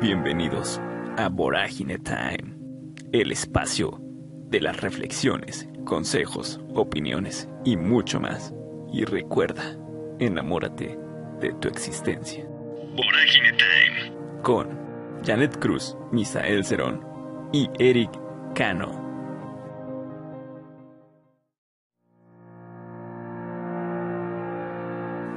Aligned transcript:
Bienvenidos 0.00 0.80
a 1.18 1.28
Vorágine 1.28 1.98
Time, 1.98 2.56
el 3.12 3.32
espacio 3.32 4.00
de 4.48 4.58
las 4.58 4.80
reflexiones, 4.80 5.68
consejos, 5.84 6.58
opiniones 6.74 7.50
y 7.66 7.76
mucho 7.76 8.18
más. 8.18 8.54
Y 8.94 9.04
recuerda, 9.04 9.76
enamórate 10.18 10.98
de 11.40 11.52
tu 11.60 11.68
existencia. 11.68 12.46
Vorágine 12.96 13.52
Time. 13.58 14.40
Con 14.42 14.68
Janet 15.22 15.58
Cruz, 15.58 15.94
Misael 16.10 16.64
Cerón 16.64 17.04
y 17.52 17.68
Eric 17.78 18.10
Cano. 18.54 18.92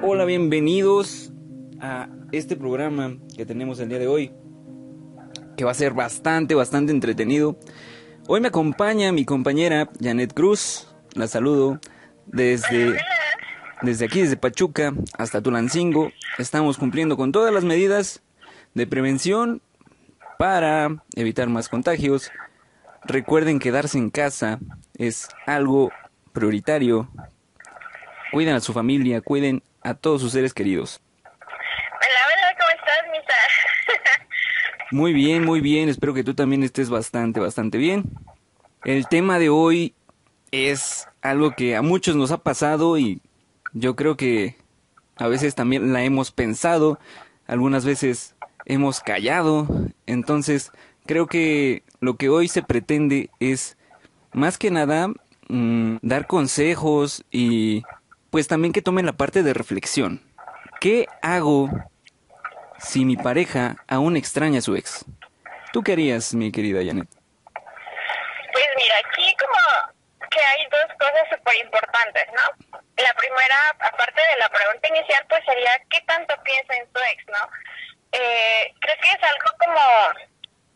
Hola, 0.02 0.23
bienvenidos 0.23 1.34
a 1.82 2.07
este 2.32 2.55
programa 2.55 3.18
que 3.36 3.45
tenemos 3.45 3.82
el 3.82 3.90
día 3.90 4.00
de 4.00 4.08
hoy, 4.08 4.32
que 5.55 5.66
va 5.66 5.71
a 5.71 5.75
ser 5.75 5.93
bastante, 5.93 6.55
bastante 6.55 6.91
entretenido. 6.91 7.57
Hoy 8.27 8.41
me 8.41 8.48
acompaña 8.48 9.12
mi 9.12 9.25
compañera 9.25 9.89
Janet 10.02 10.34
Cruz, 10.34 10.88
la 11.13 11.27
saludo 11.27 11.79
desde, 12.26 12.98
desde 13.81 14.05
aquí, 14.05 14.21
desde 14.21 14.38
Pachuca 14.38 14.93
hasta 15.17 15.41
Tulancingo. 15.41 16.12
Estamos 16.38 16.77
cumpliendo 16.77 17.17
con 17.17 17.31
todas 17.31 17.53
las 17.53 17.63
medidas 17.63 18.21
de 18.73 18.88
prevención 18.88 19.62
para 20.39 20.89
evitar 21.16 21.49
más 21.49 21.70
contagios. 21.70 22.31
Recuerden 23.04 23.59
quedarse 23.59 23.98
en 23.98 24.09
casa 24.09 24.59
es 24.98 25.27
algo 25.45 25.91
prioritario. 26.31 27.09
Cuiden 28.31 28.55
a 28.55 28.62
su 28.62 28.73
familia, 28.73 29.21
cuiden 29.21 29.62
a 29.84 29.93
todos 29.93 30.21
sus 30.21 30.31
seres 30.31 30.54
queridos. 30.54 31.01
Hola, 31.26 32.21
hola, 32.27 32.57
¿cómo 32.57 32.70
estás, 32.70 33.04
Misa? 33.12 33.34
Muy 34.94 35.12
bien, 35.12 35.44
muy 35.44 35.60
bien. 35.60 35.90
Espero 35.90 36.13
que 36.13 36.24
tú 36.24 36.36
también 36.36 36.62
estés 36.62 36.91
bastante, 36.91 37.40
bastante 37.40 37.80
bien. 37.80 38.04
El 38.84 39.08
tema 39.08 39.40
de 39.40 39.50
hoy 39.50 39.96
es 40.52 41.08
algo 41.24 41.55
que 41.55 41.76
a 41.76 41.82
muchos 41.82 42.16
nos 42.16 42.30
ha 42.30 42.38
pasado 42.38 43.00
y 43.00 43.20
yo 43.74 43.96
creo 43.96 44.18
que 44.18 44.55
a 45.16 45.27
veces 45.27 45.55
también 45.55 45.94
la 45.94 46.04
hemos 46.04 46.30
pensado, 46.30 47.00
algunas 47.48 47.85
veces 47.85 48.35
hemos 48.66 49.00
callado. 49.00 49.68
Entonces, 50.05 50.70
creo 51.07 51.26
que 51.26 51.82
lo 52.00 52.16
que 52.16 52.30
hoy 52.30 52.48
se 52.48 52.62
pretende 52.62 53.32
es 53.40 53.78
más 54.32 54.60
que 54.60 54.70
nada 54.70 55.07
mm, 55.50 55.96
dar 56.04 56.28
consejos 56.28 57.26
y 57.32 57.82
pues 58.30 58.48
también 58.48 58.74
que 58.74 58.84
tomen 58.84 59.07
la 59.07 59.13
parte 59.13 59.41
de 59.41 59.55
reflexión. 59.55 60.22
¿Qué 60.80 61.07
hago 61.24 61.72
si 62.84 63.05
mi 63.05 63.15
pareja 63.15 63.76
aún 63.87 64.17
extraña 64.17 64.59
a 64.59 64.62
su 64.62 64.75
ex? 64.75 65.06
¿Tú 65.72 65.81
qué 65.81 65.94
harías, 65.94 66.34
mi 66.34 66.51
querida 66.51 66.81
Janet? 66.85 67.07
Pues 68.51 68.67
mira, 68.78 68.95
aquí 69.03 69.35
como 69.38 70.29
que 70.29 70.39
hay 70.39 70.66
dos 70.69 70.97
cosas 71.00 71.28
súper 71.31 71.56
importantes, 71.56 72.25
¿no? 72.34 72.78
La 72.97 73.13
primera, 73.13 73.69
aparte 73.79 74.22
de 74.22 74.38
la 74.38 74.50
pregunta 74.50 74.88
inicial, 74.89 75.25
pues 75.29 75.44
sería 75.45 75.79
¿qué 75.89 76.01
tanto 76.01 76.35
piensa 76.44 76.75
en 76.75 76.85
su 76.94 77.00
ex, 77.00 77.25
no? 77.28 77.50
Eh, 78.11 78.73
creo 78.79 78.95
que 79.01 79.09
es 79.09 79.23
algo 79.23 79.50
como 79.57 79.81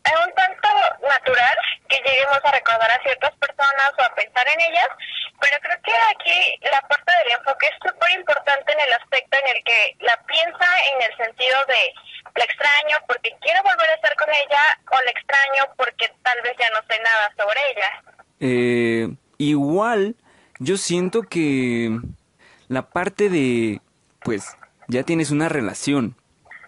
es 0.07 0.25
un 0.25 0.33
tanto 0.33 0.69
natural 1.07 1.57
que 1.89 1.97
lleguemos 1.97 2.39
a 2.43 2.51
recordar 2.51 2.91
a 2.91 3.03
ciertas 3.03 3.35
personas 3.35 3.91
o 3.97 4.01
a 4.01 4.15
pensar 4.15 4.47
en 4.49 4.61
ellas, 4.61 4.87
pero 5.39 5.57
creo 5.61 5.77
que 5.83 5.91
aquí 6.15 6.59
la 6.71 6.81
parte 6.87 7.11
del 7.23 7.37
enfoque 7.37 7.67
es 7.67 7.75
súper 7.81 8.11
importante 8.17 8.73
en 8.73 8.79
el 8.79 8.93
aspecto 8.93 9.37
en 9.37 9.55
el 9.55 9.63
que 9.63 9.95
la 9.99 10.17
piensa 10.25 10.67
en 10.93 11.01
el 11.01 11.17
sentido 11.17 11.57
de 11.67 11.93
la 12.35 12.43
extraño 12.43 12.97
porque 13.07 13.35
quiero 13.41 13.63
volver 13.63 13.89
a 13.89 13.95
estar 13.95 14.15
con 14.15 14.29
ella 14.29 14.63
o 14.91 14.95
la 15.03 15.11
extraño 15.11 15.73
porque 15.77 16.11
tal 16.23 16.37
vez 16.43 16.53
ya 16.59 16.69
no 16.69 16.79
sé 16.87 17.01
nada 17.01 17.33
sobre 17.37 17.59
ella. 17.71 18.17
Eh, 18.39 19.09
igual, 19.37 20.15
yo 20.59 20.77
siento 20.77 21.23
que 21.23 21.89
la 22.67 22.89
parte 22.89 23.29
de, 23.29 23.81
pues, 24.23 24.57
ya 24.87 25.03
tienes 25.03 25.31
una 25.31 25.49
relación, 25.49 26.15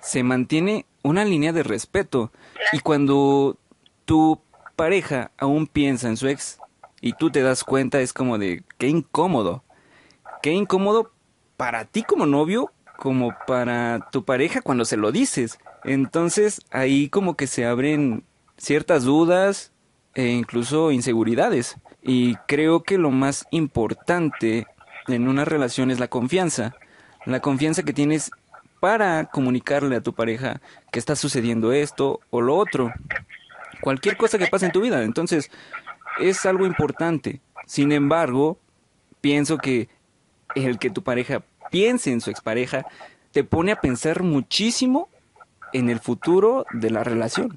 se 0.01 0.23
mantiene 0.23 0.85
una 1.03 1.25
línea 1.25 1.51
de 1.51 1.63
respeto. 1.63 2.31
Y 2.71 2.79
cuando 2.79 3.57
tu 4.05 4.41
pareja 4.75 5.31
aún 5.37 5.67
piensa 5.67 6.07
en 6.07 6.17
su 6.17 6.27
ex 6.27 6.58
y 7.01 7.13
tú 7.13 7.29
te 7.29 7.41
das 7.41 7.63
cuenta, 7.63 8.01
es 8.01 8.13
como 8.13 8.37
de 8.37 8.63
qué 8.77 8.87
incómodo. 8.87 9.63
Qué 10.41 10.51
incómodo 10.51 11.11
para 11.57 11.85
ti 11.85 12.03
como 12.03 12.25
novio, 12.25 12.71
como 12.97 13.33
para 13.47 14.09
tu 14.11 14.23
pareja 14.25 14.61
cuando 14.61 14.85
se 14.85 14.97
lo 14.97 15.11
dices. 15.11 15.59
Entonces 15.83 16.61
ahí 16.71 17.09
como 17.09 17.35
que 17.35 17.47
se 17.47 17.65
abren 17.65 18.23
ciertas 18.57 19.03
dudas 19.03 19.71
e 20.15 20.27
incluso 20.27 20.91
inseguridades. 20.91 21.77
Y 22.01 22.35
creo 22.47 22.83
que 22.83 22.97
lo 22.97 23.11
más 23.11 23.45
importante 23.51 24.67
en 25.07 25.27
una 25.27 25.45
relación 25.45 25.91
es 25.91 25.99
la 25.99 26.07
confianza. 26.07 26.75
La 27.25 27.41
confianza 27.41 27.83
que 27.83 27.93
tienes 27.93 28.31
para 28.79 29.25
comunicarle 29.25 29.95
a 29.95 30.01
tu 30.01 30.13
pareja 30.13 30.61
que 30.91 30.99
está 30.99 31.15
sucediendo 31.15 31.73
esto 31.73 32.21
o 32.29 32.41
lo 32.41 32.55
otro. 32.55 32.93
Cualquier 33.81 34.17
cosa 34.17 34.37
que 34.37 34.47
pase 34.47 34.65
en 34.65 34.71
tu 34.71 34.81
vida. 34.81 35.03
Entonces, 35.03 35.51
es 36.19 36.45
algo 36.45 36.65
importante. 36.65 37.41
Sin 37.65 37.91
embargo, 37.91 38.59
pienso 39.21 39.57
que 39.57 39.89
el 40.55 40.79
que 40.79 40.89
tu 40.89 41.03
pareja 41.03 41.43
piense 41.69 42.11
en 42.11 42.21
su 42.21 42.29
expareja 42.29 42.85
te 43.31 43.43
pone 43.43 43.71
a 43.71 43.81
pensar 43.81 44.23
muchísimo 44.23 45.09
en 45.73 45.89
el 45.89 45.99
futuro 45.99 46.65
de 46.71 46.89
la 46.89 47.03
relación. 47.03 47.49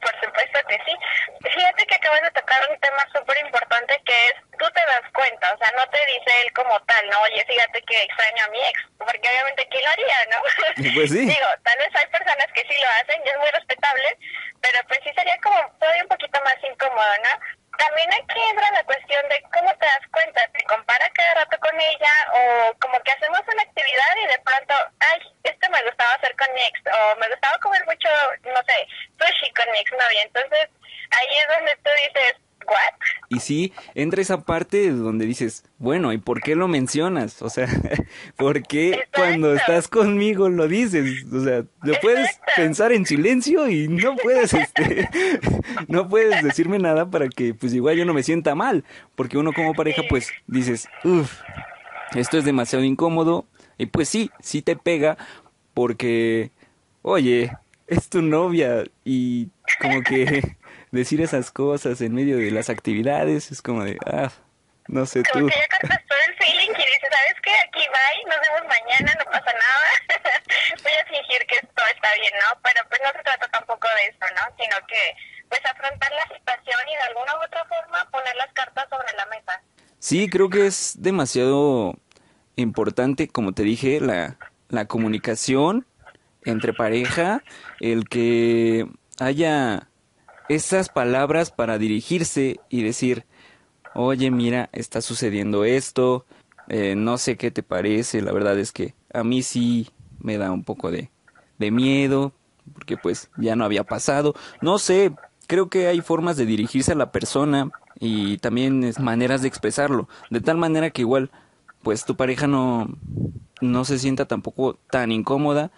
Por 0.00 0.14
supuesto 0.24 0.58
que 0.68 0.76
sí. 0.84 0.94
Fíjate 1.40 1.86
que 1.86 1.94
acabas 1.94 2.22
de 2.22 2.30
tocar 2.32 2.60
un 2.70 2.78
tema 2.80 3.06
súper 3.14 3.36
importante 3.44 4.00
que 4.04 4.26
es, 4.28 4.34
tú 4.58 4.66
te 4.74 4.80
das 4.86 5.06
cuenta, 5.12 5.54
o 5.54 5.58
sea, 5.58 5.72
no 5.76 5.86
te 5.88 5.98
dice 6.06 6.30
él 6.44 6.52
como 6.52 6.78
tal, 6.80 7.08
¿no? 7.08 7.20
Oye, 7.22 7.44
fíjate 7.46 7.80
que 7.82 8.02
extraño 8.02 8.44
a 8.44 8.48
mi 8.48 8.58
ex, 8.58 8.80
porque 8.98 9.28
obviamente 9.28 9.66
¿quién 9.70 9.84
lo 9.84 9.90
haría, 9.90 10.18
no? 10.30 10.38
Pues 10.94 11.10
sí. 11.10 11.20
Digo, 11.20 11.48
tal 11.62 11.78
vez 11.78 11.88
hay 11.94 12.06
personas 12.08 12.46
que 12.54 12.62
sí 12.62 12.74
lo 12.80 12.88
hacen 13.00 13.22
y 13.24 13.28
es 13.28 13.38
muy 13.38 13.50
respetable, 13.50 14.18
pero 14.60 14.78
pues 14.88 15.00
sí 15.04 15.10
sería 15.14 15.38
como 15.42 15.56
todavía 15.78 16.02
un 16.02 16.08
poquito 16.08 16.40
más 16.44 16.56
incómodo, 16.64 17.14
¿no? 17.24 17.32
También 17.80 18.12
aquí 18.12 18.38
entra 18.50 18.70
la 18.72 18.84
cuestión 18.84 19.26
de 19.30 19.40
cómo 19.54 19.72
te 19.78 19.86
das 19.86 20.06
cuenta, 20.12 20.46
te 20.52 20.62
compara 20.64 21.08
cada 21.14 21.34
rato 21.36 21.58
con 21.60 21.80
ella 21.80 22.12
o 22.34 22.74
como 22.78 23.00
que 23.00 23.12
hacemos 23.12 23.40
una 23.40 23.62
actividad 23.62 24.16
y 24.22 24.26
de 24.26 24.38
pronto, 24.40 24.74
ay, 25.00 25.18
esto 25.44 25.70
me 25.70 25.82
gustaba 25.84 26.12
hacer 26.12 26.36
con 26.36 26.52
mi 26.52 26.60
o 26.60 27.16
me 27.16 27.28
gustaba 27.30 27.56
comer 27.60 27.82
mucho, 27.86 28.08
no 28.44 28.60
sé, 28.68 28.86
sushi 29.18 29.50
con 29.54 29.70
mi 29.72 29.78
ex 29.78 29.92
novia. 29.92 30.22
Entonces 30.24 30.68
ahí 31.10 31.38
es 31.38 31.48
donde 31.48 31.74
tú 31.76 31.90
dices, 32.04 32.34
¿what? 32.70 33.00
Y 33.28 33.40
sí, 33.40 33.72
entra 33.94 34.22
esa 34.22 34.40
parte 34.42 34.90
donde 34.90 35.26
dices, 35.26 35.64
bueno, 35.78 36.12
¿y 36.12 36.18
por 36.18 36.40
qué 36.40 36.56
lo 36.56 36.68
mencionas? 36.68 37.42
O 37.42 37.50
sea, 37.50 37.66
¿por 38.36 38.62
qué 38.62 38.90
Exacto. 38.90 39.10
cuando 39.14 39.54
estás 39.54 39.88
conmigo 39.88 40.48
lo 40.48 40.66
dices? 40.66 41.24
O 41.32 41.44
sea, 41.44 41.64
lo 41.82 41.94
puedes 42.00 42.40
pensar 42.56 42.92
en 42.92 43.06
silencio 43.06 43.68
y 43.68 43.88
no 43.88 44.16
puedes, 44.16 44.52
este, 44.54 45.08
no 45.88 46.08
puedes 46.08 46.42
decirme 46.42 46.78
nada 46.78 47.10
para 47.10 47.28
que, 47.28 47.54
pues 47.54 47.72
igual 47.74 47.96
yo 47.96 48.04
no 48.04 48.14
me 48.14 48.22
sienta 48.22 48.54
mal, 48.54 48.84
porque 49.14 49.38
uno 49.38 49.52
como 49.52 49.74
pareja, 49.74 50.02
pues 50.08 50.30
dices, 50.46 50.88
uff, 51.04 51.40
esto 52.14 52.38
es 52.38 52.44
demasiado 52.44 52.84
incómodo 52.84 53.46
y 53.78 53.86
pues 53.86 54.08
sí, 54.08 54.30
sí 54.40 54.62
te 54.62 54.76
pega 54.76 55.16
porque, 55.74 56.50
oye, 57.02 57.52
es 57.86 58.08
tu 58.08 58.22
novia 58.22 58.84
y 59.04 59.48
como 59.80 60.02
que 60.02 60.56
decir 60.90 61.20
esas 61.20 61.50
cosas 61.50 62.00
en 62.00 62.14
medio 62.14 62.36
de 62.38 62.50
las 62.50 62.68
actividades 62.70 63.50
es 63.52 63.62
como 63.62 63.84
de, 63.84 63.98
ah, 64.06 64.30
no 64.88 65.06
sé 65.06 65.22
Como 65.22 65.46
tú. 65.46 65.50
que 65.50 65.56
ya 65.60 65.68
captas 65.68 66.00
todo 66.08 66.18
el 66.28 66.34
feeling 66.34 66.70
y 66.70 66.76
dices, 66.76 67.10
¿sabes 67.12 67.36
qué? 67.42 67.50
Aquí 67.68 67.80
bye, 67.80 68.24
nos 68.26 68.40
vemos 68.42 68.62
mañana, 68.68 69.14
no 69.18 69.24
pasa 69.30 69.52
nada. 69.52 69.88
Voy 70.82 70.92
a 70.92 71.06
fingir 71.06 71.46
que 71.46 71.60
todo 71.74 71.86
está 71.94 72.08
bien, 72.14 72.32
¿no? 72.34 72.60
Pero 72.62 72.80
pues 72.88 73.00
no 73.04 73.10
se 73.12 73.22
trata 73.22 73.46
tampoco 73.48 73.86
de 73.86 74.10
eso, 74.10 74.26
¿no? 74.34 74.42
Sino 74.58 74.76
que 74.86 75.02
pues 75.48 75.60
afrontar 75.64 76.10
la 76.12 76.26
situación 76.36 76.80
y 76.88 76.94
de 76.96 77.02
alguna 77.02 77.34
u 77.38 77.44
otra 77.44 77.64
forma 77.66 78.10
poner 78.10 78.34
las 78.36 78.52
cartas 78.52 78.86
sobre 78.90 79.12
la 79.16 79.26
mesa. 79.26 79.62
Sí, 79.98 80.28
creo 80.30 80.48
que 80.48 80.66
es 80.66 80.94
demasiado 80.98 81.94
importante, 82.56 83.28
como 83.28 83.52
te 83.52 83.62
dije, 83.62 84.00
la, 84.00 84.36
la 84.68 84.86
comunicación 84.86 85.86
entre 86.44 86.72
pareja, 86.72 87.42
el 87.80 88.08
que 88.08 88.86
haya 89.18 89.88
esas 90.50 90.88
palabras 90.88 91.52
para 91.52 91.78
dirigirse 91.78 92.58
y 92.68 92.82
decir, 92.82 93.24
oye, 93.94 94.32
mira, 94.32 94.68
está 94.72 95.00
sucediendo 95.00 95.64
esto, 95.64 96.26
eh, 96.68 96.96
no 96.96 97.18
sé 97.18 97.36
qué 97.36 97.52
te 97.52 97.62
parece, 97.62 98.20
la 98.20 98.32
verdad 98.32 98.58
es 98.58 98.72
que 98.72 98.94
a 99.14 99.22
mí 99.22 99.44
sí 99.44 99.90
me 100.18 100.38
da 100.38 100.50
un 100.50 100.64
poco 100.64 100.90
de, 100.90 101.08
de 101.60 101.70
miedo, 101.70 102.32
porque 102.74 102.96
pues 102.96 103.30
ya 103.36 103.54
no 103.54 103.64
había 103.64 103.84
pasado, 103.84 104.34
no 104.60 104.80
sé, 104.80 105.12
creo 105.46 105.68
que 105.68 105.86
hay 105.86 106.00
formas 106.00 106.36
de 106.36 106.46
dirigirse 106.46 106.92
a 106.92 106.96
la 106.96 107.12
persona 107.12 107.70
y 108.00 108.38
también 108.38 108.82
es 108.82 108.98
maneras 108.98 109.42
de 109.42 109.48
expresarlo, 109.48 110.08
de 110.30 110.40
tal 110.40 110.56
manera 110.56 110.90
que 110.90 111.02
igual 111.02 111.30
pues 111.84 112.04
tu 112.04 112.16
pareja 112.16 112.48
no, 112.48 112.88
no 113.60 113.84
se 113.84 114.00
sienta 114.00 114.26
tampoco 114.26 114.80
tan 114.90 115.12
incómoda 115.12 115.70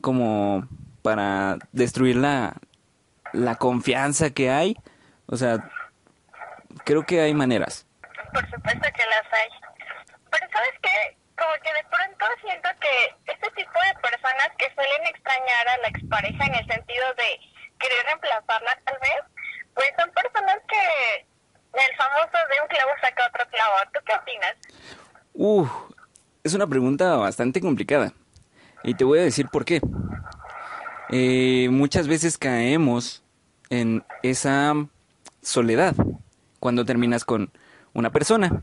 como 0.00 0.68
para 1.02 1.58
destruir 1.72 2.14
la, 2.14 2.60
la 3.32 3.56
confianza 3.56 4.30
que 4.30 4.50
hay. 4.50 4.76
O 5.26 5.36
sea, 5.36 5.70
creo 6.84 7.04
que 7.04 7.20
hay 7.20 7.34
maneras. 7.34 7.86
Por 8.32 8.44
supuesto 8.50 8.88
que 8.94 9.04
las 9.06 9.26
hay. 9.32 9.48
Pero 10.30 10.46
sabes 10.52 10.74
qué, 10.82 11.16
como 11.36 11.52
que 11.62 11.72
de 11.72 11.84
pronto 11.90 12.24
siento 12.40 12.68
que 12.80 13.32
este 13.32 13.50
tipo 13.50 13.78
de 13.80 14.00
personas 14.00 14.48
que 14.58 14.72
suelen 14.74 15.06
extrañar 15.06 15.68
a 15.68 15.76
la 15.78 15.88
expareja 15.88 16.44
en 16.46 16.54
el 16.54 16.66
sentido 16.66 17.06
de 17.16 17.40
querer 17.78 18.06
reemplazarla 18.06 18.78
tal 18.84 18.98
vez, 19.00 19.22
pues 19.74 19.88
son 19.98 20.10
personas 20.12 20.56
que 20.68 21.26
el 21.72 21.96
famoso 21.96 22.38
de 22.50 22.60
un 22.62 22.68
clavo 22.68 22.90
saca 23.00 23.26
otro 23.26 23.44
clavo. 23.50 23.74
¿Tú 23.92 24.00
qué 24.06 24.12
opinas? 24.14 24.56
Uh, 25.34 25.66
es 26.44 26.54
una 26.54 26.66
pregunta 26.66 27.16
bastante 27.16 27.60
complicada. 27.60 28.12
Y 28.84 28.94
te 28.94 29.04
voy 29.04 29.20
a 29.20 29.22
decir 29.22 29.48
por 29.48 29.64
qué. 29.64 29.80
Eh, 31.10 31.68
muchas 31.70 32.08
veces 32.08 32.38
caemos 32.38 33.21
en 33.72 34.04
esa 34.22 34.74
soledad 35.40 35.96
cuando 36.60 36.84
terminas 36.84 37.24
con 37.24 37.50
una 37.94 38.12
persona. 38.12 38.62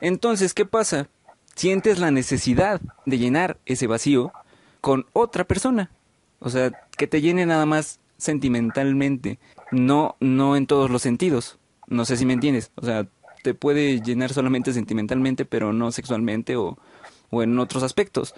Entonces, 0.00 0.54
¿qué 0.54 0.64
pasa? 0.64 1.08
Sientes 1.56 1.98
la 1.98 2.12
necesidad 2.12 2.80
de 3.04 3.18
llenar 3.18 3.58
ese 3.66 3.88
vacío 3.88 4.32
con 4.80 5.06
otra 5.12 5.42
persona. 5.42 5.90
O 6.38 6.50
sea, 6.50 6.70
que 6.96 7.08
te 7.08 7.20
llene 7.20 7.46
nada 7.46 7.66
más 7.66 7.98
sentimentalmente, 8.16 9.40
no 9.72 10.14
no 10.20 10.54
en 10.54 10.68
todos 10.68 10.88
los 10.88 11.02
sentidos. 11.02 11.58
No 11.88 12.04
sé 12.04 12.16
si 12.16 12.24
me 12.24 12.34
entiendes. 12.34 12.70
O 12.76 12.86
sea, 12.86 13.08
te 13.42 13.54
puede 13.54 14.00
llenar 14.00 14.32
solamente 14.32 14.72
sentimentalmente, 14.72 15.46
pero 15.46 15.72
no 15.72 15.90
sexualmente 15.90 16.54
o, 16.54 16.78
o 17.30 17.42
en 17.42 17.58
otros 17.58 17.82
aspectos. 17.82 18.34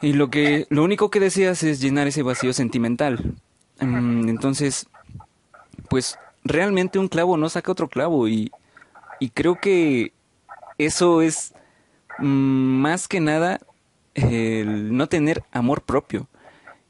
Y 0.00 0.12
lo 0.12 0.30
que 0.30 0.68
lo 0.70 0.84
único 0.84 1.10
que 1.10 1.18
deseas 1.18 1.64
es 1.64 1.80
llenar 1.80 2.06
ese 2.06 2.22
vacío 2.22 2.52
sentimental. 2.52 3.34
Mm, 3.80 4.28
entonces, 4.28 4.86
pues 5.88 6.18
realmente 6.44 6.98
un 6.98 7.08
clavo 7.08 7.36
no 7.36 7.48
saca 7.48 7.72
otro 7.72 7.88
clavo 7.88 8.28
y, 8.28 8.50
y 9.20 9.30
creo 9.30 9.56
que 9.60 10.12
eso 10.78 11.22
es 11.22 11.54
mm, 12.18 12.80
más 12.82 13.08
que 13.08 13.20
nada 13.20 13.58
el 14.14 14.96
no 14.96 15.08
tener 15.08 15.42
amor 15.52 15.82
propio. 15.82 16.26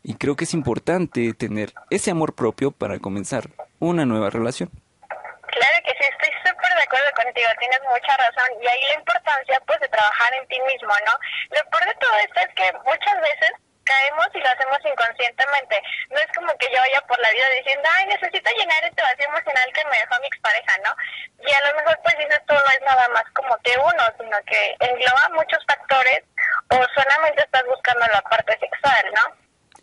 Y 0.02 0.14
creo 0.14 0.36
que 0.36 0.44
es 0.44 0.54
importante 0.54 1.34
tener 1.34 1.72
ese 1.90 2.10
amor 2.10 2.34
propio 2.34 2.70
para 2.70 2.98
comenzar 2.98 3.50
una 3.78 4.06
nueva 4.06 4.30
relación. 4.30 4.70
Claro 4.70 5.78
que 5.84 5.92
sí, 5.92 6.04
estoy 6.08 6.32
súper 6.40 6.72
de 6.76 6.84
acuerdo 6.84 7.10
contigo, 7.16 7.48
tienes 7.58 7.80
mucha 7.84 8.16
razón. 8.16 8.48
Y 8.62 8.66
ahí 8.66 8.80
la 8.92 9.00
importancia 9.00 9.60
pues 9.66 9.80
de 9.80 9.88
trabajar 9.88 10.32
en 10.40 10.48
ti 10.48 10.56
mismo, 10.72 10.92
¿no? 11.04 11.12
Lo 11.56 11.70
peor 11.70 11.84
de 11.84 11.94
todo 12.00 12.14
esto 12.24 12.40
es 12.40 12.54
que 12.54 12.72
muchas 12.84 13.16
veces 13.20 13.52
caemos 13.88 14.28
y 14.36 14.40
lo 14.44 14.48
hacemos 14.52 14.78
inconscientemente. 14.84 15.80
No 16.12 16.18
es 16.20 16.30
como 16.36 16.52
que 16.60 16.68
yo 16.68 16.78
vaya 16.78 17.00
por 17.08 17.18
la 17.20 17.32
vida 17.32 17.48
diciendo, 17.56 17.88
ay, 17.88 18.04
necesito 18.12 18.48
llenar 18.52 18.84
este 18.84 19.00
vacío 19.00 19.26
emocional 19.32 19.68
que 19.72 19.84
me 19.88 19.96
dejó 19.96 20.14
mi 20.20 20.28
expareja, 20.28 20.72
¿no? 20.84 20.92
Y 21.40 21.48
a 21.48 21.60
lo 21.64 21.70
mejor 21.80 21.96
pues 22.04 22.14
dices 22.20 22.40
tú 22.44 22.52
no 22.52 22.70
es 22.70 22.82
nada 22.84 23.08
más 23.16 23.24
como 23.32 23.56
que 23.64 23.72
uno, 23.80 24.04
sino 24.20 24.36
que 24.44 24.60
engloba 24.84 25.24
muchos 25.32 25.64
factores 25.64 26.20
o 26.68 26.76
solamente 26.92 27.42
estás 27.42 27.64
buscando 27.64 28.04
la 28.12 28.20
parte 28.28 28.52
sexual, 28.60 29.04
¿no? 29.16 29.24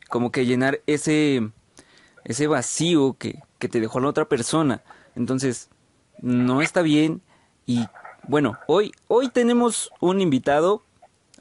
Como 0.09 0.31
que 0.31 0.45
llenar 0.45 0.79
ese, 0.85 1.41
ese 2.23 2.45
vacío 2.47 3.17
que, 3.17 3.41
que 3.57 3.67
te 3.67 3.79
dejó 3.79 3.99
la 3.99 4.09
otra 4.09 4.25
persona. 4.25 4.83
Entonces, 5.15 5.69
no 6.21 6.61
está 6.61 6.81
bien. 6.81 7.21
Y 7.65 7.87
bueno, 8.23 8.59
hoy, 8.67 8.91
hoy 9.07 9.29
tenemos 9.29 9.91
un 9.99 10.21
invitado 10.21 10.83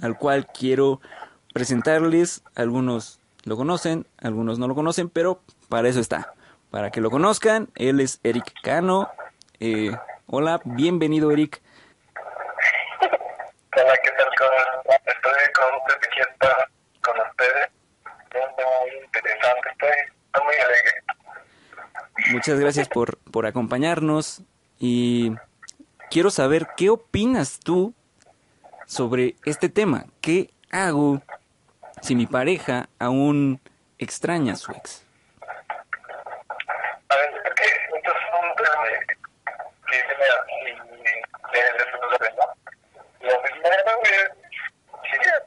al 0.00 0.16
cual 0.16 0.46
quiero 0.46 1.00
presentarles. 1.54 2.42
Algunos 2.54 3.20
lo 3.44 3.56
conocen, 3.56 4.06
algunos 4.18 4.58
no 4.58 4.68
lo 4.68 4.74
conocen, 4.74 5.08
pero 5.08 5.40
para 5.70 5.88
eso 5.88 6.00
está. 6.00 6.34
Para 6.70 6.90
que 6.90 7.00
lo 7.00 7.10
conozcan, 7.10 7.68
él 7.76 8.00
es 8.00 8.20
Eric 8.24 8.52
Cano. 8.62 9.08
Eh, 9.60 9.96
hola, 10.26 10.60
bienvenido 10.64 11.30
Eric. 11.30 11.62
Hola, 13.00 13.94
¿qué 14.02 14.10
tal? 14.10 14.26
¿Cómo? 14.38 14.94
Estoy 15.06 15.32
con 15.54 15.74
ustedes 15.78 16.00
aquí 16.10 16.20
está 16.32 16.68
con 17.00 17.14
ustedes. 17.30 17.70
Muy 18.34 19.04
interesante, 19.04 19.68
estoy, 19.70 20.44
muy 20.44 20.54
alegre. 20.56 21.04
Muchas 22.32 22.58
gracias 22.58 22.88
por, 22.88 23.16
por 23.30 23.46
acompañarnos 23.46 24.42
y 24.80 25.32
quiero 26.10 26.30
saber 26.30 26.66
qué 26.76 26.90
opinas 26.90 27.60
tú 27.60 27.94
sobre 28.86 29.36
este 29.44 29.68
tema. 29.68 30.06
¿Qué 30.20 30.50
hago 30.72 31.22
si 32.04 32.14
mi 32.14 32.26
pareja 32.26 32.90
aún 32.98 33.58
extraña 33.98 34.52
a 34.52 34.56
su 34.56 34.72
ex? 34.72 35.06
A 37.08 37.16
ver, 37.16 37.30
es 37.46 37.54
que 37.54 37.64
esto 37.96 38.10
es 38.12 38.24
un 38.42 38.54
tema 38.56 38.84
que 39.86 39.96
de, 39.96 40.04
¿no? 42.36 42.44
Lo 43.20 43.42
primero 43.42 44.02
es, 44.02 44.28
si 45.02 45.16
es 45.16 45.40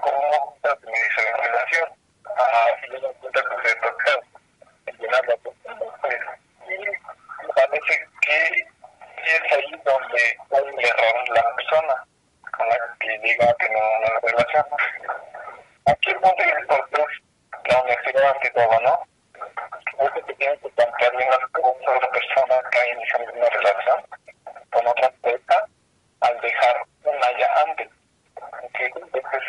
cómo 0.00 0.56
terminar 0.62 1.10
la 1.18 1.36
relación, 1.44 1.88
a 2.24 2.40
fin 2.80 2.92
de 2.94 2.98
cuentas 3.20 3.44
que 3.50 3.68
se 3.68 3.74
toca 3.76 4.12
llenar 4.98 5.24
la 5.28 5.36
pues, 5.36 5.56
y 6.68 6.76
me 6.78 7.52
parece 7.54 7.94
que 8.22 8.38
es 9.26 9.42
ahí 9.52 9.72
donde 9.84 10.22
hay 10.52 10.62
un 10.72 10.80
error 10.80 11.14
en 11.26 11.34
la 11.34 11.44
persona 11.54 12.06
con 13.18 13.28
la 13.28 13.36
que 13.36 13.44
a 13.44 13.54
tener 13.54 13.82
una 13.82 14.20
relación. 14.22 14.64
Aquí 15.86 16.10
el 16.10 16.16
punto 16.16 16.42
es 16.42 16.68
la 17.68 17.80
honestidad 17.80 18.30
ante 18.30 18.50
todo, 18.50 18.80
¿no? 18.80 19.00
Uno 19.98 20.12
que 20.14 20.34
tiene 20.34 20.58
que 20.58 20.68
plantear 20.70 21.16
bien 21.16 21.28
las 21.30 21.50
cosas 21.50 21.88
a 21.88 22.00
la 22.00 22.10
persona 22.10 22.70
que 22.70 22.78
ha 22.78 22.88
iniciado 22.88 23.24
una 23.32 23.48
relación 23.48 24.06
con 24.70 24.86
otra 24.86 25.10
pareja 25.22 25.66
al 26.20 26.40
dejar 26.40 26.76
una 27.04 27.38
ya 27.38 27.48
antes. 27.66 27.88
¿ok? 28.36 28.80
Entonces, 28.80 29.42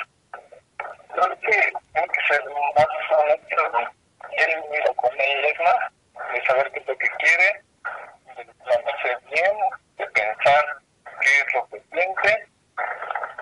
creo 1.13 1.39
que 1.39 1.73
tiene 1.93 2.07
que 2.07 2.27
ser 2.27 2.43
más 2.75 2.87
honesto, 3.11 3.91
él 4.31 4.63
mismo 4.69 4.95
con 4.95 5.13
ella 5.13 5.47
es 5.47 5.59
más, 5.59 6.33
de 6.33 6.45
saber 6.45 6.71
qué 6.71 6.79
es 6.79 6.87
lo 6.87 6.97
que 6.97 7.09
quiere, 7.09 7.61
de 8.35 8.45
plantearse 8.65 9.17
bien, 9.31 9.57
de 9.97 10.07
pensar 10.07 10.65
qué 11.21 11.29
es 11.29 11.53
lo 11.53 11.67
que 11.69 11.81
siente 11.91 12.47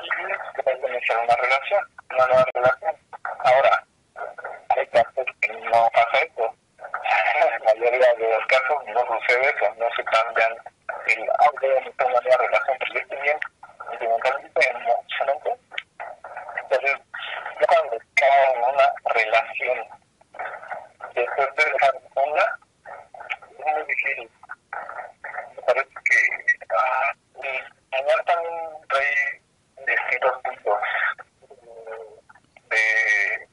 y 0.01 0.09
que 0.55 0.61
va 0.63 0.71
a 0.71 0.91
iniciar 0.91 1.17
una 1.19 1.35
relación, 1.35 1.85
una 2.11 2.27
nueva 2.27 2.45
relación. 2.53 2.95
Ahora, 3.43 3.83
hay 4.69 4.87
casos 4.87 5.25
que 5.41 5.53
no 5.53 5.89
pasa 5.93 6.17
eso. 6.23 6.55
En 7.33 7.49
la 7.49 7.73
mayoría 7.73 8.13
de 8.13 8.29
los 8.29 8.45
casos 8.47 8.83
no 8.87 8.99
sucede 9.01 9.53
eso, 9.55 9.75
no 9.77 9.87
se 9.95 10.03
cambian 10.03 10.55
el 11.07 11.29
audio, 11.39 11.81
no 11.81 11.91
tengo 11.91 12.11
una 12.11 12.21
nueva 12.21 12.37
relación, 12.37 12.77
pero 12.79 12.93
yo 12.93 12.99
estoy 12.99 13.21
bien 13.21 13.39
sentimentalmente, 13.89 14.69
emocionalmente. 14.69 15.57
Entonces, 16.61 16.97
yo 17.59 17.67
cuando 17.67 17.97
cae 18.15 18.53
en 18.53 18.63
una 18.63 18.93
relación, 19.05 19.87
después 21.13 21.55
de 21.55 21.65
dejar 21.65 21.93
una, 22.15 22.59
es 23.59 23.65
muy 23.65 23.83
difícil. 23.85 24.29
Me 25.55 25.61
parece 25.63 25.89
que 26.05 26.65
ah, 26.75 27.13
y 27.35 27.91
Manuel 27.91 28.25
también 28.25 28.59
trae 28.89 29.41
distintos 29.85 30.41
puntos 30.43 30.79
de 32.69 33.47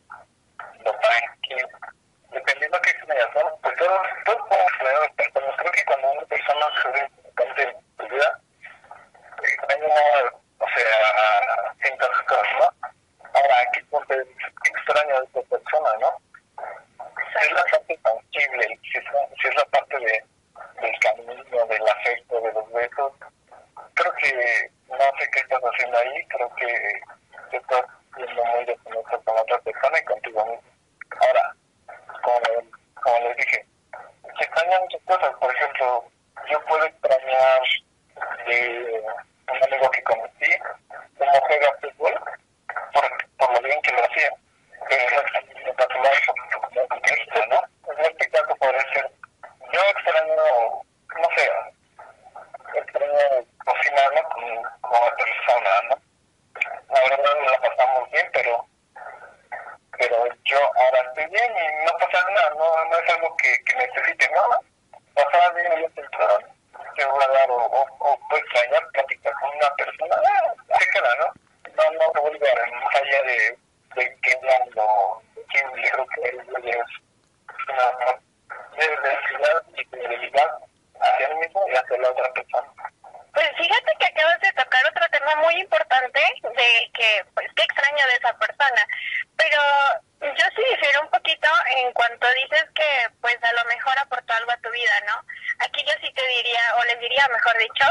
lo 0.84 0.92
que 1.42 1.56
dependiendo 2.30 2.78
de 2.78 2.82
qué 2.82 2.98
generación, 3.00 3.46
pues 3.62 3.76
todos, 3.76 4.06
todos 4.24 4.48
podemos 4.48 4.72
generar 4.78 5.00
las 5.00 5.12
personas. 5.12 5.56
Creo 5.56 5.72
que 5.72 5.84
cuando 5.84 6.12
una 6.12 6.26
persona 6.26 6.66
se 6.82 6.88
ve 6.88 7.10
importante 7.16 7.62
en 7.62 7.96
tu 7.96 8.08
vida, 8.14 8.40
eh, 9.42 9.56
hay 9.68 9.82
una, 9.82 10.32
o 10.58 10.68
sea, 10.68 11.74
sientas 11.82 12.22
cosas, 12.26 12.52
¿no? 12.60 12.88
Ahora, 13.34 13.54
¿qué 13.72 13.84
punto 13.84 14.14
es 14.14 14.28
extraño 14.64 15.20
de 15.20 15.26
esta 15.26 15.42
persona, 15.42 15.90
no? 16.00 16.16
Si 17.32 17.46
es 17.46 17.52
la 17.52 17.64
parte 17.64 17.98
tangible, 18.02 18.78
si 18.82 18.98
es, 18.98 19.04
si 19.40 19.48
es 19.48 19.54
la 19.54 19.64
parte 19.66 19.98
de, 19.98 20.24
del 20.80 20.98
camino, 21.00 21.66
del 21.66 21.88
afecto, 21.88 22.40
de 22.40 22.52
los 22.52 22.72
besos, 22.72 23.12
creo 23.94 24.12
que 24.14 24.70
no 24.88 25.04
sé 25.18 25.30
qué 25.32 25.40
estás 25.40 25.60
haciendo 25.62 25.98
ahí, 25.98 26.26
creo 26.28 26.54
que 26.56 27.00
te 27.50 27.56
estás 27.56 27.84
siendo 28.14 28.44
muy 28.44 28.64
deshonesto 28.64 29.22
con 29.24 29.38
otra 29.38 29.58
persona 29.60 29.98
y 29.98 30.04
contigo 30.04 30.46
mismo. 30.46 30.62
Ahora, 31.20 31.54
como, 32.22 32.70
como 33.02 33.18
les 33.28 33.36
dije, 33.36 33.66
se 34.38 34.44
extrañan 34.44 34.58
muchas 34.80 35.02
cosas, 35.04 35.34
por 35.40 35.54
ejemplo, 35.54 36.04
yo 36.50 36.64
puedo 36.66 36.84
extrañar 36.84 37.60
de 38.46 39.04
un 39.50 39.64
amigo 39.64 39.90
que 39.90 40.02
conocí, 40.02 40.50
cómo 41.18 41.40
juega 41.46 41.72
fútbol, 41.80 42.20
por, 42.92 43.26
por 43.36 43.52
lo 43.54 43.60
bien 43.60 43.80
que 43.82 43.92
lo 43.92 44.04
hacía. 44.04 44.30
Pero 44.88 45.22
no 45.22 45.38
extraño 45.38 45.74
tatuar 45.74 46.16
como 46.26 46.50
futbolista, 46.72 47.46
¿no? 47.46 47.60
En 47.92 48.04
este 48.04 48.30
caso 48.30 48.56
podría 48.56 48.92
ser, 48.92 49.10
yo 49.72 49.80
extraño, 49.80 50.34
no 51.16 51.28
sé, 51.36 51.50
extraño 52.74 53.46
cocinarlo 53.64 54.22
con, 54.28 54.62
con 54.80 55.02
otra 55.02 55.24
persona, 55.24 55.70
¿no? 55.88 55.96
La 56.94 57.00
verdad 57.00 57.34
no 57.40 57.50
la 57.50 57.60
pasamos 57.60 58.10
bien, 58.10 58.30
pero 58.32 58.66
pero 59.98 60.28
yo 60.44 60.58
ahora 60.76 61.00
estoy 61.08 61.26
bien 61.26 61.52
y 61.56 61.84
no 61.84 61.92
pasa 61.98 62.24
nada, 62.30 62.50
no, 62.50 62.84
no 62.84 62.98
es 62.98 63.10
algo 63.10 63.36
que, 63.36 63.64
que 63.64 63.74
necesite, 63.74 64.30
no, 64.30 64.60
pasaba 65.14 65.50
bien 65.54 65.72
y 65.76 65.82
ya 65.82 65.88
yo 66.96 67.10
voy 67.10 67.24
a 67.24 67.28
dar 67.28 67.50
o, 67.50 67.56
o, 67.56 67.82
o 67.98 68.18
puedo 68.28 68.42
extrañar 68.42 68.88
platicar 68.92 69.32
con 69.34 69.50
una 69.56 69.74
persona, 69.74 70.16
ah, 70.16 70.54
se 70.78 70.90
queda, 70.90 71.14
¿no? 71.18 71.26
No, 71.76 71.90
no 71.92 72.12
se 72.12 72.20
vuelve 72.20 72.70
más 72.72 72.94
allá 72.94 73.22
de, 73.22 73.58
de 73.96 74.16
que 74.22 74.30
ya 74.42 74.64
lo, 74.74 75.22
quién 75.50 75.76
le 75.76 75.90
creo 75.90 76.06
que 76.06 76.28
es 76.28 76.34
una 76.48 76.68
de 78.76 78.88
necesidad 78.88 79.62
y 79.76 79.84
fidelidad 79.84 80.50
hacia 81.00 81.28
mí 81.28 81.34
mismo 81.40 81.64
y 81.68 81.76
hacia 81.76 81.98
la 81.98 82.10
otra 82.10 82.32
persona. 82.32 82.68
Pues 83.34 83.50
fíjate 83.56 83.92
que 84.00 84.06
acabas 84.06 84.40
de 84.40 84.52
tocar 84.52 84.82
otro 84.88 85.08
tema 85.10 85.36
muy 85.36 85.54
importante 85.60 86.20
de 86.42 86.90
que, 86.92 87.24
pues, 87.34 87.46
qué 87.54 87.62
extraño 87.62 88.06
de 88.06 88.14
esa 88.14 88.32
persona. 88.36 88.86
Pero 89.36 89.62
yo 90.20 90.44
sí 90.56 90.62
difiero 90.74 91.02
un 91.02 91.10
poquito 91.10 91.48
en 91.76 91.92
cuanto 91.92 92.26
dices 92.34 92.64
que, 92.74 93.06
pues, 93.20 93.36
a 93.44 93.52
lo 93.52 93.64
mejor 93.66 93.96
aportó 93.98 94.32
algo 94.32 94.50
a 94.50 94.56
tu 94.56 94.70
vida, 94.70 95.00
¿no? 95.06 95.22
Aquí 95.60 95.84
yo 95.86 95.92
sí 96.00 96.12
te 96.12 96.26
diría, 96.26 96.76
o 96.78 96.84
les 96.84 96.98
diría, 96.98 97.28
mejor 97.28 97.56
dicho, 97.58 97.84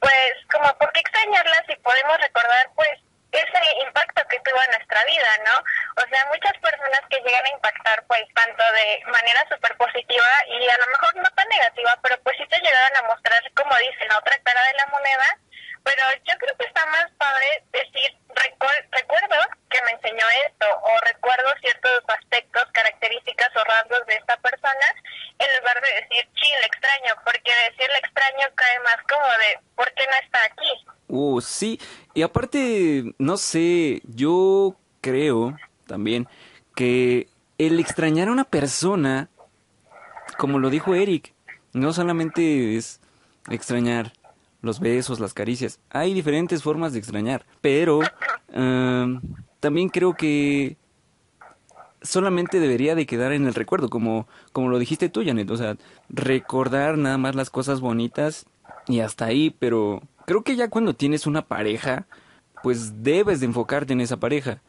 pues, 0.00 0.32
como, 0.52 0.76
¿por 0.76 0.92
qué 0.92 1.00
extrañarla 1.00 1.64
si 1.66 1.76
podemos 1.76 2.18
recordar, 2.18 2.68
pues, 2.74 3.00
ese 3.32 3.60
impacto 3.86 4.22
que 4.28 4.40
tuvo 4.40 4.62
en 4.62 4.70
nuestra 4.72 5.02
vida, 5.04 5.38
¿no? 5.46 5.56
O 6.04 6.08
sea, 6.08 6.26
muchas 6.26 6.52
personas 6.58 7.00
que 7.08 7.20
llegan 7.20 7.46
a 7.46 7.54
impactar, 7.56 8.04
pues, 8.06 8.22
tanto 8.34 8.62
de 8.62 9.02
manera 9.06 9.40
súper 9.48 9.74
positiva 9.78 10.28
y 10.48 10.68
a 10.68 10.76
lo 10.76 10.86
mejor 10.86 11.16
no 11.16 11.30
tan 11.34 11.48
negativa, 11.48 11.98
pero 12.02 12.20
pues 12.22 12.36
sí 12.36 12.46
te 12.48 12.60
llegaron 12.60 12.96
a 12.96 13.08
mostrar, 13.08 13.40
como 13.54 13.74
dicen, 13.76 14.08
la 14.08 14.18
otra 14.18 14.38
cara 14.44 14.62
de 14.64 14.74
la 14.74 14.86
moneda. 14.86 15.38
Pero 15.84 16.02
yo 16.24 16.34
creo 16.38 16.56
que 16.58 16.66
está 16.66 16.86
más 16.86 17.10
padre 17.18 17.64
decir, 17.72 18.16
recuerdo 18.36 19.36
que 19.68 19.82
me 19.82 19.90
enseñó 19.92 20.24
esto, 20.46 20.66
o 20.80 21.00
recuerdo 21.00 21.52
ciertos 21.60 22.04
aspectos, 22.06 22.70
características 22.72 23.50
o 23.56 23.64
rasgos 23.64 24.06
de 24.06 24.14
esta 24.14 24.36
persona, 24.36 24.86
en 25.38 25.58
lugar 25.58 25.80
de 25.80 26.02
decir, 26.02 26.28
sí, 26.40 26.48
le 26.60 26.66
extraño, 26.66 27.14
porque 27.24 27.52
decir 27.70 27.90
le 27.90 27.98
extraño 27.98 28.46
cae 28.54 28.70
más 28.82 28.96
como 29.08 29.24
de, 29.24 29.66
¿por 29.76 29.86
qué 29.94 30.02
no 30.06 30.24
está 30.24 30.38
aquí? 30.50 30.92
Uh, 31.08 31.40
sí, 31.40 31.78
y 32.14 32.22
aparte, 32.22 33.14
no 33.18 33.36
sé, 33.36 34.02
yo 34.04 34.76
creo 35.00 35.56
también 35.86 36.26
que 36.74 37.28
el 37.58 37.78
extrañar 37.80 38.28
a 38.28 38.32
una 38.32 38.44
persona, 38.44 39.28
como 40.38 40.58
lo 40.58 40.70
dijo 40.70 40.94
Eric, 40.94 41.34
no 41.72 41.92
solamente 41.92 42.76
es 42.76 43.00
extrañar 43.50 44.12
los 44.62 44.80
besos, 44.80 45.20
las 45.20 45.34
caricias, 45.34 45.80
hay 45.90 46.14
diferentes 46.14 46.62
formas 46.62 46.92
de 46.92 47.00
extrañar, 47.00 47.44
pero 47.60 48.00
también 49.60 49.88
creo 49.88 50.14
que 50.14 50.76
solamente 52.02 52.60
debería 52.60 52.94
de 52.94 53.06
quedar 53.06 53.32
en 53.32 53.46
el 53.46 53.54
recuerdo, 53.54 53.88
como, 53.88 54.26
como 54.52 54.68
lo 54.68 54.78
dijiste 54.78 55.08
tú, 55.08 55.22
Janet, 55.24 55.50
o 55.50 55.56
sea, 55.56 55.76
recordar 56.08 56.98
nada 56.98 57.18
más 57.18 57.34
las 57.34 57.50
cosas 57.50 57.80
bonitas 57.80 58.46
y 58.86 59.00
hasta 59.00 59.26
ahí, 59.26 59.54
pero 59.58 60.02
creo 60.26 60.42
que 60.42 60.56
ya 60.56 60.68
cuando 60.68 60.94
tienes 60.94 61.26
una 61.26 61.42
pareja, 61.42 62.06
pues 62.62 63.02
debes 63.02 63.40
de 63.40 63.46
enfocarte 63.46 63.92
en 63.92 64.00
esa 64.00 64.18
pareja. 64.18 64.60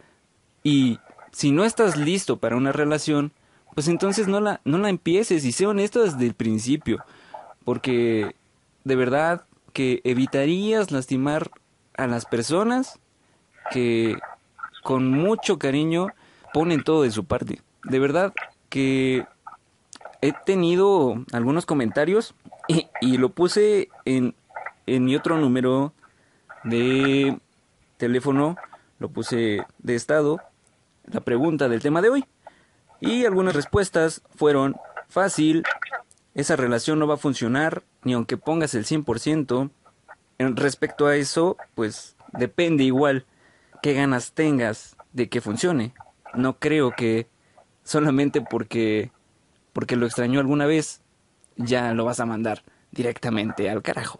Y 0.63 0.99
si 1.31 1.51
no 1.51 1.65
estás 1.65 1.97
listo 1.97 2.37
para 2.37 2.55
una 2.55 2.71
relación, 2.71 3.31
pues 3.73 3.87
entonces 3.87 4.27
no 4.27 4.39
la, 4.39 4.61
no 4.65 4.77
la 4.77 4.89
empieces 4.89 5.45
y 5.45 5.51
sé 5.51 5.65
honesto 5.65 6.03
desde 6.03 6.25
el 6.25 6.33
principio. 6.33 7.03
Porque 7.65 8.35
de 8.83 8.95
verdad 8.95 9.45
que 9.73 10.01
evitarías 10.03 10.91
lastimar 10.91 11.49
a 11.97 12.07
las 12.07 12.25
personas 12.25 12.99
que 13.71 14.17
con 14.83 15.09
mucho 15.09 15.57
cariño 15.57 16.07
ponen 16.53 16.83
todo 16.83 17.03
de 17.03 17.11
su 17.11 17.25
parte. 17.25 17.61
De 17.83 17.99
verdad 17.99 18.33
que 18.69 19.25
he 20.21 20.33
tenido 20.45 21.15
algunos 21.31 21.65
comentarios 21.65 22.35
y, 22.67 22.87
y 23.01 23.17
lo 23.17 23.29
puse 23.29 23.89
en, 24.05 24.35
en 24.85 25.05
mi 25.05 25.15
otro 25.15 25.37
número 25.37 25.93
de 26.63 27.37
teléfono 27.97 28.57
lo 29.03 29.09
puse 29.09 29.65
de 29.79 29.95
estado, 29.95 30.39
la 31.11 31.19
pregunta 31.19 31.67
del 31.67 31.81
tema 31.81 32.01
de 32.01 32.09
hoy. 32.09 32.25
Y 33.01 33.25
algunas 33.25 33.53
respuestas 33.53 34.21
fueron 34.33 34.77
fácil, 35.09 35.63
esa 36.35 36.55
relación 36.55 36.99
no 36.99 37.07
va 37.07 37.15
a 37.15 37.17
funcionar, 37.17 37.83
ni 38.03 38.13
aunque 38.13 38.37
pongas 38.37 38.75
el 38.75 38.85
100%. 38.85 39.69
En 40.37 40.55
respecto 40.55 41.07
a 41.07 41.17
eso, 41.17 41.57
pues 41.75 42.15
depende 42.31 42.85
igual 42.85 43.25
qué 43.81 43.93
ganas 43.93 44.31
tengas 44.31 44.95
de 45.11 45.27
que 45.27 45.41
funcione. 45.41 45.93
No 46.33 46.57
creo 46.59 46.91
que 46.91 47.27
solamente 47.83 48.39
porque 48.39 49.11
porque 49.73 49.97
lo 49.97 50.05
extrañó 50.05 50.39
alguna 50.39 50.65
vez 50.65 51.01
ya 51.55 51.93
lo 51.93 52.05
vas 52.05 52.19
a 52.19 52.25
mandar 52.25 52.63
directamente 52.91 53.69
al 53.69 53.81
carajo. 53.81 54.19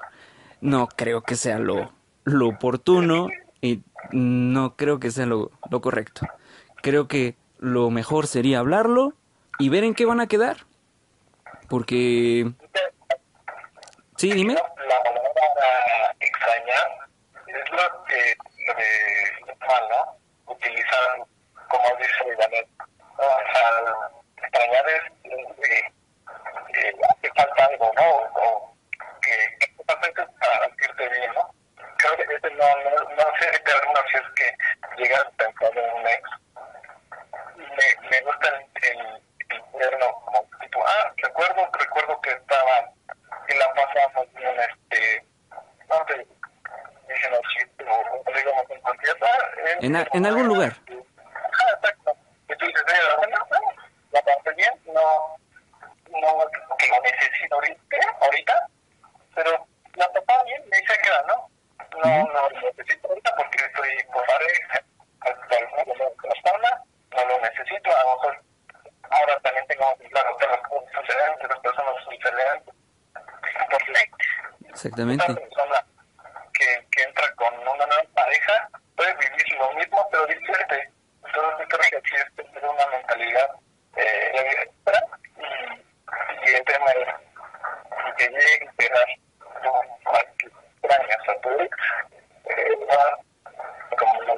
No 0.62 0.88
creo 0.88 1.22
que 1.22 1.36
sea 1.36 1.60
lo, 1.60 1.92
lo 2.24 2.48
oportuno 2.48 3.30
y 3.62 3.84
no 4.12 4.75
creo 4.75 5.00
que 5.00 5.12
sea 5.12 5.25
lo, 5.25 5.52
lo 5.70 5.82
correcto. 5.82 6.28
Creo 6.82 7.08
que 7.08 7.36
lo 7.60 7.90
mejor 7.90 8.28
sería 8.28 8.60
hablarlo 8.60 9.13
y 9.60 9.70
ver 9.70 9.84
en 9.84 9.94
qué 9.94 10.06
van 10.06 10.20
a 10.20 10.28
quedar. 10.28 10.66
Porque... 11.70 12.52
Sí, 14.18 14.32
dime. 14.32 14.54
La 14.54 15.04
palabra 15.04 16.16
extrañar 16.20 17.10
es 17.48 17.72
lo 17.72 18.04
que. 18.06 18.36
Utilizar, 20.46 21.25
como 21.70 21.86
dice 21.98 22.36
sea, 22.38 22.63
extrañar 24.38 24.86
es 24.90 25.92
hace 26.90 27.30
falta 27.36 27.66
algo, 27.66 27.92
¿no? 27.96 28.10
O 28.42 28.75
que, 29.22 29.58
que 29.60 29.84
para 29.84 30.66
sentirte 30.66 31.10
bien, 31.10 31.34
¿no? 31.34 31.54
creo 32.04 32.18
que 32.18 32.36
ese 32.36 32.50
no, 32.56 32.68
no, 32.84 32.92
no 33.16 33.25
sé 33.40 33.46
de 33.63 33.72
alguna 33.72 34.02
si 34.12 34.18
es 34.18 34.30
que 34.36 35.02
llegas 35.02 35.25
a 35.25 35.30
pensar 35.32 35.78
en 35.78 35.94
un 35.94 36.08
ex. 36.08 36.30
Me, 37.56 38.10
me 38.10 38.22
gusta 38.22 38.48
el, 38.50 38.90
el, 38.90 39.00
el 39.82 40.00
como 40.00 40.50
tipo, 40.60 40.84
ah, 40.86 41.13
recuerdo, 41.18 41.70
recuerdo 41.80 42.22
que 42.22 42.32
estaba 42.32 42.80
en 43.48 43.60
la 43.60 43.74
pasamos 43.74 44.28
en 44.36 44.60
este, 44.60 45.25
no 45.90 46.06
sé, 46.08 46.28
dicen 47.08 47.34
así, 47.34 47.72
pero 47.78 47.94
digamos 48.36 48.70
en 48.70 48.82
confianza. 48.82 49.28
En, 49.80 49.96
en, 49.96 50.08
en 50.13 50.25
algún 50.25 50.48
lugar. 50.48 50.74
Ah, 50.90 51.74
exacto. 51.75 52.16
Y 52.50 52.56
tú 52.56 52.66
dices, 52.66 52.84
la 54.12 54.22
pasé 54.22 54.54
bien, 54.56 54.74
no, 54.94 55.38
no, 56.22 56.77
que 56.77 56.88
lo 56.88 57.01
necesito 57.01 57.55
ahorita, 57.55 57.98
ahorita, 58.22 58.67
pero 59.36 59.67
la 59.96 60.12
pasaba 60.12 60.43
bien, 60.43 60.63
me 60.70 60.77
se 60.77 60.98
queda, 61.01 61.24
¿no? 61.27 61.50
no, 62.03 62.27
no 62.34 62.50
lo 62.50 62.62
necesito 62.62 63.08
ahorita 63.08 63.36
porque 63.36 63.65
estoy 63.65 64.03
por 64.12 64.25
pareja, 64.25 64.84
no 67.15 67.25
lo 67.25 67.39
necesito, 67.41 67.96
a 67.96 68.03
lo 68.03 68.15
mejor 68.15 68.41
ahora 69.10 69.39
también 69.41 69.67
tengo 69.67 69.96
claro 70.10 70.38
que 70.38 70.48
las 70.48 70.62
cosas 70.62 71.38
que 71.39 71.48
las 71.48 71.60
personas 71.60 71.96
suceden. 72.03 72.63
Exactamente. 74.70 75.25
Una 75.25 75.36
persona 75.36 75.86
que, 76.53 76.88
que 76.91 77.03
entra 77.03 77.36
con 77.36 77.53
una 77.60 77.86
nueva 77.86 78.03
pareja 78.15 78.70
puede 78.96 79.13
vivir 79.15 79.53
lo 79.58 79.72
mismo, 79.74 80.08
pero 80.12 80.25
diferente. 80.25 80.91
Entonces, 81.25 81.67
creo 81.70 81.82
que 81.89 81.98
aquí 81.98 82.15
es 82.15 82.36
tener 82.36 82.65
una 82.65 82.88
mentalidad 82.88 83.50
eh, 83.96 84.72
extra 86.50 86.79
y, 86.95 88.09
y 88.09 88.13
que 88.17 88.27
llegue 88.29 88.65
a 88.65 88.69
esperar 88.69 89.07
extrañas 90.83 91.29
a 91.29 91.41
tu 91.41 91.50
ex, 91.62 91.77
eh, 92.45 92.77
como 93.97 94.21
lo 94.21 94.33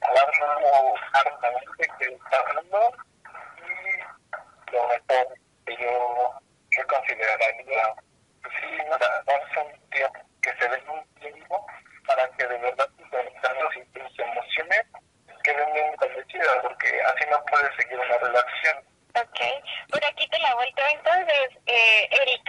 hablarlo 0.00 0.94
hartamente 1.12 1.88
que 1.98 2.14
está 2.14 2.38
hablando 2.38 2.92
y 3.56 4.72
lo 4.72 4.88
mejor 4.88 5.26
que 5.66 5.76
yo, 5.76 6.40
yo 6.70 6.86
consideraría, 6.86 7.94
pues 8.42 8.54
sí, 8.60 8.68
darse 9.26 9.60
un 9.60 9.90
tiempo, 9.90 10.20
que 10.42 10.50
se 10.56 10.68
den 10.68 10.88
un 10.88 11.14
tiempo 11.14 11.66
para 12.06 12.28
que 12.30 12.46
de 12.46 12.58
verdad 12.58 12.88
tus 12.96 14.18
emociones 14.18 14.86
queden 15.42 15.72
bien 15.72 15.86
establecidas, 15.92 16.58
porque 16.62 17.00
así 17.02 17.24
no 17.30 17.44
puedes 17.46 17.74
seguir 17.76 17.98
una 17.98 18.18
relación. 18.18 18.78
Ok, 19.14 19.40
por 19.90 20.04
aquí 20.04 20.28
te 20.28 20.38
la 20.40 20.54
vuelto. 20.54 20.82
Entonces, 20.86 21.48
eh, 21.66 22.08
Eric, 22.10 22.42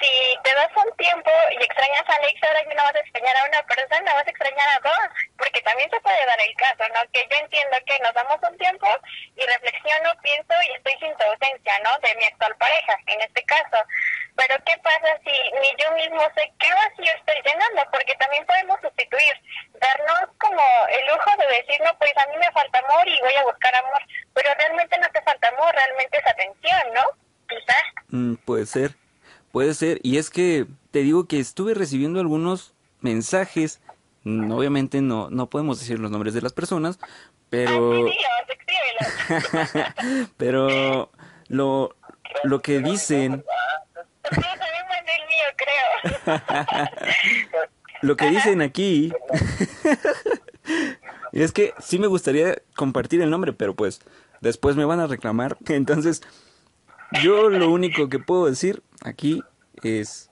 si 0.00 0.38
te 0.42 0.54
das 0.54 0.70
un 0.76 0.96
tiempo 0.96 1.30
y 1.50 1.64
extrañas 1.64 2.08
a 2.08 2.14
Alex, 2.14 2.42
ahora 2.42 2.64
que 2.64 2.74
no 2.74 2.82
vas 2.82 2.94
a 2.94 3.00
extrañar 3.00 3.36
a 3.36 3.44
una 3.44 3.62
persona, 3.64 4.14
vas 4.14 4.26
a 4.68 4.80
dos, 4.80 5.08
porque 5.36 5.60
también 5.62 5.90
se 5.90 6.00
puede 6.00 6.26
dar 6.26 6.40
el 6.40 6.54
caso, 6.56 6.84
¿no? 6.94 7.00
Que 7.12 7.26
yo 7.30 7.36
entiendo 7.38 7.76
que 7.86 7.98
nos 8.00 8.14
damos 8.14 8.38
un 8.48 8.56
tiempo 8.58 8.86
y 9.36 9.42
reflexiono, 9.46 10.10
pienso 10.22 10.54
y 10.68 10.76
estoy 10.76 10.92
sin 11.00 11.12
ausencia, 11.12 11.78
¿no? 11.84 11.90
De 12.00 12.14
mi 12.16 12.24
actual 12.24 12.56
pareja, 12.56 12.96
en 13.06 13.20
este 13.22 13.42
caso. 13.44 13.78
Pero 14.36 14.56
¿qué 14.64 14.76
pasa 14.82 15.18
si 15.24 15.32
ni 15.32 15.70
yo 15.78 15.92
mismo 15.92 16.22
sé 16.34 16.50
qué 16.58 16.68
vacío 16.72 17.12
estoy 17.16 17.42
llenando? 17.44 17.82
Porque 17.90 18.14
también 18.16 18.46
podemos 18.46 18.80
sustituir, 18.80 19.34
darnos 19.74 20.30
como 20.38 20.62
el 20.88 21.06
lujo 21.06 21.30
de 21.38 21.56
decir, 21.56 21.80
no, 21.84 21.96
pues 21.98 22.12
a 22.16 22.26
mí 22.28 22.36
me 22.38 22.50
falta 22.52 22.78
amor 22.78 23.06
y 23.08 23.20
voy 23.20 23.34
a 23.34 23.44
buscar 23.44 23.74
amor, 23.74 24.02
pero 24.34 24.54
realmente 24.54 24.98
no 25.00 25.08
te 25.10 25.22
falta 25.22 25.48
amor, 25.48 25.74
realmente 25.74 26.18
es 26.18 26.26
atención, 26.26 26.82
¿no? 26.94 27.02
Quizás. 27.48 27.84
Mm, 28.08 28.34
puede 28.36 28.66
ser, 28.66 28.92
puede 29.52 29.74
ser. 29.74 29.98
Y 30.02 30.18
es 30.18 30.30
que 30.30 30.66
te 30.90 31.00
digo 31.00 31.26
que 31.28 31.38
estuve 31.40 31.74
recibiendo 31.74 32.20
algunos 32.20 32.74
mensajes, 33.00 33.80
obviamente 34.24 35.00
no, 35.00 35.30
no 35.30 35.48
podemos 35.48 35.80
decir 35.80 35.98
los 35.98 36.10
nombres 36.10 36.34
de 36.34 36.42
las 36.42 36.52
personas, 36.52 36.98
pero... 37.50 38.06
Ah, 38.08 38.12
pero 40.36 41.10
lo, 41.48 41.94
lo 42.44 42.60
que 42.60 42.80
dicen, 42.80 43.44
lo 48.02 48.16
que 48.16 48.30
dicen 48.30 48.62
aquí, 48.62 49.12
es 51.32 51.52
que 51.52 51.74
sí 51.80 51.98
me 51.98 52.06
gustaría 52.06 52.56
compartir 52.76 53.22
el 53.22 53.30
nombre, 53.30 53.52
pero 53.52 53.74
pues 53.74 54.00
después 54.40 54.76
me 54.76 54.84
van 54.84 55.00
a 55.00 55.06
reclamar. 55.06 55.56
Entonces, 55.68 56.22
yo 57.22 57.48
lo 57.48 57.70
único 57.70 58.08
que 58.08 58.18
puedo 58.18 58.46
decir 58.46 58.82
aquí 59.02 59.42
es 59.82 60.30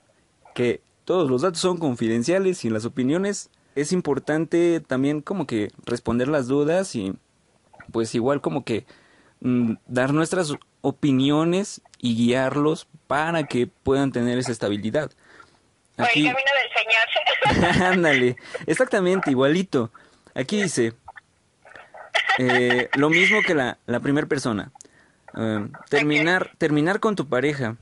que 0.54 0.80
todos 1.04 1.30
los 1.30 1.42
datos 1.42 1.61
son 1.61 1.78
confidenciales 1.78 2.64
y 2.64 2.70
las 2.70 2.85
opiniones 2.85 3.50
es 3.75 3.93
importante 3.93 4.81
también 4.81 5.21
como 5.23 5.47
que 5.47 5.71
responder 5.85 6.29
las 6.29 6.47
dudas 6.49 6.95
y 6.97 7.15
pues 7.93 8.15
igual 8.15 8.41
como 8.41 8.65
que 8.65 8.85
mm, 9.41 9.75
dar 9.87 10.12
nuestras 10.12 10.53
opiniones 10.81 11.81
y 11.99 12.15
guiarlos 12.17 12.87
para 13.07 13.45
que 13.45 13.67
puedan 13.67 14.12
tener 14.12 14.39
esa 14.39 14.53
estabilidad. 14.53 15.11
Por 15.97 16.07
el 16.09 16.12
camino 16.15 16.50
del 17.43 17.55
Señor. 17.65 17.83
Ándale, 17.93 18.37
exactamente, 18.67 19.31
igualito. 19.31 19.91
Aquí 20.35 20.62
dice 20.62 20.95
eh, 22.39 22.89
lo 22.95 23.11
mismo 23.11 23.41
que 23.47 23.55
la, 23.55 23.79
la 23.87 24.00
primera 24.00 24.27
persona. 24.27 24.71
Eh, 25.37 25.69
terminar, 25.89 26.53
terminar 26.59 27.00
con 27.00 27.17
tu 27.17 27.29
pareja, 27.29 27.77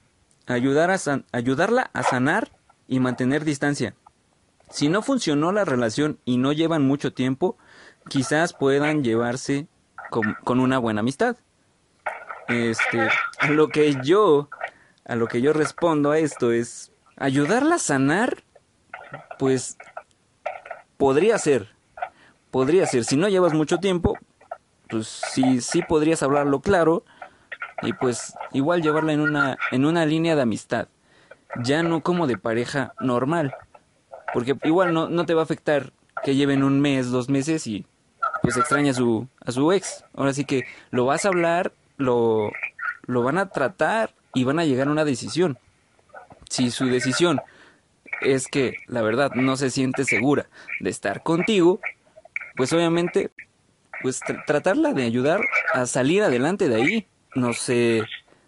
ayudar 0.46 0.90
a 0.90 0.98
san- 0.98 1.24
ayudarla 1.32 1.90
a 1.92 2.02
sanar 2.02 2.50
y 2.88 3.00
mantener 3.00 3.44
distancia. 3.44 3.94
Si 4.70 4.88
no 4.88 5.02
funcionó 5.02 5.52
la 5.52 5.64
relación 5.64 6.18
y 6.24 6.36
no 6.36 6.52
llevan 6.52 6.86
mucho 6.86 7.12
tiempo, 7.12 7.56
quizás 8.08 8.52
puedan 8.52 9.02
llevarse 9.02 9.66
con, 10.10 10.60
una 10.60 10.78
buena 10.78 11.00
amistad. 11.00 11.36
Este, 12.48 13.08
a 13.40 13.50
lo 13.50 13.68
que 13.68 13.96
yo, 14.02 14.48
a 15.04 15.16
lo 15.16 15.26
que 15.26 15.40
yo 15.40 15.52
respondo 15.52 16.10
a 16.10 16.18
esto 16.18 16.52
es 16.52 16.92
ayudarla 17.16 17.76
a 17.76 17.78
sanar, 17.78 18.42
pues 19.38 19.76
podría 20.96 21.38
ser, 21.38 21.68
podría 22.50 22.86
ser. 22.86 23.04
Si 23.04 23.16
no 23.16 23.28
llevas 23.28 23.52
mucho 23.52 23.78
tiempo, 23.78 24.18
pues 24.88 25.06
sí, 25.06 25.60
sí 25.60 25.82
podrías 25.82 26.22
hablarlo 26.22 26.60
claro 26.60 27.04
y 27.82 27.92
pues 27.92 28.34
igual 28.52 28.82
llevarla 28.82 29.12
en 29.12 29.20
una, 29.20 29.58
en 29.70 29.84
una 29.84 30.06
línea 30.06 30.34
de 30.34 30.42
amistad, 30.42 30.88
ya 31.62 31.82
no 31.82 32.02
como 32.02 32.26
de 32.26 32.38
pareja 32.38 32.94
normal, 33.00 33.54
porque 34.34 34.56
igual 34.64 34.92
no, 34.92 35.08
no 35.08 35.26
te 35.26 35.34
va 35.34 35.42
a 35.42 35.44
afectar 35.44 35.92
que 36.24 36.34
lleven 36.34 36.62
un 36.64 36.80
mes, 36.80 37.10
dos 37.10 37.28
meses 37.28 37.66
y 37.66 37.86
pues 38.42 38.56
extraña 38.56 38.90
a 38.90 38.94
su, 38.94 39.26
a 39.44 39.52
su 39.52 39.72
ex. 39.72 40.04
Ahora 40.14 40.32
sí 40.32 40.44
que 40.44 40.64
lo 40.90 41.04
vas 41.06 41.24
a 41.24 41.28
hablar, 41.28 41.72
lo, 41.96 42.50
lo 43.06 43.22
van 43.22 43.38
a 43.38 43.50
tratar 43.50 44.14
y 44.34 44.44
van 44.44 44.58
a 44.58 44.64
llegar 44.64 44.88
a 44.88 44.92
una 44.92 45.04
decisión. 45.04 45.58
Si 46.48 46.70
su 46.70 46.86
decisión 46.86 47.40
es 48.20 48.48
que 48.48 48.76
la 48.86 49.02
verdad 49.02 49.32
no 49.34 49.56
se 49.56 49.70
siente 49.70 50.04
segura 50.04 50.46
de 50.80 50.90
estar 50.90 51.22
contigo, 51.22 51.80
pues 52.56 52.72
obviamente 52.72 53.30
pues 54.02 54.20
tr- 54.22 54.44
tratarla 54.46 54.92
de 54.92 55.04
ayudar 55.04 55.40
a 55.72 55.86
salir 55.86 56.22
adelante 56.22 56.68
de 56.68 56.76
ahí. 56.76 57.06
No 57.34 57.52
sé, 57.52 58.04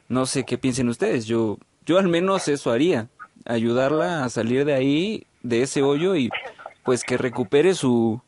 no 0.08 0.26
sé 0.26 0.44
qué 0.44 0.58
piensen 0.58 0.88
ustedes. 0.88 1.26
Yo 1.26 1.58
yo 1.86 1.98
al 1.98 2.08
menos 2.08 2.48
eso 2.48 2.70
haría, 2.70 3.08
ayudarla 3.44 4.24
a 4.24 4.28
salir 4.28 4.64
de 4.64 4.74
ahí, 4.74 5.26
de 5.42 5.62
ese 5.62 5.82
hoyo 5.82 6.14
y 6.16 6.30
pues 6.84 7.04
que 7.04 7.16
recupere 7.16 7.74
su 7.74 8.20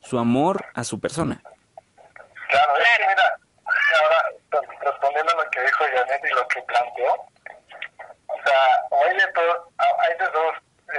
su 0.00 0.18
amor 0.18 0.64
a 0.74 0.84
su 0.84 1.00
persona. 1.00 1.40
Claro, 2.48 2.76
es 2.76 2.98
que 2.98 3.06
mira, 3.08 3.38
ahora 4.00 4.20
re- 4.50 4.78
respondiendo 4.90 5.32
a 5.32 5.44
lo 5.44 5.50
que 5.50 5.60
dijo 5.62 5.84
Janet 5.94 6.20
y 6.24 6.34
lo 6.34 6.46
que 6.48 6.62
planteó, 6.62 7.12
o 7.14 8.36
sea, 8.44 9.08
hay 9.08 9.16
de, 9.16 9.26
todo, 9.32 9.72
hay 9.78 10.18
de 10.18 10.24
dos 10.30 10.54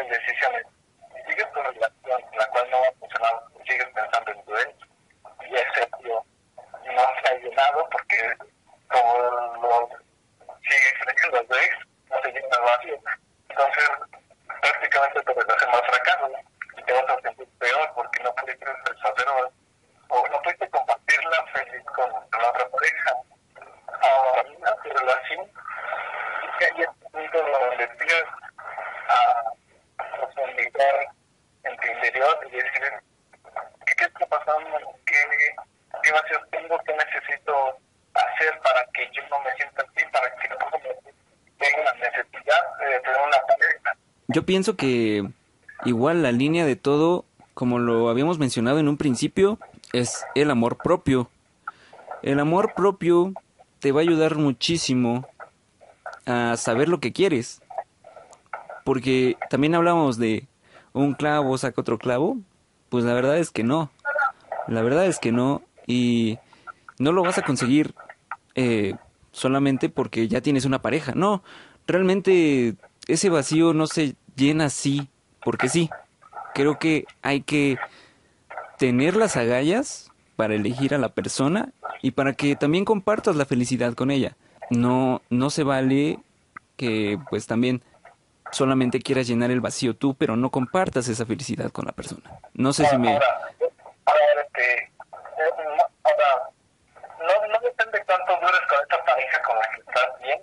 decisiones. 0.10 0.65
Si 1.13 1.31
sigues 1.31 1.51
tu 1.53 1.62
relación, 1.62 2.21
la 2.38 2.47
cual 2.47 2.69
no 2.71 2.81
va 2.81 2.88
a 2.88 2.91
funcionar, 2.99 3.34
sigues 3.67 3.88
pensando 3.93 4.31
en 4.31 4.45
tu 4.45 4.58
ex, 4.58 4.73
y 5.49 5.55
ese 5.55 5.89
tío 6.01 6.25
no 6.86 7.03
se 7.21 7.27
ha 7.29 7.38
llenado 7.38 7.89
porque 7.91 8.34
como 8.89 9.17
lo 9.62 9.89
sigue 10.63 10.89
extrañando 10.89 11.38
a 11.38 11.45
su 11.45 11.53
ex, 11.62 11.77
no 12.10 12.21
se 12.21 12.31
llena 12.31 12.58
el 12.58 12.63
vacío. 12.63 12.97
Entonces, 13.49 13.89
prácticamente 14.62 15.21
tu 15.21 15.34
relación 15.34 15.71
va 15.73 15.77
a 15.77 15.91
fracaso 15.91 16.31
y 16.77 16.84
te 16.84 16.93
vas 16.93 17.10
a 17.10 17.21
sentir 17.21 17.47
peor 17.60 17.91
porque 17.95 18.23
no 18.23 18.34
pudiste 18.36 18.65
satisfacer 18.65 19.27
o, 19.29 19.51
o 20.10 20.27
no 20.27 20.41
pudiste 20.41 20.69
compartirla 20.69 21.45
feliz 21.53 21.84
con, 21.86 22.12
con 22.12 22.41
la 22.41 22.49
otra 22.49 22.69
pareja. 22.69 23.12
Ahora, 24.01 24.43
tu 24.84 24.89
relación 24.89 25.45
y 25.45 26.58
que 26.58 26.65
hay 26.65 26.81
este 26.81 27.10
punto 27.12 27.38
donde 27.43 27.88
tienes 27.88 28.25
a 29.08 29.51
profundizar 30.17 31.08
en 31.63 31.77
tu 31.77 31.88
interior 31.88 32.39
y 32.47 32.55
decir, 32.55 32.93
¿qué, 33.86 33.95
qué 33.95 34.03
está 34.05 34.25
pasando? 34.27 34.77
¿Qué, 35.05 35.15
¿Qué 36.03 36.12
vacíos 36.12 36.41
tengo? 36.51 36.77
¿Qué 36.79 36.93
necesito 36.93 37.77
hacer 38.13 38.60
para 38.60 38.86
que 38.93 39.10
yo 39.12 39.21
no 39.29 39.39
me 39.39 39.53
sienta 39.55 39.84
así? 39.84 40.05
Para 40.12 40.36
que 40.36 40.47
no 40.49 40.58
me 40.71 40.95
tenga 41.58 41.84
la 41.84 41.93
necesidad 41.93 42.77
de 42.79 42.99
tener 42.99 43.21
una 43.21 43.38
pareja. 43.47 43.93
Pienso 44.45 44.75
que 44.75 45.27
igual 45.86 46.23
la 46.23 46.31
línea 46.31 46.65
de 46.65 46.75
todo, 46.75 47.25
como 47.53 47.79
lo 47.79 48.10
habíamos 48.10 48.39
mencionado 48.39 48.79
en 48.79 48.88
un 48.88 48.97
principio, 48.97 49.60
es 49.93 50.23
el 50.36 50.51
amor 50.51 50.77
propio. 50.77 51.29
El 52.21 52.39
amor 52.39 52.73
propio 52.75 53.34
te 53.79 53.91
va 53.91 54.01
a 54.01 54.03
ayudar 54.03 54.36
muchísimo 54.36 55.27
a 56.25 56.55
saber 56.58 56.89
lo 56.89 56.99
que 56.99 57.13
quieres. 57.13 57.62
Porque 58.84 59.38
también 59.49 59.75
hablamos 59.75 60.17
de 60.17 60.47
un 60.93 61.13
clavo 61.13 61.58
saca 61.58 61.81
otro 61.81 61.97
clavo. 61.97 62.38
Pues 62.89 63.03
la 63.03 63.13
verdad 63.13 63.38
es 63.38 63.51
que 63.51 63.63
no. 63.63 63.89
La 64.67 64.81
verdad 64.81 65.05
es 65.08 65.19
que 65.19 65.31
no. 65.31 65.63
Y 65.88 66.38
no 66.99 67.12
lo 67.12 67.23
vas 67.23 67.38
a 67.38 67.43
conseguir 67.43 67.95
eh, 68.55 68.95
solamente 69.31 69.89
porque 69.89 70.27
ya 70.27 70.41
tienes 70.41 70.65
una 70.65 70.81
pareja. 70.81 71.13
No, 71.15 71.43
realmente 71.88 72.75
ese 73.08 73.29
vacío 73.29 73.73
no 73.73 73.88
se 73.88 74.15
llena 74.36 74.65
así 74.65 75.10
porque 75.43 75.69
sí. 75.69 75.89
Creo 76.54 76.80
que 76.80 77.06
hay 77.21 77.41
que 77.41 77.78
tener 78.78 79.15
las 79.15 79.38
agallas 79.38 80.12
para 80.36 80.56
elegir 80.56 80.93
a 80.93 80.98
la 80.98 81.10
persona 81.10 81.69
y 82.02 82.12
para 82.12 82.34
que 82.34 82.56
también 82.56 82.86
compartas 82.86 83.36
la 83.36 83.45
felicidad 83.45 83.93
con 83.93 84.12
ella. 84.12 84.36
No, 84.69 85.21
no 85.30 85.50
se 85.50 85.63
vale 85.63 86.19
que 86.78 87.19
pues 87.30 87.48
también 87.48 87.82
solamente 88.52 89.00
quieras 89.00 89.28
llenar 89.28 89.52
el 89.52 89.62
vacío 89.62 89.95
tú, 89.95 90.15
pero 90.15 90.36
no 90.36 90.50
compartas 90.50 91.08
esa 91.08 91.26
felicidad 91.26 91.71
con 91.71 91.86
la 91.86 91.91
persona. 91.91 92.39
No 92.54 92.74
sé 92.74 92.86
si 92.86 92.98
me... 92.98 93.15
Este, 93.15 94.91
no, 97.19 97.48
no 97.48 97.60
depende 97.60 98.04
cuánto 98.06 98.34
dures 98.39 98.62
con 98.69 98.82
esta 98.82 99.04
pareja 99.04 99.41
con 99.43 99.56
la 99.58 99.63
que 99.74 99.82
estás 99.82 100.21
bien. 100.21 100.41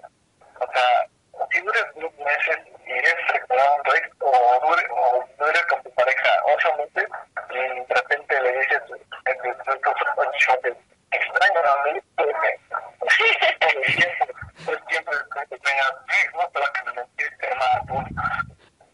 O 0.60 0.72
sea, 0.72 1.08
si 1.50 1.60
dures 1.60 1.86
dos 1.94 2.12
meses 2.18 2.58
y 2.86 2.90
eres 2.92 3.14
recordado 3.32 3.76
tu 3.84 3.92
ex, 3.92 4.08
o 4.20 4.60
dure, 4.66 4.82
o 4.90 5.24
dures 5.38 5.66
con 5.66 5.82
tu 5.82 5.90
pareja 5.92 6.28
ocho 6.54 6.68
meses 6.76 7.08
y 7.50 7.54
de 7.54 7.94
repente 7.94 8.40
le 8.40 8.52
dices, 8.58 8.82
eh, 8.90 9.04
después 9.24 9.56
de 9.56 9.62
esos 9.62 9.80
ocho 10.16 10.52
meses, 10.62 10.76
extraño 11.10 11.60
a 11.60 11.84
mí, 11.84 12.00
pues, 12.16 12.36
pues 14.64 14.78
siempre 14.88 15.16
que 15.50 15.58
tengas 15.58 15.92
ex, 16.22 16.34
¿no? 16.34 16.50
Pero 16.52 16.66
que 16.72 16.84
me 16.84 16.92
mentiste 16.94 17.54
más, 17.54 17.86
¿no? 17.86 18.04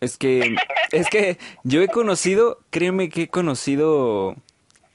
Es 0.01 0.08
que, 0.19 0.57
es 0.93 1.09
que 1.09 1.39
yo 1.65 1.83
he 1.83 1.89
conocido, 1.89 2.61
créeme 2.71 3.09
que 3.09 3.23
he 3.23 3.29
conocido 3.29 4.37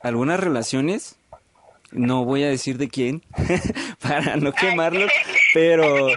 algunas 0.02 0.40
relaciones, 0.40 1.18
no 1.92 2.26
voy 2.26 2.44
a 2.44 2.50
decir 2.50 2.78
de 2.78 2.90
quién, 2.90 3.24
para 4.02 4.36
no 4.38 4.52
quemarlos, 4.52 5.12
pero, 5.54 6.08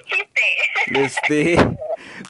este, 0.88 1.56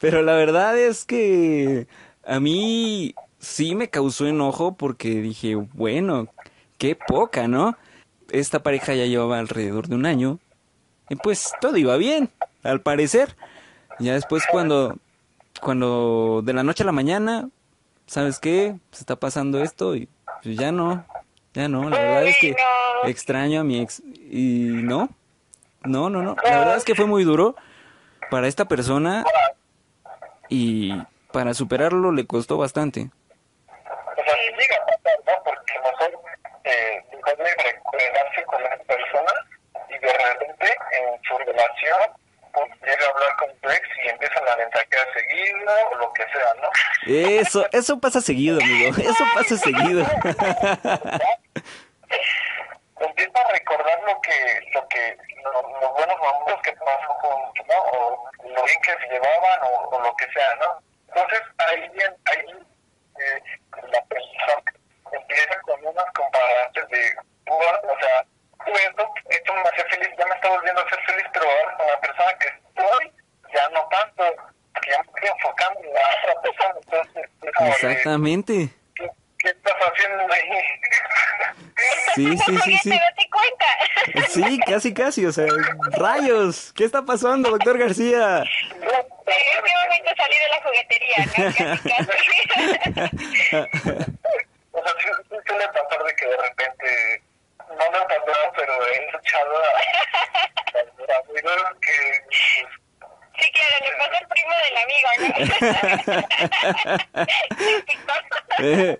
pero 0.01 0.23
la 0.23 0.35
verdad 0.35 0.79
es 0.79 1.05
que 1.05 1.87
a 2.25 2.41
mí 2.41 3.15
sí 3.39 3.75
me 3.75 3.89
causó 3.89 4.27
enojo 4.27 4.77
porque 4.77 5.21
dije, 5.21 5.55
bueno, 5.55 6.29
qué 6.79 6.97
poca, 6.97 7.49
¿no? 7.49 7.77
Esta 8.31 8.63
pareja 8.63 8.95
ya 8.95 9.07
llevaba 9.07 9.39
alrededor 9.39 9.89
de 9.89 9.95
un 9.95 10.07
año 10.07 10.39
y 11.09 11.17
pues 11.17 11.53
todo 11.61 11.77
iba 11.77 11.97
bien, 11.97 12.31
al 12.63 12.81
parecer. 12.81 13.37
Ya 13.99 14.15
después 14.15 14.45
cuando, 14.51 14.99
cuando 15.67 16.43
de 16.45 16.53
la 16.53 16.63
noche 16.63 16.85
a 16.85 16.87
la 16.87 16.93
mañana, 16.93 17.49
¿sabes 18.07 18.39
qué? 18.39 18.77
Se 18.93 19.01
está 19.01 19.17
pasando 19.17 19.61
esto 19.61 19.97
y 19.97 20.09
pues 20.41 20.57
ya 20.57 20.71
no, 20.71 21.05
ya 21.55 21.67
no. 21.67 21.91
La 21.91 21.99
verdad 21.99 22.23
es 22.23 22.39
que 22.39 22.55
extraño 23.03 23.63
a 23.63 23.65
mi 23.65 23.81
ex 23.81 24.01
y 24.31 24.69
no, 24.85 25.09
no, 25.83 26.09
no, 26.09 26.23
no. 26.23 26.37
La 26.45 26.59
verdad 26.61 26.77
es 26.77 26.85
que 26.85 26.95
fue 26.95 27.07
muy 27.07 27.25
duro 27.25 27.57
para 28.31 28.47
esta 28.47 28.67
persona 28.67 29.25
y 30.49 30.93
para 31.33 31.53
superarlo 31.53 32.13
le 32.13 32.29
costó 32.29 32.59
bastante. 32.59 33.11
Con 38.45 38.61
esa 38.61 38.85
persona 38.87 39.33
y 39.89 39.99
de 39.99 40.13
repente 40.13 40.77
en 40.93 41.23
su 41.25 41.39
relación 41.39 42.26
llega 42.65 43.07
a 43.07 43.11
hablar 43.11 43.37
con 43.39 43.59
tu 43.59 43.71
ex 43.71 43.89
y 44.05 44.09
empiezan 44.09 44.49
a 44.49 44.57
mensajear 44.57 45.07
seguido 45.13 45.73
o 45.93 45.95
lo 45.97 46.13
que 46.13 46.23
sea, 46.25 46.55
¿no? 46.63 46.71
Eso, 47.07 47.67
eso 47.73 48.01
pasa 48.01 48.21
seguido, 48.21 48.59
amigo. 48.61 48.97
Eso 48.99 49.25
pasa 49.35 49.57
seguido. 49.57 50.05
Empieza 52.99 53.39
a 53.41 53.53
recordar 53.53 54.01
lo 54.07 54.21
que, 54.23 54.71
lo 54.73 54.89
que, 54.89 55.17
lo- 55.45 55.81
los 55.81 55.93
buenos 55.93 56.19
momentos 56.19 56.63
que 56.63 56.73
pasó 56.73 57.13
juntos, 57.21 57.67
¿no? 57.69 57.83
O 57.99 58.31
lo 58.43 58.63
bien 58.65 58.81
que 58.81 58.93
se 58.93 59.09
llevaban 59.13 59.61
o, 59.65 59.89
o 59.91 60.01
lo 60.01 60.17
que 60.17 60.27
sea, 60.33 60.55
¿no? 60.57 60.83
Entonces 61.09 61.43
ahí, 61.59 61.89
bien- 61.91 62.17
ahí 62.25 62.67
eh, 63.21 63.43
la 63.93 64.03
persona 64.05 64.63
empieza 65.13 65.61
con 65.63 65.87
unas 65.87 66.05
comparaciones 66.15 66.91
de, 66.91 67.17
"Ua, 67.51 67.81
o 67.85 67.99
sea, 68.01 68.25
tú 68.65 68.73
esto, 68.73 69.15
esto 69.29 69.53
me 69.55 69.61
hace 69.61 69.85
feliz, 69.91 70.09
ya 70.19 70.27
me 70.27 70.35
está 70.35 70.49
volviendo 70.49 70.81
a 70.81 70.85
hacer 70.85 71.01
feliz, 71.07 71.27
pero 71.33 71.51
ahora 71.51 71.77
con 71.77 71.87
la 71.87 72.01
persona 72.01 72.39
que 72.39 72.49
estoy, 72.49 73.13
ya 73.55 73.69
no 73.71 73.89
tanto, 73.89 74.25
porque 74.73 74.91
ya 74.91 75.03
me 75.03 75.09
estoy 75.13 75.29
enfocando 75.37 75.81
en 75.81 75.95
la 75.95 76.01
otra 76.23 76.41
persona, 76.43 76.75
entonces, 76.83 77.31
es 77.43 77.53
como 77.53 77.69
de, 77.71 77.76
Exactamente. 77.91 78.71
¿qué, 78.95 79.11
¿qué 79.39 79.49
estás 79.49 79.75
haciendo 79.75 80.33
ahí? 80.33 80.51
Sí, 82.15 82.37
sí, 82.47 82.59
sí, 82.65 82.79
sí. 82.79 83.01
cuenta. 83.31 83.67
Sí, 84.29 84.59
casi, 84.67 84.95
casi. 84.95 85.27
O 85.27 85.33
sea, 85.33 85.47
rayos. 85.93 86.73
¿Qué 86.75 86.85
está 86.85 87.03
pasando, 87.05 87.51
doctor 87.51 87.79
García? 87.79 88.39
En 88.39 88.45
este 88.45 89.73
momento 89.85 90.11
salí 90.17 90.37
de 90.39 90.49
la 90.49 90.61
juguetería, 90.63 91.19
¿no? 91.27 91.33
Casi, 91.35 91.65
casi. 93.11 94.13
O 94.73 94.83
sea, 94.83 94.93
sí, 95.01 95.09
sí 95.31 95.37
suele 95.47 95.67
pasar 95.69 96.05
de 96.05 96.15
que 96.17 96.27
de 96.27 96.37
repente, 96.37 97.23
no 97.67 97.91
me 97.91 97.97
ha 97.97 98.07
pasado, 98.07 98.53
pero 98.55 98.73
he 98.89 99.07
escuchado 99.07 99.57
a, 99.57 99.63
a 100.39 101.19
amigos 101.21 101.63
que, 101.81 101.97
pues, 102.27 102.69
Sí, 103.39 103.53
claro, 103.53 103.77
le 103.85 103.91
pasó 103.97 104.17
el 104.21 104.29
primo 104.29 104.55
del 104.65 104.77
amigo, 104.77 105.09
¿no? 105.19 105.29
Eh, 108.59 108.99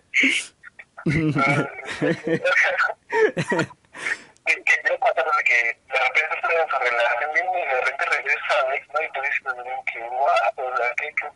yo 4.47 4.99
que 5.45 5.59
de 5.65 5.99
repente 5.99 6.35
estoy 6.37 6.55
en 6.57 6.69
su 6.69 6.77
relación 6.77 7.31
bien 7.35 7.47
y 7.49 7.67
de 7.67 7.81
repente 7.81 8.05
regresa 8.05 8.53
a 8.55 8.75
ex, 8.75 8.89
¿no? 8.93 9.03
Y 9.03 9.09
tú 9.13 9.21
dices, 9.23 9.41
"Miren, 9.57 9.85
que 9.85 9.99
hay 9.99 11.07
que 11.07 11.27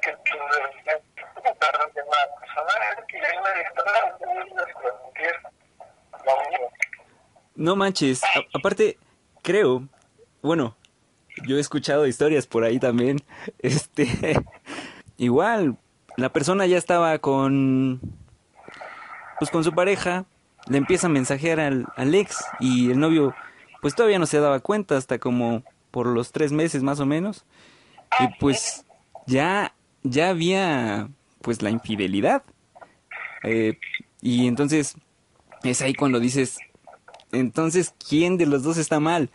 que 0.00 0.16
que. 5.14 5.32
No 7.54 7.74
manches. 7.74 8.20
Aparte, 8.54 8.98
creo, 9.46 9.88
bueno, 10.42 10.76
yo 11.46 11.56
he 11.56 11.60
escuchado 11.60 12.08
historias 12.08 12.48
por 12.48 12.64
ahí 12.64 12.80
también. 12.80 13.22
Este, 13.60 14.44
igual, 15.16 15.78
la 16.16 16.32
persona 16.32 16.66
ya 16.66 16.76
estaba 16.76 17.16
con, 17.20 18.00
pues 19.38 19.50
con 19.52 19.62
su 19.62 19.72
pareja, 19.72 20.24
le 20.66 20.78
empieza 20.78 21.06
a 21.06 21.10
mensajear 21.10 21.60
al, 21.60 22.14
ex 22.14 22.44
y 22.58 22.90
el 22.90 22.98
novio, 22.98 23.34
pues 23.82 23.94
todavía 23.94 24.18
no 24.18 24.26
se 24.26 24.40
daba 24.40 24.58
cuenta 24.58 24.96
hasta 24.96 25.18
como 25.20 25.62
por 25.92 26.08
los 26.08 26.32
tres 26.32 26.50
meses 26.50 26.82
más 26.82 26.98
o 26.98 27.06
menos. 27.06 27.44
Y 28.18 28.26
pues 28.40 28.84
ya, 29.26 29.74
ya 30.02 30.30
había, 30.30 31.08
pues 31.40 31.62
la 31.62 31.70
infidelidad. 31.70 32.42
Eh, 33.44 33.78
y 34.20 34.48
entonces 34.48 34.96
es 35.62 35.82
ahí 35.82 35.94
cuando 35.94 36.18
dices, 36.18 36.58
entonces, 37.32 37.94
¿quién 38.08 38.36
de 38.38 38.46
los 38.46 38.62
dos 38.62 38.76
está 38.78 39.00
mal? 39.00 39.30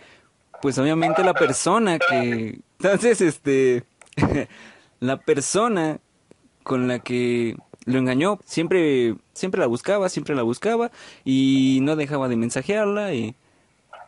Pues 0.61 0.77
obviamente 0.77 1.23
la 1.23 1.33
persona 1.33 1.99
que... 1.99 2.59
Entonces, 2.79 3.21
este... 3.21 3.83
la 4.99 5.17
persona 5.17 5.99
con 6.63 6.87
la 6.87 6.99
que 6.99 7.55
lo 7.85 7.97
engañó 7.97 8.39
siempre 8.45 9.15
siempre 9.33 9.59
la 9.59 9.67
buscaba, 9.67 10.09
siempre 10.09 10.35
la 10.35 10.43
buscaba 10.43 10.91
y 11.25 11.79
no 11.81 11.95
dejaba 11.95 12.27
de 12.29 12.35
mensajearla 12.35 13.13
y, 13.13 13.35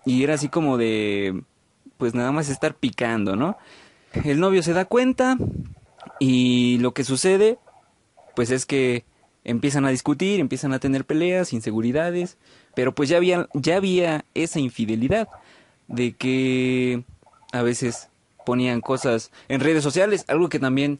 y 0.05 0.23
era 0.23 0.35
así 0.35 0.49
como 0.49 0.77
de 0.77 1.41
pues 1.97 2.13
nada 2.13 2.31
más 2.31 2.49
estar 2.49 2.75
picando, 2.75 3.35
¿no? 3.35 3.57
El 4.23 4.39
novio 4.39 4.61
se 4.61 4.73
da 4.73 4.85
cuenta 4.85 5.37
y 6.19 6.77
lo 6.79 6.93
que 6.93 7.03
sucede 7.03 7.57
pues 8.35 8.51
es 8.51 8.65
que 8.65 9.05
empiezan 9.43 9.86
a 9.86 9.89
discutir, 9.89 10.39
empiezan 10.39 10.73
a 10.73 10.79
tener 10.79 11.06
peleas, 11.06 11.53
inseguridades, 11.53 12.38
pero 12.75 12.93
pues 12.93 13.10
ya 13.10 13.17
había 13.17 13.47
ya 13.53 13.77
había 13.77 14.25
esa 14.34 14.60
infidelidad 14.60 15.27
de 15.88 16.13
que 16.13 17.03
a 17.51 17.62
veces 17.62 18.10
ponían 18.45 18.82
cosas 18.82 19.32
en 19.47 19.62
redes 19.62 19.84
sociales, 19.84 20.25
algo 20.27 20.49
que 20.49 20.60
también 20.60 20.99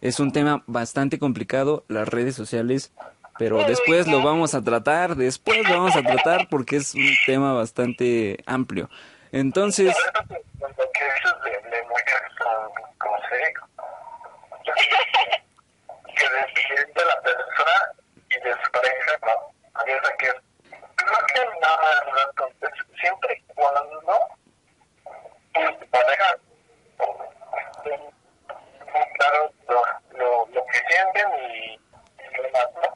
es 0.00 0.20
un 0.20 0.32
tema 0.32 0.62
bastante 0.66 1.18
complicado, 1.18 1.84
las 1.88 2.08
redes 2.08 2.34
sociales, 2.34 2.92
pero 3.38 3.64
después 3.64 4.06
lo 4.06 4.22
vamos 4.22 4.54
a 4.54 4.62
tratar, 4.62 5.16
después 5.16 5.68
lo 5.68 5.74
vamos 5.74 5.96
a 5.96 6.02
tratar 6.02 6.48
porque 6.48 6.76
es 6.76 6.94
un 6.94 7.10
tema 7.26 7.52
bastante 7.52 8.38
amplio. 8.46 8.88
Entonces, 9.32 9.94
que 16.16 16.24
dices 16.54 16.86
de, 16.86 16.86
de 16.86 16.86
mujeres 16.86 16.86
con, 16.86 16.86
con 16.86 16.86
sexo. 16.86 16.86
que 16.86 16.86
de, 16.86 16.92
de 16.92 17.04
la 17.04 17.20
persona 17.20 17.76
y 18.30 18.40
de 18.40 18.52
su 18.64 18.70
pareja, 18.72 19.12
¿no? 19.22 19.84
Piensa 19.84 20.16
que 20.18 20.26
es. 20.26 20.34
Creo 20.96 21.26
que 21.26 21.60
nada 21.60 21.88
entonces, 22.28 22.70
siempre 23.00 23.34
y 23.36 23.54
cuando 23.54 24.00
tu 25.78 25.86
pareja 25.90 26.36
muy 28.92 29.04
claro 29.18 29.52
lo, 29.68 29.82
lo, 30.18 30.46
lo 30.46 30.66
que 30.66 30.78
sienten 30.88 31.28
y, 31.50 31.80
lo 32.36 32.42
demás, 32.42 32.68
¿no? 32.74 32.88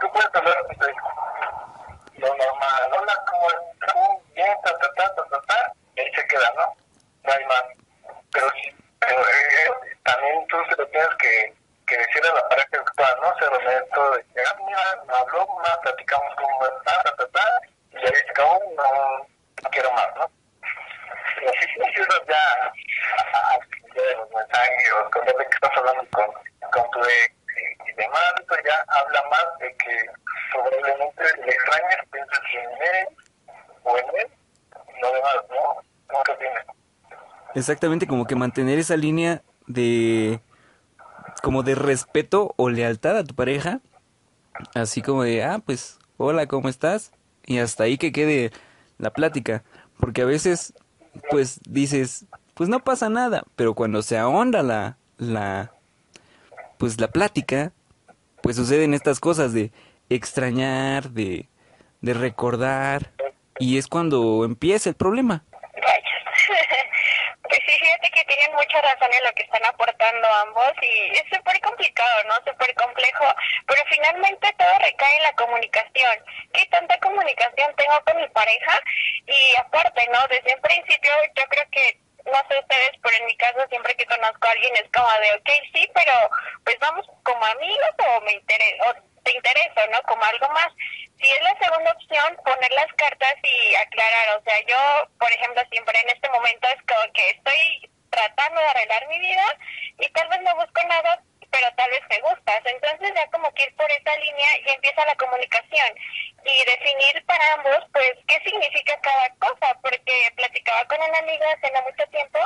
Tú 0.00 0.12
puedes 0.12 0.34
hablar 0.34 0.66
de 0.66 0.94
lo 2.18 2.28
normal, 2.28 2.92
hola, 2.92 3.24
¿cómo 3.30 3.48
estás? 3.50 3.94
Bien, 4.34 4.56
ta, 4.64 4.78
ta, 4.78 4.92
ta, 4.94 5.14
ta, 5.14 5.42
ta, 5.46 5.72
y 5.96 6.00
ahí 6.00 6.14
se 6.14 6.26
queda, 6.26 6.52
¿no? 6.56 6.74
No 7.22 7.32
hay 7.32 7.44
más. 7.46 7.64
Pero 8.32 8.50
sí, 8.50 8.76
pero, 8.98 9.20
eh, 9.20 9.96
también 10.02 10.46
tú 10.48 10.56
se 10.68 10.76
lo 10.76 10.86
tienes 10.88 11.14
que, 11.18 11.54
que 11.86 11.96
decir 11.96 12.22
a 12.26 12.34
la 12.34 12.48
pareja 12.48 12.68
actual, 12.72 13.14
¿no? 13.22 13.38
Ser 13.38 13.48
honesto, 13.48 14.10
de 14.12 14.24
que, 14.24 14.40
ah, 14.40 14.56
mira, 14.64 15.04
me 15.06 15.14
habló 15.14 15.46
más, 15.58 15.78
platicamos 15.82 16.34
cómo 16.36 16.66
está, 16.66 17.02
ta, 17.02 17.16
ta, 17.16 17.28
ta, 17.28 17.60
y 17.92 17.96
ahí 17.96 18.12
se 18.14 18.30
acabó, 18.30 18.60
no, 18.76 19.26
no 19.62 19.70
quiero 19.70 19.92
más, 19.92 20.08
¿no? 20.16 20.30
Si 21.60 21.74
tú 21.74 21.84
empiezas 21.84 22.20
ya 22.28 22.72
a, 23.34 23.56
escribir 23.56 24.16
los 24.16 24.30
mensajes 24.30 24.92
o 24.94 25.20
de 25.20 25.46
que 25.46 25.54
estás 25.54 25.70
hablando 25.76 26.06
con, 26.12 26.26
con 26.70 26.90
tu 26.90 27.00
ex 27.00 27.34
y, 27.56 27.90
y 27.90 27.94
demás, 27.94 28.32
eso 28.40 28.54
ya 28.64 28.84
habla 28.88 29.22
más 29.30 29.58
de 29.58 29.76
que 29.76 30.10
probablemente 30.52 31.24
le 31.44 31.52
extrañes, 31.52 31.98
piensas 32.10 32.40
en 32.54 32.70
él 32.70 33.08
o 33.84 33.98
en 33.98 34.06
él, 34.20 34.30
y 34.96 35.00
lo 35.00 35.12
demás, 35.12 35.36
¿no? 35.50 35.82
¿No 36.12 36.22
qué 36.22 36.32
opinas? 36.32 36.64
exactamente 37.54 38.06
como 38.06 38.26
que 38.26 38.34
mantener 38.34 38.78
esa 38.78 38.96
línea 38.96 39.42
de 39.66 40.40
como 41.44 41.62
de 41.62 41.74
respeto 41.74 42.54
o 42.56 42.70
lealtad 42.70 43.18
a 43.18 43.24
tu 43.24 43.34
pareja, 43.34 43.80
así 44.74 45.02
como 45.02 45.24
de, 45.24 45.44
ah, 45.44 45.60
pues, 45.62 45.98
hola, 46.16 46.46
¿cómo 46.46 46.70
estás? 46.70 47.12
Y 47.44 47.58
hasta 47.58 47.84
ahí 47.84 47.98
que 47.98 48.12
quede 48.12 48.50
la 48.96 49.10
plática, 49.10 49.62
porque 50.00 50.22
a 50.22 50.24
veces 50.24 50.72
pues 51.28 51.60
dices, 51.68 52.24
pues 52.54 52.70
no 52.70 52.82
pasa 52.82 53.10
nada, 53.10 53.42
pero 53.56 53.74
cuando 53.74 54.00
se 54.00 54.16
ahonda 54.16 54.62
la 54.62 54.96
la 55.18 55.70
pues 56.78 56.98
la 56.98 57.08
plática, 57.08 57.72
pues 58.42 58.56
suceden 58.56 58.94
estas 58.94 59.20
cosas 59.20 59.52
de 59.52 59.70
extrañar, 60.08 61.10
de 61.10 61.50
de 62.00 62.14
recordar 62.14 63.12
y 63.58 63.76
es 63.76 63.86
cuando 63.86 64.46
empieza 64.46 64.88
el 64.88 64.96
problema. 64.96 65.44
Rayos. 65.74 66.24
Pues 67.42 67.60
sí, 67.66 67.72
fíjate 67.78 68.10
que 68.10 68.24
tienen 68.24 68.56
mucha 68.56 68.80
ambos 70.04 70.72
y 70.82 71.16
es 71.16 71.24
súper 71.32 71.60
complicado, 71.60 72.24
¿no? 72.24 72.34
Súper 72.36 72.74
complejo, 72.74 73.24
pero 73.66 73.82
finalmente 73.88 74.54
todo 74.58 74.78
recae 74.78 75.16
en 75.16 75.22
la 75.22 75.32
comunicación. 75.34 76.24
¿Qué 76.52 76.66
tanta 76.66 76.98
comunicación 76.98 77.74
tengo 77.76 78.00
con 78.04 78.16
mi 78.16 78.28
pareja? 78.28 78.80
Y 79.26 79.56
aparte, 79.56 80.06
¿no? 80.12 80.26
Desde 80.28 80.54
un 80.54 80.62
principio 80.62 81.12
yo 81.36 81.44
creo 81.48 81.64
que 81.70 81.98
no 82.24 82.40
sé 82.48 82.58
ustedes, 82.58 82.92
pero 83.02 83.16
en 83.16 83.26
mi 83.26 83.36
caso 83.36 83.66
siempre 83.68 83.94
que 83.96 84.06
conozco 84.06 84.48
a 84.48 84.50
alguien 84.52 84.74
es 84.76 84.90
como 84.92 85.10
de, 85.20 85.32
ok, 85.34 85.50
sí, 85.74 85.90
pero 85.94 86.12
pues 86.64 86.78
vamos 86.80 87.06
como 87.22 87.44
amigos 87.44 87.94
o 87.98 88.20
me 88.22 88.32
interesa, 88.32 88.90
o 88.90 88.94
te 89.22 89.32
interesa, 89.36 89.86
¿no? 89.92 90.02
Como 90.02 90.24
algo 90.24 90.48
más. 90.50 90.68
Si 91.18 91.32
es 91.32 91.42
la 91.42 91.56
segunda 91.58 91.92
opción, 91.92 92.36
poner 92.44 92.70
las 92.72 92.92
cartas 92.94 93.34
y 93.42 93.74
aclarar. 93.74 94.38
O 94.38 94.42
sea, 94.42 94.60
yo, 94.66 95.08
por 95.18 95.30
ejemplo, 95.32 95.62
siempre 95.70 95.98
en 96.00 96.08
este 96.10 96.28
momento 96.28 96.68
es 96.68 96.82
como 96.86 97.12
que 97.12 97.30
estoy 97.30 97.90
tratando 98.14 98.60
de 98.60 98.66
arreglar 98.66 99.08
mi 99.08 99.18
vida 99.18 99.44
y 99.98 100.08
tal 100.10 100.28
vez 100.28 100.40
no 100.42 100.54
busco 100.54 100.80
nada, 100.88 101.20
pero 101.50 101.66
tal 101.76 101.90
vez 101.90 102.02
me 102.10 102.20
gustas. 102.20 102.62
Entonces 102.66 103.12
ya 103.14 103.26
como 103.30 103.52
que 103.54 103.64
ir 103.64 103.74
por 103.76 103.90
esa 103.90 104.16
línea 104.16 104.50
y 104.58 104.74
empieza 104.74 105.06
la 105.06 105.16
comunicación 105.16 105.90
y 106.44 106.54
definir 106.64 107.24
para 107.26 107.54
ambos, 107.54 107.90
pues, 107.92 108.12
qué 108.26 108.38
significa 108.44 109.00
cada 109.00 109.28
cosa, 109.38 109.78
porque 109.82 110.30
platicaba 110.36 110.84
con 110.86 110.98
una 110.98 111.18
amiga 111.18 111.46
hace 111.52 111.72
no 111.72 111.82
mucho 111.82 112.04
tiempo 112.10 112.38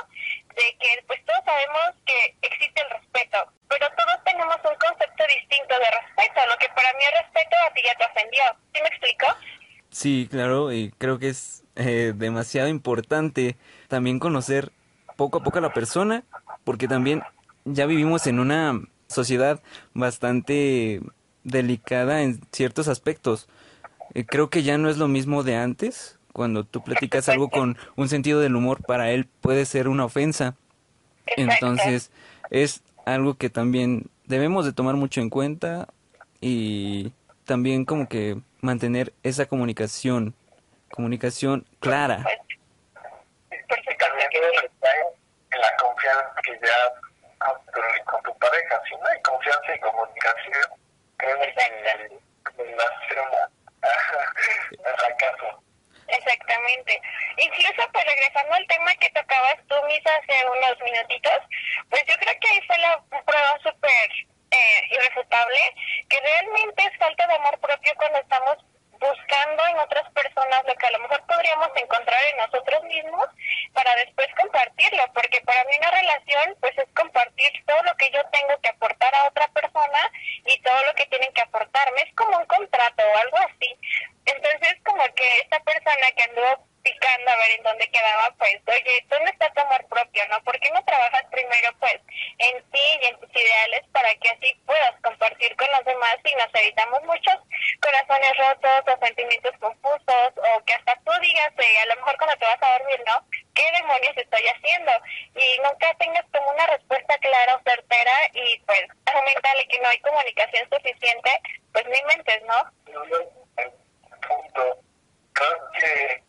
de 0.55 0.77
que, 0.79 1.05
pues, 1.07 1.25
todos 1.25 1.45
sabemos 1.45 1.97
que 2.07 2.35
existe 2.43 2.81
el 2.81 2.91
respeto, 2.91 3.53
pero 3.69 3.89
todos 3.97 4.25
tenemos 4.25 4.57
un 4.65 4.77
concepto 4.77 5.25
distinto 5.27 5.75
de 5.79 5.91
respeto. 5.91 6.47
Lo 6.49 6.57
que 6.59 6.69
para 6.69 6.93
mí 6.95 7.05
es 7.05 7.23
respeto, 7.23 7.57
a 7.67 7.73
ti 7.73 7.83
ya 7.85 7.95
te 7.97 8.05
ofendió. 8.07 8.45
¿Sí 8.73 8.81
me 8.83 8.89
explico? 8.89 9.27
Sí, 9.91 10.29
claro, 10.31 10.73
y 10.73 10.93
creo 10.99 11.19
que 11.19 11.29
es 11.29 11.65
eh, 11.77 12.13
demasiado 12.15 12.69
importante 12.69 13.57
también 13.89 14.19
conocer 14.19 14.71
poco 15.19 15.39
a 15.39 15.43
poco 15.43 15.59
a 15.59 15.63
la 15.63 15.75
persona, 15.75 16.23
porque 16.63 16.87
también 16.87 17.23
ya 17.65 17.87
vivimos 17.87 18.29
en 18.29 18.39
una 18.39 18.81
sociedad 19.09 19.61
bastante 19.93 21.01
delicada 21.43 22.23
en 22.23 22.41
ciertos 22.53 22.87
aspectos. 22.87 23.49
Eh, 24.15 24.25
creo 24.25 24.49
que 24.49 24.63
ya 24.63 24.79
no 24.79 24.89
es 24.89 24.97
lo 24.97 25.09
mismo 25.09 25.43
de 25.43 25.57
antes, 25.57 26.21
cuando 26.33 26.63
tú 26.63 26.85
platicas 26.85 27.29
algo 27.29 27.51
con 27.51 27.77
un 27.97 28.09
sentido 28.09 28.39
del 28.39 28.55
humor, 28.55 28.81
para 28.87 29.11
él 29.11 29.27
puede 29.41 29.65
ser 29.65 29.89
una 29.89 30.05
ofensa. 30.05 30.55
Entonces, 31.37 32.13
es 32.51 32.83
algo 33.05 33.35
que 33.35 33.51
también 33.51 34.07
debemos 34.25 34.65
de 34.67 34.73
tomar 34.73 34.95
mucho 34.95 35.21
en 35.21 35.31
cuenta 35.31 35.89
y 36.41 37.13
también 37.45 37.85
como 37.85 38.09
que 38.09 38.41
mantener 38.61 39.13
esa 39.25 39.47
comunicación, 39.47 40.35
comunicación 40.93 41.65
clara. 41.81 42.25
En 45.51 45.61
la 45.61 45.77
confianza 45.77 46.35
que 46.43 46.59
ya 46.65 46.93
con 48.05 48.23
tu 48.23 48.39
pareja, 48.39 48.81
si 48.89 48.97
no 48.97 49.07
hay 49.07 49.23
confianza 49.23 49.75
y 49.75 49.81
comunicación, 49.81 50.65
creo 51.17 51.41
que 51.41 52.75
va 52.75 52.85
a 52.85 53.09
ser 53.09 53.21
un 53.21 54.97
fracaso. 54.97 55.63
Exactamente. 56.09 57.01
Incluso, 57.37 57.83
pues 57.93 58.05
regresando 58.05 58.55
al 58.55 58.67
tema 58.67 58.95
que 58.97 59.11
tocabas 59.11 59.57
tú, 59.69 59.75
Misa, 59.87 60.11
hace 60.17 60.47
unos 60.47 60.81
minutitos, 60.81 61.41
pues 61.91 62.03
yo 62.07 62.15
creo 62.17 62.35
que 62.41 62.49
ahí 62.49 62.61
fue 62.67 62.79
la 62.79 63.03
prueba 63.25 63.59
súper 63.63 64.11
eh, 64.51 64.89
irrefutable, 64.91 65.75
que 66.09 66.21
realmente 66.21 66.83
es 66.85 66.99
falta 66.99 67.27
de 67.27 67.35
amor 67.35 67.61
propio 67.61 67.93
cuando 67.97 68.19
estamos 68.19 68.57
buscando 69.01 69.67
en 69.67 69.79
otras 69.79 70.11
personas 70.13 70.65
lo 70.67 70.75
que 70.75 70.87
a 70.87 70.91
lo 70.91 70.99
mejor 71.01 71.23
podríamos 71.27 71.69
encontrar 71.77 72.21
en 72.33 72.37
nosotros 72.39 72.83
mismos 72.85 73.27
para 73.73 73.95
después 73.97 74.29
compartirlo, 74.41 75.05
porque 75.15 75.41
para 75.43 75.65
mí 75.65 75.77
una 75.79 75.91
relación 75.91 76.57
pues 76.61 76.77
es 76.79 76.89
compartir 76.95 77.51
todo 77.67 77.83
lo 77.83 77.95
que 77.97 78.11
yo 78.11 78.23
tengo 78.31 78.61
que 78.61 78.69
aportar 78.69 79.15
a 79.15 79.29
otra 79.29 79.49
persona 79.49 80.13
y 80.45 80.61
todo 80.63 80.81
lo 80.87 80.95
que 80.95 81.07
tienen 81.07 81.33
que 81.33 81.43
aportarme, 81.43 82.03
es 82.03 82.15
como 82.15 82.39
un 82.39 82.47
contrato 82.47 83.03
o 83.03 83.19
algo 83.19 83.39
así. 83.39 83.77
Entonces 84.27 84.77
como 84.85 85.03
que 85.15 85.39
esta 85.39 85.61
persona 85.61 86.11
que 86.17 86.23
anduvo 86.23 86.69
picando 86.83 87.31
a 87.31 87.37
ver 87.37 87.51
en 87.59 87.63
dónde 87.63 87.91
quedaba, 87.91 88.35
pues, 88.39 88.57
oye, 88.67 89.05
¿dónde 89.09 89.31
está 89.31 89.51
tu 89.53 89.61
amor 89.61 89.85
propio, 89.89 90.23
no? 90.29 90.43
¿Por 90.45 90.59
qué 90.61 90.71
no 90.71 90.83
trabajas 90.85 91.25
primero, 91.31 91.73
pues, 91.79 92.01
en 92.39 92.71
ti 92.71 92.87
y 93.03 93.07
en 93.07 93.21
tus 93.21 93.31
ideales 93.35 93.83
para 93.93 94.15
que 94.15 94.31
así 94.31 94.55
puedas 94.67 94.95
compartir 95.03 95.55
con 95.57 95.69
los 95.73 95.85
demás 95.85 96.17
y 96.25 96.35
nos 96.37 96.55
evitamos 96.55 97.03
muchos 97.05 97.37
corazones 97.81 98.37
rotos 98.39 98.95
o 98.95 99.07
sentimientos 99.07 99.53
confusos 99.59 100.33
o 100.37 100.65
que 100.65 100.75
hasta 100.75 100.95
tú 101.05 101.13
digas, 101.21 101.53
eh, 101.59 101.81
a 101.83 101.87
lo 101.87 101.97
mejor 101.97 102.17
cuando 102.19 102.37
te 102.37 102.47
vas 102.47 102.63
a 102.63 102.79
dormir, 102.79 103.03
¿no? 103.07 103.27
¿Qué 103.55 103.65
demonios 103.77 104.17
estoy 104.17 104.43
haciendo? 104.47 104.93
Y 105.35 105.61
nunca 105.63 105.95
tengas 105.99 106.25
como 106.33 106.51
una 106.51 106.67
respuesta 106.67 107.19
clara 107.19 107.57
o 107.57 107.63
certera 107.63 108.13
y, 108.33 108.59
pues, 108.61 108.85
aumentale 109.07 109.67
que 109.69 109.81
no 109.81 109.89
hay 109.89 110.01
comunicación 110.01 110.69
suficiente, 110.71 111.31
pues 111.73 111.85
no 111.87 111.95
inventes, 111.95 112.43
¿no? 112.45 112.71
Punto. 114.27 114.81
Creo 115.33 115.71
que 115.73 116.23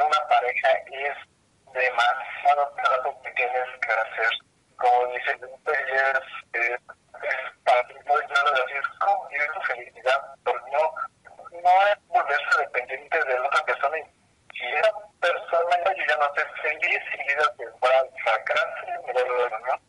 una 0.00 0.28
pareja 0.28 0.72
es 0.92 1.16
demasiado 1.72 2.72
trabajo 2.76 3.22
que 3.22 3.30
tienes 3.32 3.68
que 3.80 3.92
hacer. 3.92 4.30
Como 4.76 5.06
dice 5.08 5.32
es, 5.32 6.60
es, 6.60 6.80
para 7.64 7.82
mí 7.84 7.94
muy 8.06 8.22
claro 8.26 8.50
decir 8.52 8.82
cómo 9.00 9.28
vivir 9.28 9.52
tu 9.52 9.60
felicidad, 9.62 10.20
porque 10.44 10.70
no, 10.70 10.92
no 11.62 11.86
es 11.88 12.08
volverse 12.08 12.58
dependiente 12.58 13.24
de 13.24 13.38
la 13.38 13.46
otra 13.46 13.64
persona. 13.64 13.98
Y 13.98 14.58
si 14.58 14.66
esa 14.72 14.92
persona 15.20 15.76
yo 15.96 16.04
ya 16.08 16.16
no 16.16 16.26
estoy 16.26 16.44
feliz 16.62 17.00
y 17.14 17.28
vida 17.28 17.54
que 17.58 17.66
fuera 17.80 18.02
fracaso, 18.22 18.86
¿no? 18.86 19.80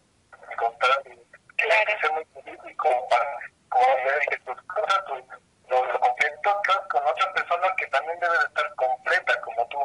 Al 0.49 0.55
contrario, 0.55 1.17
tienes 1.57 1.85
que 1.85 1.99
ser 1.99 2.11
muy 2.11 2.25
feliz 2.25 2.59
y 2.65 2.75
como 2.75 3.07
para, 3.09 3.39
como 3.69 3.95
que 4.29 4.37
tus 4.37 4.61
cosas, 4.63 5.05
tus 5.05 5.47
lo, 5.69 5.85
lo 5.85 5.99
completo 5.99 6.61
con 6.89 7.05
otra 7.05 7.33
persona 7.33 7.67
que 7.77 7.87
también 7.87 8.19
debe 8.19 8.37
de 8.37 8.45
estar 8.45 8.75
completa 8.75 9.41
como 9.41 9.67
tú. 9.67 9.79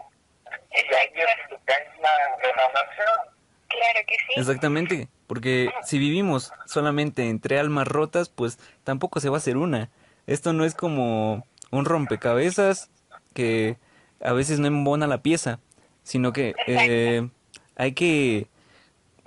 Y 0.71 0.95
ahí 0.95 1.13
es 1.17 1.99
una 1.99 2.37
relación. 2.41 3.21
Claro 3.69 4.01
que 4.07 4.15
sí. 4.15 4.41
Exactamente, 4.41 5.09
porque 5.33 5.71
si 5.83 5.99
vivimos 5.99 6.53
solamente 6.67 7.31
entre 7.31 7.59
almas 7.59 7.89
rotas, 7.89 8.29
pues 8.29 8.59
tampoco 8.85 9.19
se 9.19 9.31
va 9.31 9.37
a 9.37 9.39
hacer 9.39 9.57
una. 9.57 9.89
Esto 10.27 10.53
no 10.53 10.67
es 10.67 10.75
como 10.75 11.47
un 11.71 11.87
rompecabezas 11.87 12.91
que 13.33 13.79
a 14.23 14.35
veces 14.35 14.59
no 14.59 14.67
embona 14.67 15.07
la 15.07 15.23
pieza, 15.23 15.59
sino 16.03 16.35
que 16.35 16.55
eh, 16.67 17.31
hay 17.77 17.93
que, 17.93 18.47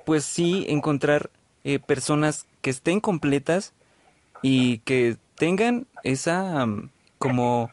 pues 0.05 0.25
sí, 0.25 0.67
encontrar 0.69 1.31
eh, 1.63 1.79
personas 1.79 2.45
que 2.61 2.69
estén 2.69 2.99
completas 2.99 3.73
y 4.43 4.77
que 4.85 5.17
tengan 5.39 5.87
esa 6.03 6.67
mm, 6.67 6.91
como 7.17 7.71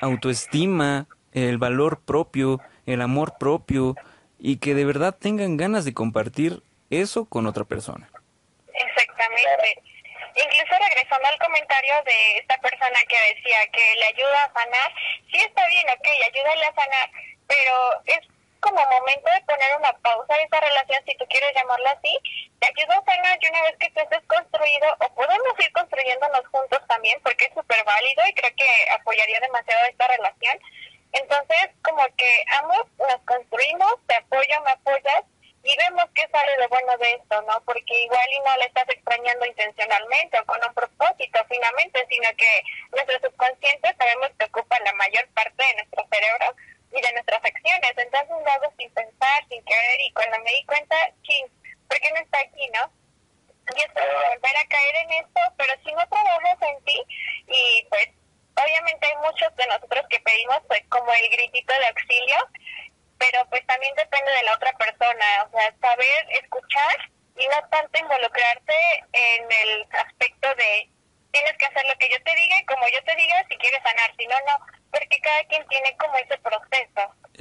autoestima, 0.00 1.06
el 1.30 1.58
valor 1.58 2.00
propio, 2.00 2.60
el 2.84 3.00
amor 3.00 3.34
propio 3.38 3.94
y 4.40 4.56
que 4.56 4.74
de 4.74 4.84
verdad 4.84 5.16
tengan 5.16 5.56
ganas 5.56 5.84
de 5.84 5.94
compartir 5.94 6.64
eso 6.90 7.24
con 7.28 7.46
otra 7.46 7.64
persona. 7.64 8.08
Exactamente. 8.72 9.82
Incluso 10.34 10.74
regresando 10.78 11.26
al 11.26 11.38
comentario 11.38 11.94
de 12.04 12.38
esta 12.38 12.58
persona 12.58 12.98
que 13.08 13.34
decía 13.34 13.58
que 13.72 13.94
le 13.96 14.06
ayuda 14.06 14.44
a 14.44 14.52
sanar, 14.52 14.94
sí 15.32 15.40
está 15.40 15.66
bien, 15.66 15.86
ok, 15.90 16.06
ayúdale 16.26 16.64
a 16.64 16.74
sanar, 16.74 17.10
pero 17.48 18.02
es 18.06 18.20
como 18.60 18.80
momento 18.80 19.30
de 19.30 19.40
poner 19.42 19.70
una 19.78 19.92
pausa 19.98 20.34
a 20.34 20.42
esa 20.42 20.60
relación, 20.60 21.02
si 21.06 21.16
tú 21.16 21.26
quieres 21.28 21.54
llamarla 21.54 21.90
así, 21.90 22.18
te 22.60 22.68
ayudo 22.68 22.98
a 22.98 23.04
sanar 23.04 23.38
y 23.40 23.48
una 23.48 23.62
vez 23.62 23.76
que 23.78 23.90
tú 23.90 24.00
estés 24.00 24.24
construido, 24.26 24.96
o 25.00 25.14
podemos 25.14 25.54
ir 25.58 25.72
construyéndonos 25.72 26.46
juntos 26.48 26.80
también, 26.88 27.20
porque 27.22 27.46
es 27.46 27.54
súper 27.54 27.82
válido 27.84 28.22
y 28.28 28.34
creo 28.34 28.54
que 28.56 28.90
apoyaría 28.92 29.40
demasiado 29.40 29.86
esta 29.86 30.06
relación. 30.08 30.58
Entonces, 31.12 31.70
como 31.82 32.04
que 32.16 32.44
ambos 32.60 32.86
nos 32.98 33.20
construimos, 33.26 33.94
te 34.06 34.16
apoyo, 34.16 34.60
me 34.64 34.72
apoyas, 34.72 35.22
y 35.64 35.76
vemos 35.76 36.04
qué 36.14 36.28
de 36.96 37.12
esto, 37.14 37.42
¿no? 37.42 37.60
Porque 37.64 38.04
igual 38.04 38.26
y 38.30 38.40
no 38.40 38.56
le 38.56 38.64
estás 38.64 38.88
extrañando 38.88 39.44
intencionalmente 39.46 40.38
o 40.38 40.46
con 40.46 40.60
un 40.66 40.74
propósito 40.74 41.38
finalmente, 41.48 42.06
sino 42.08 42.28
que 42.36 42.62
nuestro 42.92 43.28
subconsciente 43.28 43.94
sabemos 43.98 44.30
que 44.38 44.46
ocupa 44.46 44.78
la 44.80 44.92
mayor 44.94 45.28
parte 45.34 45.64
de 45.64 45.74
nuestro 45.74 46.06
cerebro 46.10 46.56
y 46.92 47.00
de 47.00 47.12
nuestras 47.12 47.44
acciones. 47.44 47.92
Entonces 47.96 48.28
lo 48.28 48.50
hago 48.50 48.72
sin 48.78 48.90
pensar, 48.92 49.44
sin 49.48 49.64
querer 49.64 50.00
y 50.00 50.12
cuando 50.12 50.38
me 50.38 50.50
di 50.50 50.64
cuenta, 50.64 50.96
ching, 51.22 51.46
¿por 51.88 52.00
qué 52.00 52.10
no 52.10 52.20
está 52.20 52.40
aquí, 52.40 52.68
no? 52.72 52.90
Y 53.76 53.80
es 53.80 53.92
como 53.92 54.14
volver 54.32 54.56
a 54.56 54.68
caer 54.68 54.96
en 54.96 55.12
esto, 55.12 55.40
pero 55.58 55.74
si 55.84 55.92
no 55.92 56.08
trabajas 56.08 56.58
en 56.62 56.84
ti 56.84 57.02
y 57.48 57.86
pues 57.90 58.08
obviamente 58.56 59.06
hay 59.06 59.16
muchos 59.16 59.54
de 59.56 59.66
nosotros 59.66 60.06
que 60.08 60.20
pedimos 60.20 60.58
pues 60.66 60.82
como 60.88 61.12
el 61.12 61.28
gritito 61.28 61.72
de 61.74 61.86
auxilio, 61.86 62.38
pero 63.18 63.44
pues 63.50 63.64
también 63.66 63.94
depende 63.94 64.30
de 64.30 64.42
la 64.44 64.54
otra 64.54 64.72
persona, 64.78 65.26
o 65.46 65.50
sea, 65.50 65.74
saber 65.80 66.26
escuchar 66.42 67.10
y 67.36 67.46
no 67.46 67.68
tanto 67.70 67.98
involucrarte 67.98 68.74
en 69.12 69.44
el 69.50 69.86
aspecto 69.92 70.54
de 70.54 70.88
tienes 71.30 71.56
que 71.58 71.66
hacer 71.66 71.86
lo 71.86 71.98
que 71.98 72.08
yo 72.08 72.22
te 72.22 72.34
diga 72.34 72.58
y 72.58 72.64
como 72.64 72.88
yo 72.88 73.02
te 73.04 73.14
diga 73.16 73.44
si 73.48 73.56
quieres 73.58 73.82
sanar, 73.82 74.10
si 74.16 74.26
no, 74.26 74.36
no, 74.46 74.58
porque 74.90 75.20
cada 75.20 75.44
quien 75.44 75.66
tiene 75.68 75.96
como 75.96 76.16
ese 76.16 76.38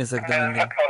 proceso. 0.07 0.15
Exactamente. 0.15 0.69
Si 0.79 0.86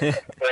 but 0.00 0.24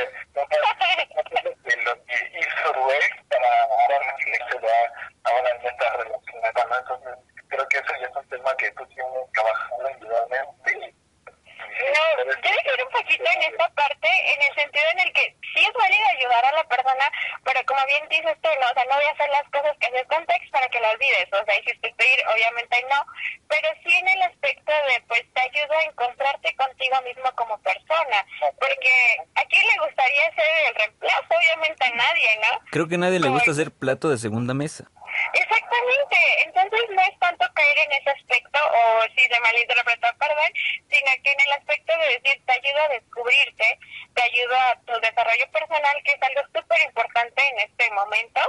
Creo 32.81 32.89
que 32.89 32.95
a 32.95 33.05
nadie 33.05 33.21
le 33.21 33.29
gusta 33.29 33.53
ser 33.53 33.69
plato 33.77 34.09
de 34.09 34.17
segunda 34.17 34.55
mesa. 34.55 34.89
Exactamente, 35.37 36.17
entonces 36.49 36.81
no 36.89 37.03
es 37.03 37.19
tanto 37.21 37.45
caer 37.53 37.77
en 37.77 37.93
ese 37.93 38.09
aspecto, 38.09 38.57
o 38.57 39.05
si 39.13 39.21
se 39.21 39.39
malinterpretó, 39.39 40.09
perdón, 40.17 40.49
sino 40.89 41.13
que 41.21 41.31
en 41.31 41.41
el 41.45 41.53
aspecto 41.61 41.93
de 41.99 42.17
decir, 42.17 42.41
te 42.41 42.53
ayuda 42.57 42.85
a 42.85 42.89
descubrirte, 42.89 43.79
te 44.15 44.23
ayuda 44.23 44.71
a 44.71 44.81
tu 44.81 44.99
desarrollo 44.99 45.45
personal, 45.53 45.93
que 46.07 46.13
es 46.13 46.23
algo 46.23 46.41
súper 46.57 46.81
importante 46.89 47.43
en 47.53 47.69
este 47.69 47.91
momento. 47.93 48.41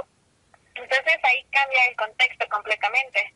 Entonces 0.76 1.18
ahí 1.24 1.44
cambia 1.52 1.84
el 1.92 1.96
contexto 1.96 2.48
completamente. 2.48 3.34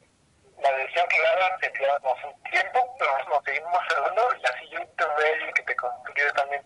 La 0.65 0.73
decisión 0.81 1.05
que 1.13 1.21
daba 1.21 1.59
se 1.61 1.73
quedamos 1.73 2.25
un 2.25 2.43
tiempo, 2.49 2.97
pero 2.99 3.13
nos 3.29 3.45
seguimos 3.45 3.85
hablando 3.93 4.33
y 4.33 4.47
así 4.49 4.65
yo 4.73 4.81
te 4.97 5.05
veo 5.05 5.53
que 5.53 5.63
te 5.63 5.77
construye 5.77 6.33
también 6.33 6.65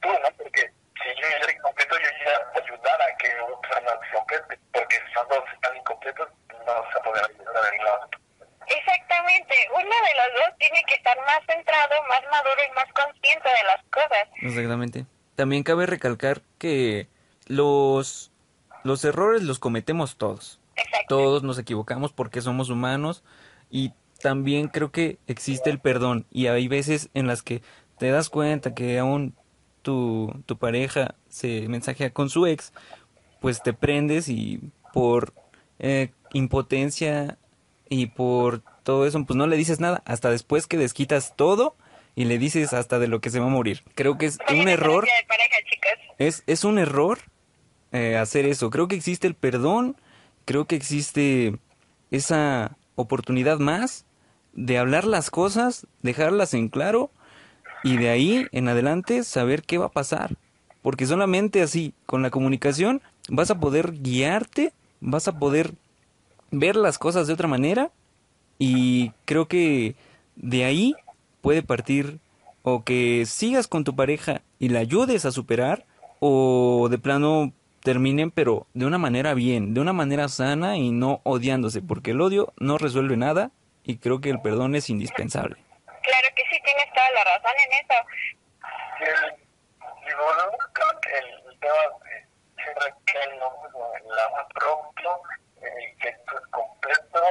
tú, 0.00 0.12
¿no? 0.22 0.30
Porque 0.38 0.70
si 1.02 1.20
yo 1.20 1.28
ya 1.28 1.36
era 1.36 1.52
incompleto, 1.52 1.98
yo 1.98 2.10
ya 2.24 2.60
ayudar 2.60 3.02
a 3.02 3.16
que 3.18 3.28
otra 3.40 3.80
no 3.80 3.90
se 4.02 4.16
complete, 4.16 4.58
porque 4.72 4.96
si 4.96 5.12
los 5.14 5.28
dos 5.28 5.44
están 5.52 5.76
incompletos, 5.76 6.28
no 6.66 6.84
se 6.92 7.00
puede 7.00 7.20
ayudar 7.20 7.64
a 7.64 7.70
ningún 7.70 8.26
Exactamente, 8.66 9.54
uno 9.74 9.82
de 9.84 10.14
los 10.16 10.46
dos 10.46 10.58
tiene 10.58 10.82
que 10.84 10.94
estar 10.94 11.16
más 11.18 11.40
centrado, 11.46 12.02
más 12.08 12.22
maduro 12.30 12.60
y 12.68 12.72
más 12.72 12.92
consciente 12.92 13.48
de 13.48 13.64
las 13.64 13.82
cosas. 13.90 14.26
Exactamente. 14.42 15.04
También 15.56 15.64
cabe 15.64 15.86
recalcar 15.86 16.42
que 16.58 17.08
los, 17.46 18.30
los 18.84 19.02
errores 19.06 19.42
los 19.42 19.58
cometemos 19.58 20.16
todos. 20.16 20.60
Exacto. 20.76 21.16
Todos 21.16 21.44
nos 21.44 21.58
equivocamos 21.58 22.12
porque 22.12 22.42
somos 22.42 22.68
humanos 22.68 23.24
y 23.70 23.94
también 24.20 24.68
creo 24.68 24.92
que 24.92 25.16
existe 25.26 25.70
el 25.70 25.78
perdón 25.78 26.26
y 26.30 26.48
hay 26.48 26.68
veces 26.68 27.08
en 27.14 27.26
las 27.26 27.40
que 27.40 27.62
te 27.96 28.10
das 28.10 28.28
cuenta 28.28 28.74
que 28.74 28.98
aún 28.98 29.32
tu, 29.80 30.30
tu 30.44 30.58
pareja 30.58 31.14
se 31.30 31.66
mensajea 31.68 32.10
con 32.10 32.28
su 32.28 32.46
ex, 32.46 32.74
pues 33.40 33.62
te 33.62 33.72
prendes 33.72 34.28
y 34.28 34.60
por 34.92 35.32
eh, 35.78 36.10
impotencia 36.34 37.38
y 37.88 38.08
por 38.08 38.60
todo 38.82 39.06
eso, 39.06 39.24
pues 39.24 39.38
no 39.38 39.46
le 39.46 39.56
dices 39.56 39.80
nada, 39.80 40.02
hasta 40.04 40.28
después 40.28 40.66
que 40.66 40.76
desquitas 40.76 41.34
todo 41.34 41.76
y 42.16 42.24
le 42.24 42.38
dices 42.38 42.72
hasta 42.72 42.98
de 42.98 43.06
lo 43.06 43.20
que 43.20 43.30
se 43.30 43.38
va 43.38 43.46
a 43.46 43.50
morir. 43.50 43.82
Creo 43.94 44.18
que 44.18 44.26
es 44.26 44.38
un 44.50 44.68
error. 44.68 45.06
Es, 46.18 46.42
es 46.46 46.64
un 46.64 46.78
error 46.78 47.18
eh, 47.92 48.16
hacer 48.16 48.46
eso. 48.46 48.70
Creo 48.70 48.88
que 48.88 48.96
existe 48.96 49.28
el 49.28 49.34
perdón, 49.34 49.96
creo 50.46 50.64
que 50.64 50.74
existe 50.76 51.56
esa 52.10 52.76
oportunidad 52.96 53.58
más 53.58 54.06
de 54.54 54.78
hablar 54.78 55.04
las 55.04 55.30
cosas, 55.30 55.86
dejarlas 56.02 56.54
en 56.54 56.68
claro 56.68 57.10
y 57.84 57.98
de 57.98 58.08
ahí 58.08 58.46
en 58.50 58.68
adelante 58.68 59.22
saber 59.22 59.62
qué 59.62 59.76
va 59.76 59.86
a 59.86 59.92
pasar. 59.92 60.36
Porque 60.80 61.04
solamente 61.04 61.60
así, 61.60 61.92
con 62.06 62.22
la 62.22 62.30
comunicación, 62.30 63.02
vas 63.28 63.50
a 63.50 63.60
poder 63.60 63.92
guiarte, 64.00 64.72
vas 65.00 65.28
a 65.28 65.38
poder 65.38 65.74
ver 66.50 66.76
las 66.76 66.96
cosas 66.96 67.26
de 67.26 67.34
otra 67.34 67.48
manera 67.48 67.90
y 68.58 69.12
creo 69.26 69.48
que 69.48 69.96
de 70.36 70.64
ahí 70.64 70.94
puede 71.46 71.62
partir 71.62 72.18
o 72.64 72.82
que 72.82 73.24
sigas 73.24 73.68
con 73.68 73.84
tu 73.84 73.94
pareja 73.94 74.42
y 74.58 74.70
la 74.70 74.80
ayudes 74.80 75.24
a 75.26 75.30
superar 75.30 75.84
o 76.18 76.88
de 76.90 76.98
plano 76.98 77.52
terminen 77.84 78.32
pero 78.32 78.66
de 78.74 78.84
una 78.84 78.98
manera 78.98 79.32
bien, 79.32 79.72
de 79.72 79.80
una 79.80 79.92
manera 79.92 80.26
sana 80.26 80.76
y 80.76 80.90
no 80.90 81.20
odiándose, 81.22 81.82
porque 81.82 82.10
el 82.10 82.20
odio 82.20 82.52
no 82.58 82.78
resuelve 82.78 83.16
nada 83.16 83.52
y 83.84 83.98
creo 83.98 84.20
que 84.20 84.30
el 84.30 84.40
perdón 84.40 84.74
es 84.74 84.90
indispensable. 84.90 85.54
Claro 85.86 86.28
que 86.34 86.42
sí, 86.50 86.60
tienes 86.64 86.92
toda 86.92 87.10
la 87.14 87.22
razón 87.22 87.52
en 87.64 87.70
eso. 87.78 87.94
Bueno, 90.18 90.50
creo 90.72 91.00
que 91.00 91.10
el 91.16 91.60
tema 91.60 91.76
siempre 92.56 92.92
que 93.06 93.18
el 93.22 94.18
amor 94.18 94.48
propio, 94.52 95.20
el 95.62 95.96
que 95.98 96.10
tú 96.26 96.38
es 96.38 96.46
completo, 96.50 97.22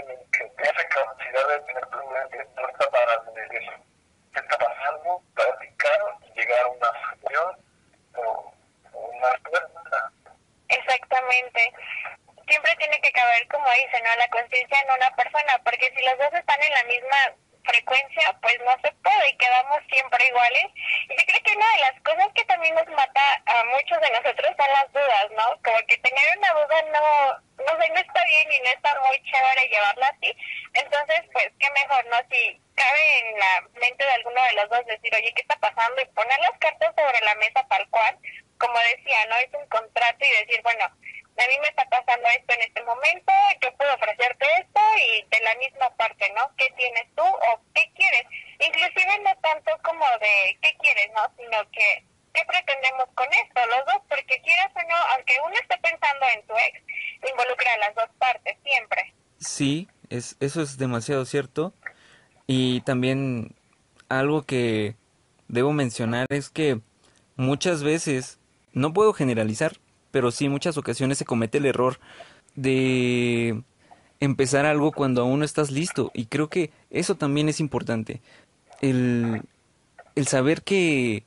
en 0.00 0.10
el 0.12 0.21
tienes 0.50 0.84
capacidad 0.86 1.48
de 1.48 1.60
tener 1.60 1.86
tu 1.86 2.06
mente 2.08 2.44
puesta 2.54 2.90
para 2.90 3.16
decir 3.34 3.70
qué 4.32 4.40
está 4.40 4.58
pasando, 4.58 5.22
practicar 5.34 6.00
y 6.22 6.40
llegar 6.40 6.60
a 6.62 6.68
una 6.68 6.86
solución 6.86 7.56
o, 8.16 8.54
una 8.92 9.30
respuesta. 9.30 10.12
Exactamente. 10.68 11.72
Siempre 12.48 12.76
tiene 12.76 13.00
que 13.00 13.12
caber, 13.12 13.48
como 13.48 13.66
dice, 13.70 14.02
¿no? 14.02 14.16
la 14.16 14.28
conciencia 14.28 14.80
en 14.80 14.90
una 14.90 15.16
persona, 15.16 15.60
porque 15.64 15.92
si 15.96 16.04
los 16.04 16.18
dos 16.18 16.32
están 16.34 16.62
en 16.62 16.72
la 16.72 16.84
misma 16.84 17.34
frecuencia, 17.64 18.36
pues 18.40 18.58
no 18.64 18.72
se 18.82 18.92
puede 19.02 19.30
y 19.30 19.36
quedamos 19.36 19.78
siempre 19.92 20.26
iguales. 20.26 20.66
Y 21.08 21.16
yo 21.16 21.24
creo 21.26 21.42
que 21.42 21.56
una 21.56 21.72
de 21.72 21.80
las 21.80 22.00
cosas 22.02 22.28
que 22.34 22.44
también 22.44 22.74
nos 22.74 22.88
mata 22.88 23.42
a 23.46 23.64
muchos 23.64 24.00
de 24.00 24.10
nosotros 24.10 24.50
son 24.56 24.70
las 24.72 24.92
dudas, 24.92 25.26
¿no? 25.36 25.46
Como 25.62 25.78
que 25.86 25.98
tener 25.98 26.38
una 26.38 26.52
duda 26.52 26.82
no, 26.92 27.64
no 27.64 27.82
sé, 27.82 27.88
no 27.90 28.00
está 28.00 28.24
bien 28.24 28.52
y 28.52 28.60
no 28.60 28.70
está 28.70 29.00
muy 29.06 29.22
chévere 29.24 29.68
llevarla 29.68 30.06
así. 30.08 30.36
Entonces, 30.74 31.20
pues, 31.32 31.50
qué 31.58 31.70
mejor, 31.70 32.04
¿no? 32.06 32.16
Si 32.30 32.60
cabe 32.74 33.18
en 33.20 33.38
la 33.38 33.60
mente 33.80 34.04
de 34.04 34.12
alguno 34.12 34.42
de 34.42 34.52
los 34.54 34.68
dos 34.70 34.86
decir, 34.86 35.14
oye, 35.14 35.32
¿qué 35.34 35.42
está 35.42 35.56
pasando? 35.56 36.00
Y 36.02 36.06
poner 36.06 36.38
las 36.40 36.58
cartas 36.58 36.94
sobre 36.96 37.20
la 37.24 37.34
mesa 37.36 37.66
tal 37.68 37.88
cual, 37.90 38.18
como 38.58 38.78
decía, 38.78 39.26
¿no? 39.28 39.36
Es 39.36 39.52
un 39.52 39.66
contrato 39.68 40.24
y 40.24 40.44
decir, 40.44 40.62
bueno, 40.62 40.90
a 41.38 41.46
mí 41.48 41.54
me 41.60 41.68
está 41.68 41.88
pasando 41.88 42.28
esto 42.36 42.54
en 42.54 42.62
este 42.62 42.82
momento, 42.82 43.32
yo 43.62 43.74
puedo 43.76 43.94
ofrecerte 43.94 44.46
esto 44.60 44.80
y 44.98 45.22
de 45.30 45.40
la 45.44 45.54
misma 45.56 45.90
parte, 45.96 46.30
¿no? 46.36 46.50
¿Qué 46.56 46.68
tienes 46.76 47.06
tú 47.16 47.24
o 47.24 47.60
qué 47.74 47.90
quieres? 47.94 48.24
Inclusive 48.58 49.18
no 49.24 49.34
tanto 49.40 49.72
como 49.82 50.04
de 50.20 50.58
qué 50.60 50.76
quieres, 50.78 51.10
¿no? 51.14 51.22
Sino 51.36 51.70
que 51.70 52.04
qué 52.34 52.42
pretendemos 52.46 53.06
con 53.14 53.26
esto, 53.44 53.60
los 53.66 53.84
dos, 53.86 54.02
porque 54.08 54.40
quieras 54.42 54.72
o 54.74 54.88
no, 54.88 54.96
aunque 55.14 55.36
uno 55.44 55.54
esté 55.60 55.76
pensando 55.78 56.26
en 56.34 56.46
tu 56.46 56.54
ex, 56.54 56.80
involucra 57.30 57.74
a 57.74 57.78
las 57.78 57.94
dos 57.94 58.08
partes 58.18 58.56
siempre. 58.62 59.14
Sí, 59.38 59.88
es, 60.10 60.36
eso 60.40 60.62
es 60.62 60.78
demasiado 60.78 61.24
cierto. 61.24 61.74
Y 62.46 62.80
también 62.82 63.54
algo 64.08 64.42
que 64.42 64.96
debo 65.48 65.72
mencionar 65.72 66.26
es 66.30 66.50
que 66.50 66.80
muchas 67.36 67.82
veces, 67.82 68.38
no 68.72 68.92
puedo 68.92 69.12
generalizar, 69.12 69.72
pero 70.12 70.30
sí 70.30 70.48
muchas 70.48 70.76
ocasiones 70.76 71.18
se 71.18 71.24
comete 71.24 71.58
el 71.58 71.66
error 71.66 71.98
de 72.54 73.62
empezar 74.20 74.66
algo 74.66 74.92
cuando 74.92 75.22
aún 75.22 75.40
no 75.40 75.44
estás 75.44 75.72
listo. 75.72 76.12
Y 76.14 76.26
creo 76.26 76.48
que 76.48 76.70
eso 76.90 77.16
también 77.16 77.48
es 77.48 77.58
importante. 77.58 78.20
El, 78.80 79.42
el 80.14 80.26
saber 80.28 80.62
que 80.62 81.24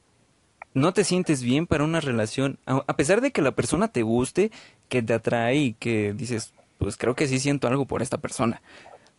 no 0.73 0.93
te 0.93 1.03
sientes 1.03 1.41
bien 1.41 1.67
para 1.67 1.83
una 1.83 1.99
relación, 1.99 2.57
a 2.65 2.95
pesar 2.95 3.21
de 3.21 3.31
que 3.31 3.41
la 3.41 3.51
persona 3.51 3.89
te 3.89 4.03
guste, 4.03 4.51
que 4.87 5.01
te 5.01 5.13
atrae 5.13 5.55
y 5.55 5.73
que 5.73 6.13
dices, 6.13 6.53
pues 6.77 6.97
creo 6.97 7.15
que 7.15 7.27
sí 7.27 7.39
siento 7.39 7.67
algo 7.67 7.85
por 7.85 8.01
esta 8.01 8.17
persona. 8.17 8.61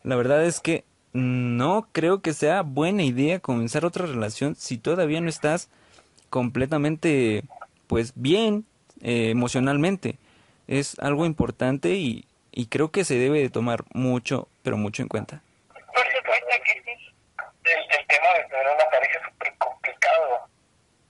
La 0.02 0.16
verdad 0.16 0.44
es 0.44 0.60
que 0.60 0.84
no 1.12 1.88
creo 1.92 2.20
que 2.20 2.34
sea 2.34 2.62
buena 2.62 3.02
idea 3.02 3.40
comenzar 3.40 3.84
otra 3.84 4.06
relación 4.06 4.54
si 4.54 4.76
todavía 4.76 5.20
no 5.20 5.30
estás 5.30 5.70
completamente 6.28 7.44
pues 7.86 8.12
bien 8.14 8.66
eh, 9.02 9.30
emocionalmente. 9.30 10.18
Es 10.68 10.98
algo 10.98 11.26
importante 11.26 11.90
y, 11.90 12.26
y 12.52 12.66
creo 12.66 12.90
que 12.90 13.04
se 13.04 13.18
debe 13.18 13.40
de 13.40 13.50
tomar 13.50 13.84
mucho, 13.92 14.48
pero 14.62 14.76
mucho 14.76 15.02
en 15.02 15.08
cuenta. 15.08 15.42
Por 15.68 16.04
supuesto 16.04 16.46
que 16.64 16.82
sí. 16.82 17.14
El, 17.64 18.06
tema 18.06 18.28
de 18.36 18.44
tener 18.48 18.66
una 18.66 18.90
pareja 18.90 19.18
es 19.18 19.24
súper 19.24 19.54
complicado. 19.58 20.48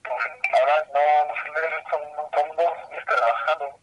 Pues, 0.03 0.17
Ahora 0.59 0.87
no, 0.93 1.27
no 1.27 1.33
son, 1.89 2.01
son 2.33 2.55
dos 2.55 3.05
trabajando 3.05 3.79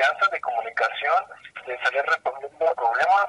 confianza, 0.00 0.30
de 0.30 0.40
comunicación, 0.40 1.24
de 1.66 1.78
salir 1.84 2.02
resolviendo 2.02 2.74
problemas, 2.74 3.26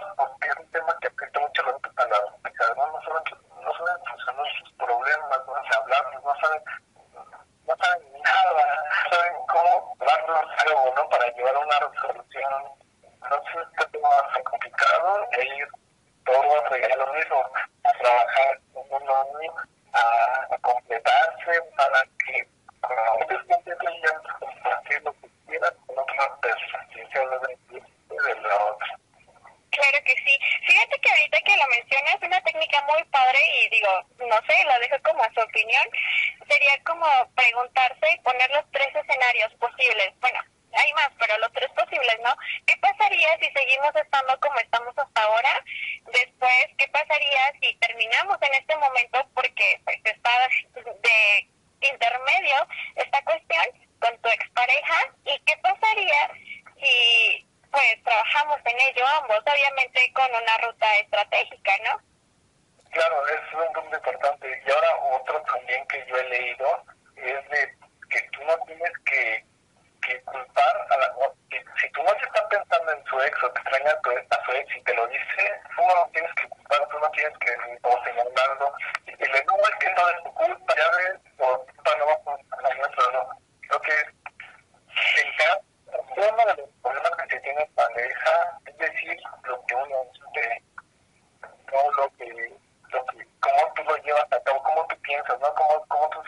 lo 92.01 92.09
que, 92.17 92.25
lo 92.25 93.05
que, 93.05 93.27
cómo 93.39 93.73
tú 93.75 93.83
lo 93.83 93.95
llevas 93.97 94.31
a 94.31 94.41
cabo, 94.43 94.63
cómo 94.63 94.85
tú 94.87 94.95
piensas, 95.01 95.39
¿no? 95.39 95.53
Cómo, 95.53 95.85
cómo 95.87 96.09
tus 96.09 96.25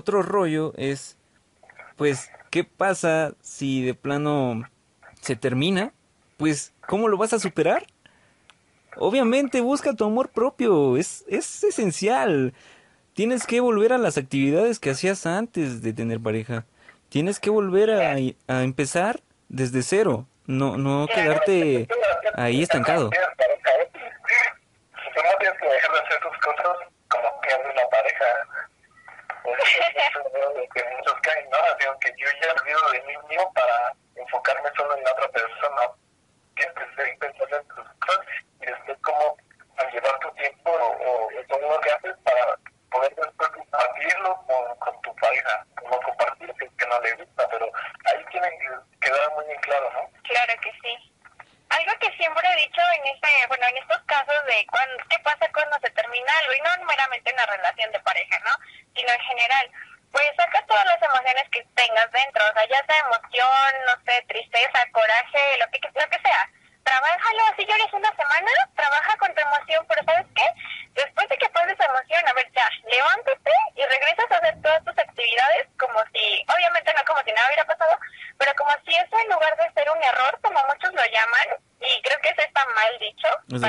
otro 0.00 0.22
rollo 0.22 0.72
es, 0.76 1.16
pues, 1.96 2.30
¿qué 2.50 2.64
pasa 2.64 3.34
si 3.40 3.84
de 3.84 3.94
plano 3.94 4.64
se 5.20 5.36
termina? 5.36 5.92
Pues, 6.36 6.72
¿cómo 6.88 7.08
lo 7.08 7.16
vas 7.16 7.32
a 7.32 7.38
superar? 7.38 7.86
Obviamente 8.96 9.60
busca 9.60 9.94
tu 9.94 10.04
amor 10.04 10.30
propio, 10.30 10.96
es, 10.96 11.24
es 11.28 11.62
esencial. 11.62 12.52
Tienes 13.14 13.46
que 13.46 13.60
volver 13.60 13.92
a 13.92 13.98
las 13.98 14.18
actividades 14.18 14.78
que 14.78 14.90
hacías 14.90 15.26
antes 15.26 15.82
de 15.82 15.92
tener 15.92 16.20
pareja. 16.20 16.64
Tienes 17.08 17.38
que 17.38 17.50
volver 17.50 17.90
a, 17.90 18.16
a 18.48 18.62
empezar 18.62 19.20
desde 19.48 19.82
cero, 19.82 20.26
no, 20.46 20.76
no 20.76 21.06
quedarte 21.12 21.88
ahí 22.34 22.62
estancado. 22.62 23.10
yo 32.34 32.46
ya 32.46 32.52
olvido 32.60 32.80
de 32.92 33.02
mí 33.02 33.14
mismo 33.28 33.52
para 33.52 33.92
enfocarme 34.16 34.70
solo 34.76 34.96
en 34.96 35.04
la 35.04 35.12
otra 35.12 35.28
persona. 35.28 35.82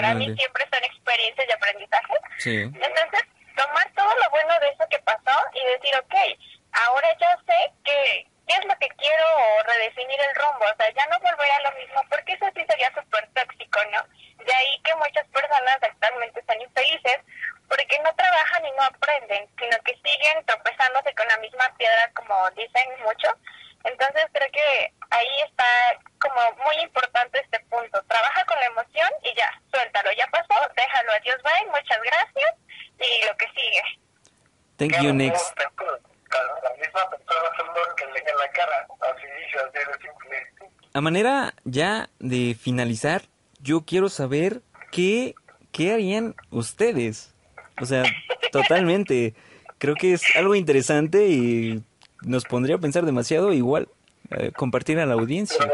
para 0.02 0.16
mí 0.16 0.26
siempre 0.36 0.64
son 0.72 0.84
experiencias 0.84 1.48
de 1.48 1.54
aprendizaje. 1.54 2.14
Así 39.16 39.28
de 39.28 39.94
simple. 40.02 40.38
A 40.94 41.02
manera 41.02 41.54
ya 41.64 42.10
de 42.20 42.56
finalizar, 42.60 43.24
yo 43.62 43.82
quiero 43.86 44.10
saber 44.10 44.62
qué, 44.92 45.36
qué 45.72 45.94
harían 45.94 46.36
ustedes. 46.50 47.34
O 47.82 47.86
sea, 47.86 48.04
totalmente. 48.52 49.34
Creo 49.78 49.96
que 49.96 50.14
es 50.14 50.24
algo 50.36 50.56
interesante 50.56 51.28
y 51.28 51.84
nos 52.22 52.46
pondría 52.46 52.76
a 52.76 52.80
pensar 52.80 53.04
demasiado. 53.06 53.54
Igual, 53.54 53.88
eh, 54.32 54.52
compartir 54.52 55.00
a 55.00 55.06
la 55.06 55.14
audiencia 55.14 55.68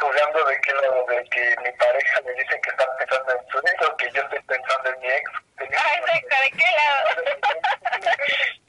jugando 0.00 0.44
de 0.46 0.60
que, 0.60 0.72
lo, 0.72 1.06
de 1.06 1.24
que 1.30 1.56
mi 1.62 1.72
pareja 1.72 2.20
me 2.24 2.32
dice 2.32 2.60
que 2.62 2.70
está 2.70 2.84
pensando 2.98 3.32
en 3.32 3.48
su 3.48 3.58
ex 3.58 3.88
o 3.88 3.96
que 3.96 4.10
yo 4.12 4.22
estoy 4.22 4.40
pensando 4.40 4.90
en 4.90 5.00
mi 5.00 5.06
ex. 5.08 5.30
Ay, 5.58 5.66
exacto, 6.00 6.36
¿de 6.44 6.50
qué 6.50 6.68
lado? 6.76 6.98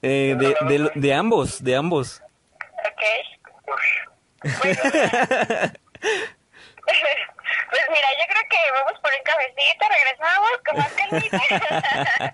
Eh, 0.10 0.36
de, 0.38 0.56
de, 0.62 0.92
de 0.96 1.14
ambos, 1.14 1.62
de 1.64 1.76
ambos. 1.76 2.22
ok. 2.90 3.04
Uy, 3.68 3.88
Pues 7.70 7.84
mira, 7.90 8.08
yo 8.20 8.26
creo 8.28 8.44
que 8.50 8.72
vamos 8.72 9.00
por 9.02 9.12
un 9.14 9.24
cafecito, 9.24 9.86
regresamos 9.90 10.52
con 10.66 10.78
más 10.78 10.94
calmita. 10.94 11.38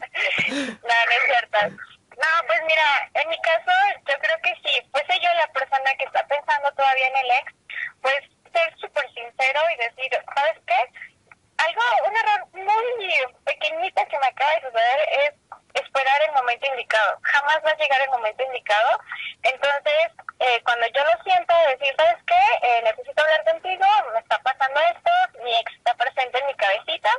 no, 0.83 0.95
no 1.05 1.11
es 1.11 1.23
cierto. 1.25 1.57
No, 1.69 2.29
pues 2.47 2.61
mira, 2.67 3.09
en 3.15 3.29
mi 3.29 3.41
caso, 3.41 3.71
yo 4.07 4.13
creo 4.19 4.37
que 4.43 4.53
si 4.63 4.81
fuese 4.91 5.19
yo 5.19 5.33
la 5.33 5.47
persona 5.47 5.95
que 5.97 6.05
está 6.05 6.25
pensando 6.27 6.71
todavía 6.73 7.07
en 7.07 7.17
el 7.17 7.31
ex, 7.31 7.53
pues 8.01 8.19
ser 8.53 8.75
súper 8.79 9.05
sincero 9.13 9.59
y 9.73 9.75
decir, 9.77 10.19
¿sabes 10.35 10.57
qué? 10.67 10.79
Algo, 11.57 11.81
un 12.07 12.15
error 12.17 12.47
muy 12.53 13.09
pequeñito 13.45 14.01
que 14.09 14.19
me 14.19 14.27
acaba 14.27 14.51
de 14.55 14.61
suceder 14.61 14.99
es 15.25 15.33
esperar 15.73 16.21
el 16.23 16.31
momento 16.33 16.67
indicado. 16.67 17.17
Jamás 17.23 17.57
va 17.65 17.71
a 17.71 17.77
llegar 17.77 18.01
el 18.01 18.09
momento 18.09 18.43
indicado. 18.43 18.99
Entonces, 19.43 20.11
eh, 20.39 20.61
cuando 20.63 20.85
yo 20.87 21.03
lo 21.03 21.23
siento, 21.23 21.53
decir, 21.69 21.93
¿sabes 21.97 22.17
qué? 22.27 22.67
Eh, 22.67 22.81
necesito 22.83 23.21
hablar 23.23 23.43
contigo, 23.45 23.85
me 24.13 24.19
está 24.19 24.37
pasando 24.39 24.79
esto, 24.81 25.11
mi 25.43 25.55
ex 25.57 25.73
está 25.75 25.93
presente 25.95 26.37
en 26.39 26.45
mi 26.47 26.53
cabecita. 26.55 27.11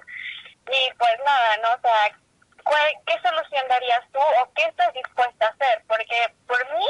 Y 0.70 0.92
pues 0.98 1.14
nada, 1.24 1.56
¿no? 1.58 1.70
O 1.72 1.80
sea, 1.80 2.16
¿cuál- 2.64 2.94
¿qué 3.06 3.14
solución 3.26 3.66
darías 3.68 4.02
tú 4.12 4.20
o 4.20 4.52
qué 4.54 4.64
estás 4.64 4.92
dispuesta 4.94 5.46
a 5.46 5.50
hacer? 5.50 5.82
Porque 5.88 6.16
por 6.46 6.58
mí, 6.78 6.86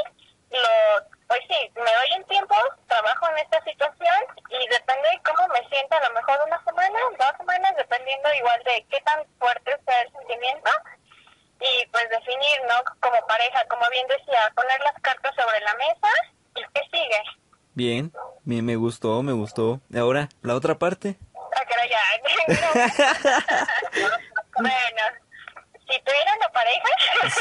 lo, 0.51 1.03
pues 1.27 1.39
sí, 1.49 1.71
me 1.75 1.91
doy 1.91 2.17
un 2.17 2.23
tiempo, 2.27 2.55
trabajo 2.87 3.27
en 3.29 3.37
esta 3.39 3.61
situación 3.63 4.19
y 4.51 4.67
depende 4.67 5.09
de 5.09 5.21
cómo 5.23 5.47
me 5.49 5.67
sienta, 5.69 5.97
a 5.97 6.07
lo 6.09 6.13
mejor 6.13 6.39
una 6.45 6.63
semana, 6.63 6.99
dos 7.17 7.37
semanas, 7.37 7.75
dependiendo 7.75 8.33
igual 8.35 8.61
de 8.63 8.85
qué 8.91 9.01
tan 9.01 9.25
fuerte 9.39 9.75
sea 9.85 10.01
el 10.01 10.11
sentimiento 10.13 10.71
y 11.59 11.85
pues 11.87 12.09
definir, 12.09 12.61
¿no? 12.69 12.81
Como 13.01 13.25
pareja, 13.27 13.65
como 13.67 13.89
bien 13.89 14.05
decía, 14.07 14.51
poner 14.55 14.79
las 14.81 14.93
cartas 15.01 15.33
sobre 15.35 15.59
la 15.61 15.73
mesa 15.75 16.09
y 16.55 16.63
sigue. 17.23 17.37
Bien, 17.73 18.11
me, 18.45 18.75
gustó, 18.75 19.21
me 19.23 19.33
gustó. 19.33 19.81
Ahora, 19.97 20.29
la 20.41 20.55
otra 20.55 20.75
parte. 20.75 21.17
Ah, 21.35 22.47
bueno, 24.57 25.03
si 25.89 25.99
tuviera 26.01 26.33
una 26.37 26.49
pareja, 26.49 26.87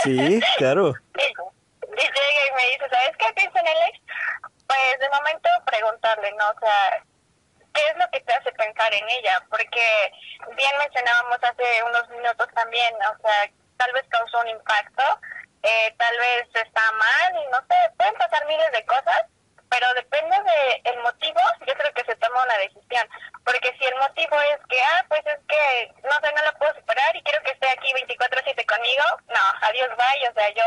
Sí, 0.02 0.40
claro. 0.58 0.94
y, 1.18 1.22
y 1.22 2.02
llega 2.02 2.46
y 2.48 2.52
me 2.56 2.64
dice, 2.72 2.88
¿sabes 2.90 3.16
qué 3.18 3.32
pienso 3.34 3.58
en 3.58 3.66
el 3.66 3.76
ex? 3.88 4.00
Pues 4.66 4.98
de 5.00 5.08
momento 5.10 5.48
preguntarle, 5.66 6.32
¿no? 6.32 6.50
O 6.50 6.58
sea, 6.60 7.02
¿qué 7.74 7.82
es 7.90 7.96
lo 7.96 8.08
que 8.10 8.20
te 8.20 8.32
hace 8.32 8.52
pensar 8.52 8.92
en 8.94 9.08
ella? 9.08 9.44
Porque 9.50 10.12
bien 10.56 10.72
mencionábamos 10.78 11.38
hace 11.42 11.82
unos 11.84 12.08
minutos 12.10 12.48
también, 12.54 12.94
o 12.94 13.18
sea, 13.22 13.50
tal 13.76 13.92
vez 13.92 14.04
causó 14.08 14.40
un 14.40 14.48
impacto, 14.48 15.02
eh, 15.62 15.94
tal 15.98 16.16
vez 16.18 16.48
está 16.54 16.82
mal, 16.92 17.42
y 17.42 17.46
no 17.50 17.58
sé, 17.68 17.76
pueden 17.96 18.14
pasar 18.14 18.46
miles 18.46 18.70
de 18.72 18.84
cosas, 18.86 19.22
pero 19.74 19.92
depende 19.94 20.36
del 20.84 21.02
motivo, 21.02 21.40
yo 21.66 21.74
creo 21.74 21.92
que 21.94 22.04
se 22.04 22.14
toma 22.16 22.44
una 22.44 22.58
decisión. 22.58 23.02
Porque 23.44 23.74
si 23.76 23.84
el 23.84 23.96
motivo 23.96 24.38
es 24.54 24.60
que, 24.70 24.80
ah, 24.80 25.04
pues 25.08 25.26
es 25.26 25.40
que, 25.48 25.90
no 26.02 26.14
sé, 26.22 26.32
no 26.32 26.44
lo 26.44 26.58
puedo 26.58 26.74
superar 26.74 27.16
y 27.16 27.22
quiero 27.22 27.42
que 27.42 27.50
esté 27.50 27.68
aquí 27.68 27.90
24-7 28.06 28.54
conmigo, 28.66 29.04
no, 29.26 29.44
adiós, 29.66 29.90
bye. 29.98 30.28
O 30.30 30.32
sea, 30.32 30.48
yo, 30.54 30.62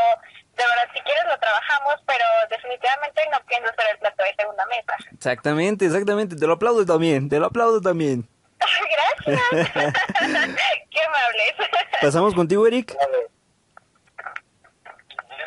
de 0.56 0.64
verdad, 0.64 0.92
si 0.92 1.00
quieres 1.00 1.24
lo 1.24 1.38
trabajamos, 1.38 1.96
pero 2.06 2.24
definitivamente 2.50 3.22
no 3.32 3.40
pienso 3.46 3.72
ser 3.72 3.90
el 3.92 3.98
plato 3.98 4.22
de 4.22 4.34
segunda 4.36 4.66
mesa. 4.66 4.96
Exactamente, 5.12 5.86
exactamente. 5.86 6.36
Te 6.36 6.46
lo 6.46 6.52
aplaudo 6.52 6.84
también, 6.84 7.30
te 7.30 7.38
lo 7.38 7.46
aplaudo 7.46 7.80
también. 7.80 8.28
Gracias. 9.24 9.40
Qué 10.90 11.00
amables. 11.00 11.54
Pasamos 12.02 12.34
contigo, 12.34 12.66
Eric. 12.66 12.94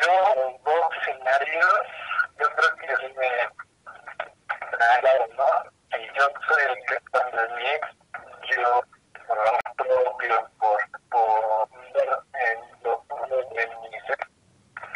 Yo, 0.02 0.10
en 0.34 0.64
dos 0.64 0.90
escenarios, 1.00 1.80
yo 2.42 2.48
creo 2.56 2.76
que 2.76 3.06
sí 3.06 3.14
me. 3.16 3.28
Ah, 3.76 4.98
claro, 5.00 5.26
¿no? 5.36 5.98
Y 5.98 6.06
yo 6.18 6.26
soy 6.48 6.62
el 6.70 6.86
que 6.86 6.96
cuando 7.12 7.54
mi 7.54 7.66
ex, 7.66 7.88
yo, 8.56 8.82
propio, 9.76 10.50
por, 10.58 10.78
por 11.10 11.68
ver 11.92 12.10
en 12.34 12.82
lo 12.82 13.04
de 13.08 13.66
mi 13.66 13.96
ex, 13.96 14.06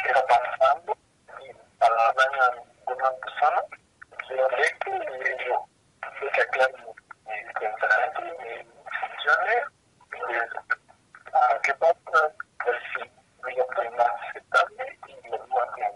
qué 0.03 0.09
está 0.09 0.27
pasando, 0.27 0.97
y 1.41 1.53
para 1.79 2.13
daño 2.15 2.43
a 2.43 2.55
ninguna 2.57 3.11
persona, 3.23 3.63
yo 4.29 4.49
directo 4.49 4.91
y 4.91 5.47
yo, 5.47 5.67
yo 6.21 6.31
que 6.33 6.41
aclaro 6.43 6.95
mis 7.27 7.53
pensamientos, 7.53 8.25
mis 8.43 8.67
funciones, 9.01 9.63
y 10.15 10.35
a 11.33 11.61
qué 11.63 11.75
pasa, 11.75 12.33
pues 12.65 12.77
si 12.95 13.55
yo 13.57 13.63
estoy 13.71 13.91
más 13.91 14.11
aceptable 14.31 14.99
y 15.07 15.29
lo 15.29 15.39
voy 15.47 15.96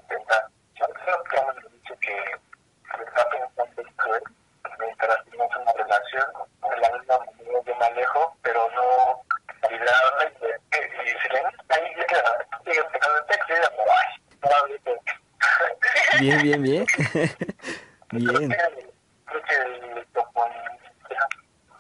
Bien, 16.21 16.43
bien, 16.43 16.63
bien. 16.63 16.87
Bien. 18.13 18.51
que, 18.51 18.57
creo 19.27 19.43
que 19.45 19.69
le 19.95 20.03
propone 20.13 20.55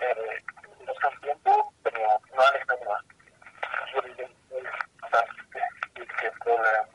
eh, 0.00 0.44
buscar 0.86 1.20
tiempo, 1.20 1.72
pero 1.82 1.98
no 2.34 2.42
alejarme 2.42 2.86
más. 2.86 3.02
Yo 3.92 4.00
diría 4.02 4.26
que 4.48 4.58
es 4.58 4.64
bastante 5.02 5.60
y 5.96 6.06
que 6.06 6.30
pueda- 6.42 6.88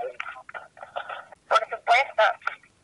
Por 1.49 1.59
supuesto. 1.59 2.23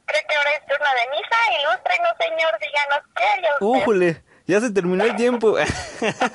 Creo 0.05 0.21
que 0.27 0.35
ahora 0.35 0.51
es 0.51 0.65
turno 0.67 0.85
de 0.93 1.09
misa. 1.17 1.37
Ilústrenos, 1.59 2.13
señor, 2.19 2.59
díganos 2.59 3.01
qué 3.15 3.23
haría 3.23 3.53
usted. 3.53 3.65
¡Újule! 3.65 4.23
Ya 4.51 4.59
se 4.59 4.69
terminó 4.69 5.05
el 5.05 5.15
tiempo. 5.15 5.51
¿Cómo 5.53 5.61
te 5.61 6.09
que 6.09 6.11
quedan 6.11 6.27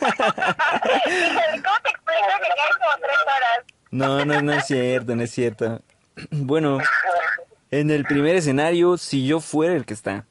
como 2.81 2.95
tres 2.97 3.19
horas? 3.27 3.67
No, 3.91 4.25
no, 4.25 4.41
no 4.41 4.53
es 4.55 4.65
cierto, 4.65 5.15
no 5.15 5.23
es 5.23 5.31
cierto. 5.31 5.83
Bueno, 6.31 6.79
en 7.71 7.91
el 7.91 8.07
primer 8.07 8.37
escenario, 8.37 8.97
si 8.97 9.27
yo 9.27 9.41
fuera 9.41 9.75
el 9.75 9.85
que 9.85 9.93
está 9.93 10.25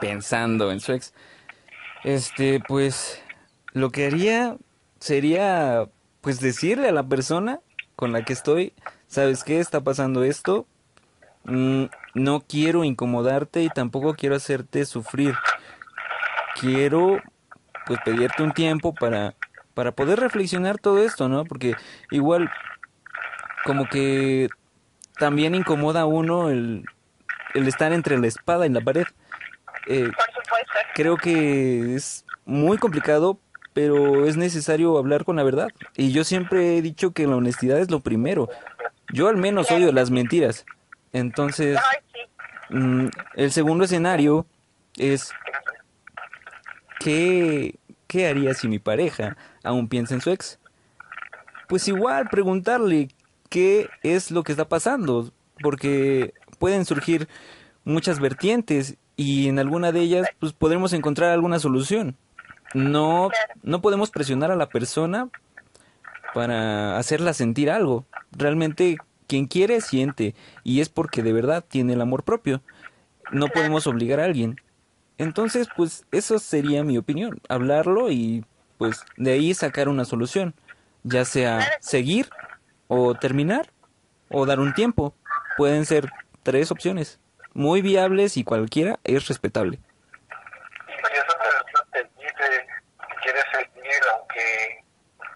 pensando 0.00 0.70
en 0.70 0.78
su 0.78 0.92
ex, 0.92 1.12
este, 2.04 2.60
pues, 2.60 3.20
lo 3.72 3.90
que 3.90 4.06
haría 4.06 4.56
sería, 5.00 5.88
pues, 6.20 6.38
decirle 6.38 6.90
a 6.90 6.92
la 6.92 7.02
persona 7.02 7.58
con 7.96 8.12
la 8.12 8.24
que 8.24 8.34
estoy, 8.34 8.72
¿sabes 9.08 9.42
qué? 9.42 9.58
Está 9.58 9.80
pasando 9.80 10.22
esto. 10.22 10.64
Mm, 11.42 11.86
no 12.14 12.40
quiero 12.40 12.84
incomodarte 12.84 13.64
y 13.64 13.68
tampoco 13.68 14.14
quiero 14.14 14.36
hacerte 14.36 14.86
sufrir. 14.86 15.34
Quiero, 16.60 17.20
pues, 17.86 17.98
pedirte 18.04 18.42
un 18.42 18.52
tiempo 18.52 18.94
para, 18.94 19.34
para 19.74 19.92
poder 19.92 20.20
reflexionar 20.20 20.78
todo 20.78 21.02
esto, 21.02 21.28
¿no? 21.28 21.44
Porque 21.44 21.74
igual 22.10 22.50
como 23.64 23.86
que 23.88 24.48
también 25.18 25.54
incomoda 25.54 26.02
a 26.02 26.06
uno 26.06 26.50
el, 26.50 26.84
el 27.54 27.68
estar 27.68 27.92
entre 27.92 28.18
la 28.18 28.26
espada 28.26 28.66
y 28.66 28.70
la 28.70 28.80
pared. 28.80 29.04
Eh, 29.86 30.04
Por 30.04 30.26
supuesto. 30.26 30.72
creo 30.94 31.16
que 31.16 31.94
es 31.94 32.24
muy 32.44 32.78
complicado, 32.78 33.38
pero 33.72 34.26
es 34.26 34.36
necesario 34.36 34.98
hablar 34.98 35.24
con 35.24 35.36
la 35.36 35.42
verdad. 35.42 35.68
Y 35.96 36.12
yo 36.12 36.24
siempre 36.24 36.76
he 36.76 36.82
dicho 36.82 37.12
que 37.12 37.26
la 37.26 37.36
honestidad 37.36 37.78
es 37.78 37.90
lo 37.90 38.00
primero. 38.00 38.48
Yo 39.12 39.28
al 39.28 39.36
menos 39.36 39.70
odio 39.70 39.92
las 39.92 40.10
mentiras. 40.10 40.64
Entonces, 41.12 41.78
mm, 42.70 43.06
el 43.34 43.50
segundo 43.52 43.84
escenario 43.84 44.46
es 44.96 45.32
¿qué, 47.00 47.74
¿qué 48.06 48.28
haría 48.28 48.54
si 48.54 48.68
mi 48.68 48.78
pareja 48.78 49.36
aún 49.64 49.88
piensa 49.88 50.14
en 50.14 50.20
su 50.20 50.30
ex? 50.30 50.60
Pues 51.68 51.88
igual 51.88 52.28
preguntarle 52.28 53.08
qué 53.48 53.88
es 54.02 54.30
lo 54.30 54.44
que 54.44 54.52
está 54.52 54.68
pasando, 54.68 55.32
porque 55.60 56.34
pueden 56.58 56.84
surgir 56.84 57.28
muchas 57.84 58.20
vertientes 58.20 58.96
y 59.16 59.48
en 59.48 59.58
alguna 59.58 59.90
de 59.90 60.00
ellas 60.00 60.28
pues 60.38 60.52
podremos 60.52 60.92
encontrar 60.92 61.30
alguna 61.30 61.58
solución. 61.58 62.16
No 62.74 63.30
no 63.62 63.80
podemos 63.80 64.10
presionar 64.10 64.52
a 64.52 64.56
la 64.56 64.68
persona 64.68 65.28
para 66.34 66.98
hacerla 66.98 67.34
sentir 67.34 67.70
algo. 67.70 68.04
Realmente 68.30 68.98
quien 69.26 69.46
quiere 69.46 69.80
siente 69.80 70.34
y 70.64 70.80
es 70.80 70.88
porque 70.88 71.22
de 71.22 71.32
verdad 71.32 71.64
tiene 71.66 71.94
el 71.94 72.00
amor 72.00 72.24
propio. 72.24 72.62
No 73.32 73.48
podemos 73.48 73.86
obligar 73.86 74.20
a 74.20 74.24
alguien. 74.24 74.56
Entonces, 75.20 75.68
pues 75.76 76.06
eso 76.12 76.38
sería 76.38 76.82
mi 76.82 76.96
opinión, 76.96 77.42
hablarlo 77.50 78.10
y 78.10 78.42
pues 78.78 79.04
de 79.18 79.32
ahí 79.32 79.52
sacar 79.52 79.90
una 79.90 80.06
solución, 80.06 80.54
ya 81.02 81.26
sea 81.26 81.60
seguir 81.80 82.30
o 82.88 83.14
terminar 83.14 83.68
o 84.30 84.46
dar 84.46 84.60
un 84.60 84.72
tiempo. 84.72 85.14
Pueden 85.58 85.84
ser 85.84 86.10
tres 86.42 86.70
opciones, 86.70 87.20
muy 87.52 87.82
viables 87.82 88.38
y 88.38 88.44
cualquiera 88.44 88.98
es 89.04 89.28
respetable. 89.28 89.78
Y 90.88 90.92
esa 90.92 91.26
persona 91.26 91.86
te 91.92 92.04
dice 92.04 92.34
que 92.38 93.16
quiere 93.22 93.40
seguir, 93.52 94.02
aunque, 94.14 94.84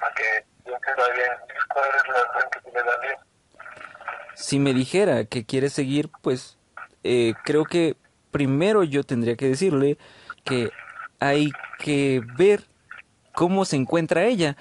aunque 0.00 0.46
piense 0.64 0.94
todavía, 0.96 1.42
¿cuál 1.74 1.88
es 1.88 2.08
la 2.08 2.32
razón 2.32 2.50
que 2.64 2.70
darías? 2.72 3.20
Si 4.34 4.58
me 4.58 4.72
dijera 4.72 5.26
que 5.26 5.44
quiere 5.44 5.68
seguir, 5.68 6.08
pues 6.22 6.56
eh, 7.02 7.34
creo 7.44 7.66
que 7.66 7.98
primero 8.34 8.82
yo 8.82 9.04
tendría 9.04 9.36
que 9.36 9.46
decirle 9.46 9.96
que 10.42 10.72
hay 11.20 11.52
que 11.78 12.20
ver 12.36 12.64
cómo 13.32 13.64
se 13.64 13.76
encuentra 13.76 14.24
ella, 14.24 14.56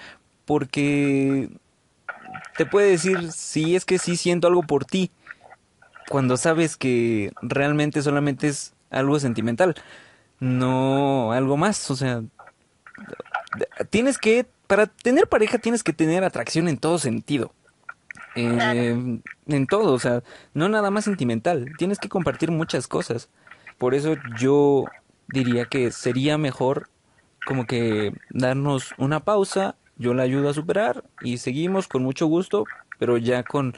porque 0.46 1.50
te 2.56 2.68
puede 2.68 2.92
decir 2.92 3.32
si 3.32 3.76
es 3.76 3.84
que 3.84 3.98
sí 3.98 4.16
siento 4.16 4.46
algo 4.46 4.62
por 4.62 4.86
ti, 4.86 5.10
cuando 6.08 6.38
sabes 6.38 6.78
que 6.78 7.32
realmente 7.42 8.04
solamente 8.04 8.48
es 8.48 8.76
algo 8.92 9.20
sentimental, 9.20 9.74
no 10.40 11.32
algo 11.32 11.58
más, 11.58 11.90
o 11.90 11.96
sea, 11.96 12.22
tienes 13.90 14.20
que, 14.20 14.46
para 14.68 14.86
tener 14.86 15.28
pareja 15.28 15.58
tienes 15.58 15.82
que 15.82 15.94
tener 15.94 16.24
atracción 16.24 16.68
en 16.68 16.78
todo 16.78 17.00
sentido. 17.00 17.52
Eh, 18.36 19.20
en 19.48 19.68
todo, 19.68 19.94
o 19.94 20.00
sea, 20.00 20.22
no 20.54 20.70
nada 20.70 20.92
más 20.92 21.06
sentimental, 21.06 21.72
tienes 21.80 21.98
que 21.98 22.10
compartir 22.10 22.52
muchas 22.52 22.88
cosas. 22.88 23.30
Por 23.78 23.96
eso 23.96 24.16
yo 24.38 24.86
diría 25.28 25.66
que 25.66 25.92
sería 25.92 26.38
mejor 26.38 26.90
como 27.46 27.66
que 27.66 28.14
darnos 28.30 28.94
una 28.98 29.22
pausa, 29.22 29.76
yo 29.98 30.14
la 30.14 30.24
ayudo 30.24 30.50
a 30.50 30.54
superar 30.54 31.04
y 31.22 31.38
seguimos 31.38 31.88
con 31.88 32.04
mucho 32.04 32.28
gusto, 32.28 32.66
pero 33.00 33.18
ya 33.18 33.44
con, 33.44 33.78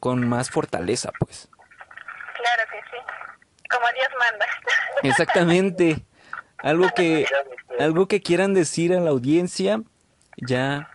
con 0.00 0.28
más 0.28 0.50
fortaleza, 0.50 1.10
pues. 1.18 1.48
Claro 2.34 2.62
que 2.70 2.78
sí, 2.90 2.96
como 3.70 3.86
Dios 3.92 4.08
manda. 4.18 4.46
Exactamente. 5.02 6.04
Algo 6.58 6.88
que, 6.94 7.26
algo 7.78 8.08
que 8.08 8.22
quieran 8.22 8.54
decir 8.54 8.94
a 8.94 9.00
la 9.00 9.10
audiencia, 9.10 9.82
ya 10.36 10.90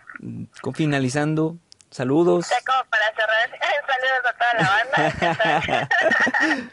finalizando, 0.74 1.56
saludos. 1.90 2.48
Ya 2.48 2.56
como 2.66 2.84
para 2.90 3.12
cerrar, 3.14 3.50
saludos 3.86 4.24
a 4.26 4.32
toda 4.38 4.54
la 4.58 4.68
banda. 4.70 5.88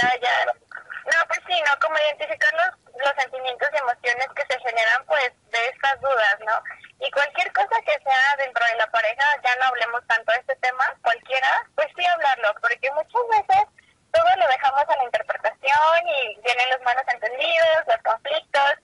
no, 0.00 0.08
ya. 0.22 0.63
No, 1.04 1.18
pues 1.28 1.40
sí, 1.46 1.62
¿no? 1.66 1.72
Como 1.80 1.96
identificar 1.98 2.52
los, 2.54 2.72
los 2.96 3.14
sentimientos 3.20 3.68
y 3.72 3.76
emociones 3.76 4.26
que 4.34 4.46
se 4.48 4.58
generan, 4.60 5.04
pues, 5.06 5.32
de 5.50 5.68
estas 5.68 6.00
dudas, 6.00 6.36
¿no? 6.40 6.56
Y 7.00 7.10
cualquier 7.10 7.52
cosa 7.52 7.76
que 7.84 7.98
sea 8.00 8.36
dentro 8.38 8.64
de 8.64 8.76
la 8.76 8.86
pareja, 8.88 9.24
ya 9.44 9.54
no 9.56 9.64
hablemos 9.66 10.06
tanto 10.06 10.32
de 10.32 10.38
este 10.38 10.56
tema, 10.56 10.84
cualquiera, 11.02 11.66
pues 11.74 11.88
sí 11.96 12.06
hablarlo, 12.06 12.54
porque 12.60 12.90
muchas 12.92 13.22
veces 13.36 13.68
todo 14.12 14.36
lo 14.36 14.46
dejamos 14.46 14.84
a 14.88 14.96
la 14.96 15.04
interpretación 15.04 16.08
y 16.08 16.40
vienen 16.40 16.70
los 16.70 16.82
malos 16.82 17.04
entendidos, 17.12 17.86
los 17.86 18.02
conflictos, 18.02 18.74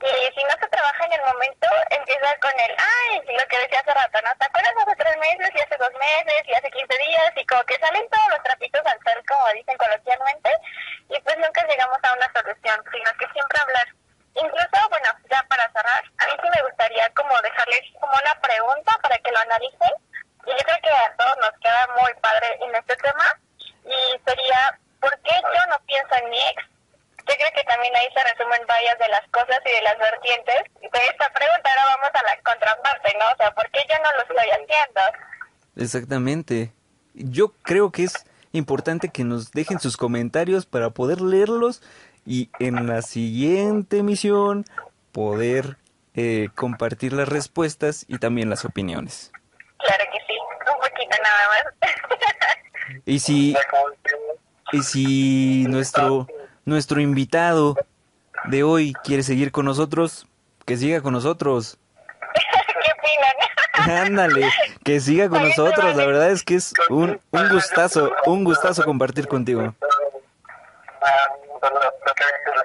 y 0.00 0.32
si 0.32 0.42
no 0.44 0.54
se 0.58 0.68
trabaja 0.68 1.04
en 1.04 1.12
el 1.12 1.20
momento, 1.20 1.68
empieza 1.90 2.38
con 2.40 2.52
el, 2.56 2.72
ay, 2.78 3.20
lo 3.36 3.46
que 3.48 3.58
decía 3.58 3.80
hace 3.80 3.92
rato, 3.92 4.18
¿no? 4.24 4.32
¿Te 4.38 4.46
acuerdas 4.46 4.72
hace 4.80 4.96
tres 4.96 5.16
meses 5.18 5.50
y 5.52 5.60
hace 5.60 5.76
dos 5.76 5.92
meses 5.92 6.42
y 6.46 6.54
hace 6.54 6.70
15 6.70 6.98
días? 6.98 7.32
Y 7.36 7.46
como 7.46 7.62
que 7.64 7.78
salen 7.78 8.08
todos 8.08 8.28
los 8.30 8.42
trapitos 8.42 8.80
al 8.86 8.98
sol, 9.04 9.22
como 9.28 9.46
dicen 9.52 9.76
coloquialmente, 9.76 10.50
y 11.10 11.20
pues 11.20 11.36
nunca 11.36 11.66
llegamos 11.66 11.98
a 12.02 12.12
una 12.14 12.32
solución, 12.32 12.80
sino 12.90 13.10
que 13.18 13.28
siempre 13.32 13.60
hablar. 13.60 13.88
Incluso, 14.34 14.88
bueno, 14.88 15.08
ya 15.28 15.42
para 15.48 15.70
cerrar, 15.72 16.02
a 16.16 16.26
mí 16.26 16.32
sí 16.40 16.48
me 16.48 16.62
gustaría 16.62 17.10
como 17.12 17.36
dejarles 17.42 17.82
como 18.00 18.12
una 18.14 18.40
pregunta 18.40 18.96
para 19.02 19.18
que 19.18 19.32
lo 19.32 19.38
analicen, 19.38 19.92
y 20.46 20.50
yo 20.50 20.64
creo 20.64 20.80
que 20.80 20.90
a 20.90 21.14
todos 21.16 21.36
nos 21.44 21.52
queda 21.60 21.86
muy 22.00 22.14
padre 22.24 22.56
en 22.62 22.74
este 22.74 22.96
tema, 22.96 23.26
y 23.84 24.18
sería, 24.24 24.78
¿por 25.00 25.12
qué 25.20 25.34
yo 25.34 25.66
no 25.66 25.78
pienso 25.84 26.14
en 26.14 26.30
mi 26.30 26.38
ex? 26.38 26.79
Yo 27.28 27.34
creo 27.36 27.50
que 27.54 27.64
también 27.64 27.94
ahí 27.96 28.08
se 28.14 28.22
resumen 28.22 28.60
varias 28.66 28.98
de 28.98 29.08
las 29.08 29.26
cosas 29.30 29.60
y 29.64 29.70
de 29.70 29.82
las 29.82 29.98
vertientes 29.98 30.56
de 30.80 31.00
esta 31.10 31.30
pregunta. 31.32 31.70
Ahora 31.70 31.96
vamos 31.96 32.10
a 32.14 32.22
la 32.22 32.42
contraparte, 32.42 33.14
¿no? 33.18 33.32
O 33.32 33.36
sea, 33.36 33.50
¿por 33.52 33.70
qué 33.70 33.80
yo 33.88 33.96
no 34.02 34.12
lo 34.16 34.22
estoy 34.22 34.50
haciendo? 34.50 35.00
Exactamente. 35.76 36.72
Yo 37.14 37.52
creo 37.62 37.90
que 37.90 38.04
es 38.04 38.26
importante 38.52 39.08
que 39.08 39.24
nos 39.24 39.52
dejen 39.52 39.80
sus 39.80 39.96
comentarios 39.96 40.66
para 40.66 40.90
poder 40.90 41.20
leerlos 41.20 41.82
y 42.26 42.50
en 42.58 42.86
la 42.86 43.02
siguiente 43.02 43.98
emisión 43.98 44.64
poder 45.12 45.76
eh, 46.14 46.48
compartir 46.54 47.12
las 47.12 47.28
respuestas 47.28 48.04
y 48.08 48.18
también 48.18 48.50
las 48.50 48.64
opiniones. 48.64 49.32
Claro 49.78 50.04
que 50.12 50.18
sí, 50.26 50.38
un 50.72 50.80
poquito 50.80 51.16
nada 51.22 51.48
más. 51.48 51.64
Y 53.06 53.20
si, 53.20 53.56
y 54.72 54.82
si 54.82 55.64
nuestro, 55.68 56.26
nuestro 56.70 57.00
invitado 57.00 57.76
de 58.44 58.62
hoy 58.62 58.94
quiere 59.04 59.22
seguir 59.22 59.52
con 59.52 59.66
nosotros, 59.66 60.26
que 60.64 60.76
siga 60.76 61.02
con 61.02 61.12
nosotros. 61.12 61.76
¿Qué 62.34 62.92
opinan? 63.82 64.06
Ándale, 64.06 64.48
que 64.84 65.00
siga 65.00 65.28
con 65.28 65.42
nosotros. 65.42 65.96
La 65.96 66.06
verdad 66.06 66.30
es 66.30 66.42
que 66.42 66.54
es 66.54 66.72
un, 66.88 67.20
un 67.30 67.48
gustazo, 67.50 68.12
un 68.26 68.44
gustazo 68.44 68.84
compartir 68.84 69.26
contigo. 69.28 69.74
Ah, 71.02 71.26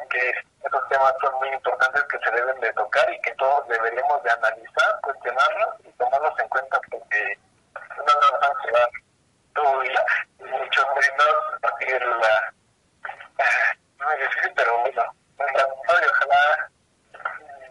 que 0.10 0.30
esos 0.68 0.89
temas 0.89 1.14
son 1.22 1.34
muy 1.39 1.49
importantes 1.49 2.03
que 2.03 2.18
se 2.20 2.32
deben 2.32 2.60
de 2.62 2.72
tocar 2.74 3.12
y 3.12 3.20
que 3.22 3.34
todos 3.36 3.68
deberíamos 3.68 4.22
de 4.24 4.32
analizar, 4.32 4.99
cuestionarlos 5.01 5.70
y 5.84 5.91
tomarlos 5.97 6.39
en 6.39 6.47
cuenta 6.49 6.80
porque 6.91 7.38
no 7.74 8.03
nos 8.06 8.39
van 8.39 8.51
a 8.51 8.66
llevar 8.66 8.89
todo 9.56 9.82
el 9.82 9.88
día 9.89 10.06
y 10.39 10.43
mucho 10.43 10.82
menos 10.95 11.36
a 11.56 11.60
partir 11.60 12.01
la... 12.01 12.53
ah, 13.39 13.76
No 13.99 14.12
es 14.12 14.20
difícil, 14.20 14.51
pero 14.56 14.78
bueno, 14.80 15.03
la 15.38 15.45
y 15.53 16.06
ojalá 16.10 16.70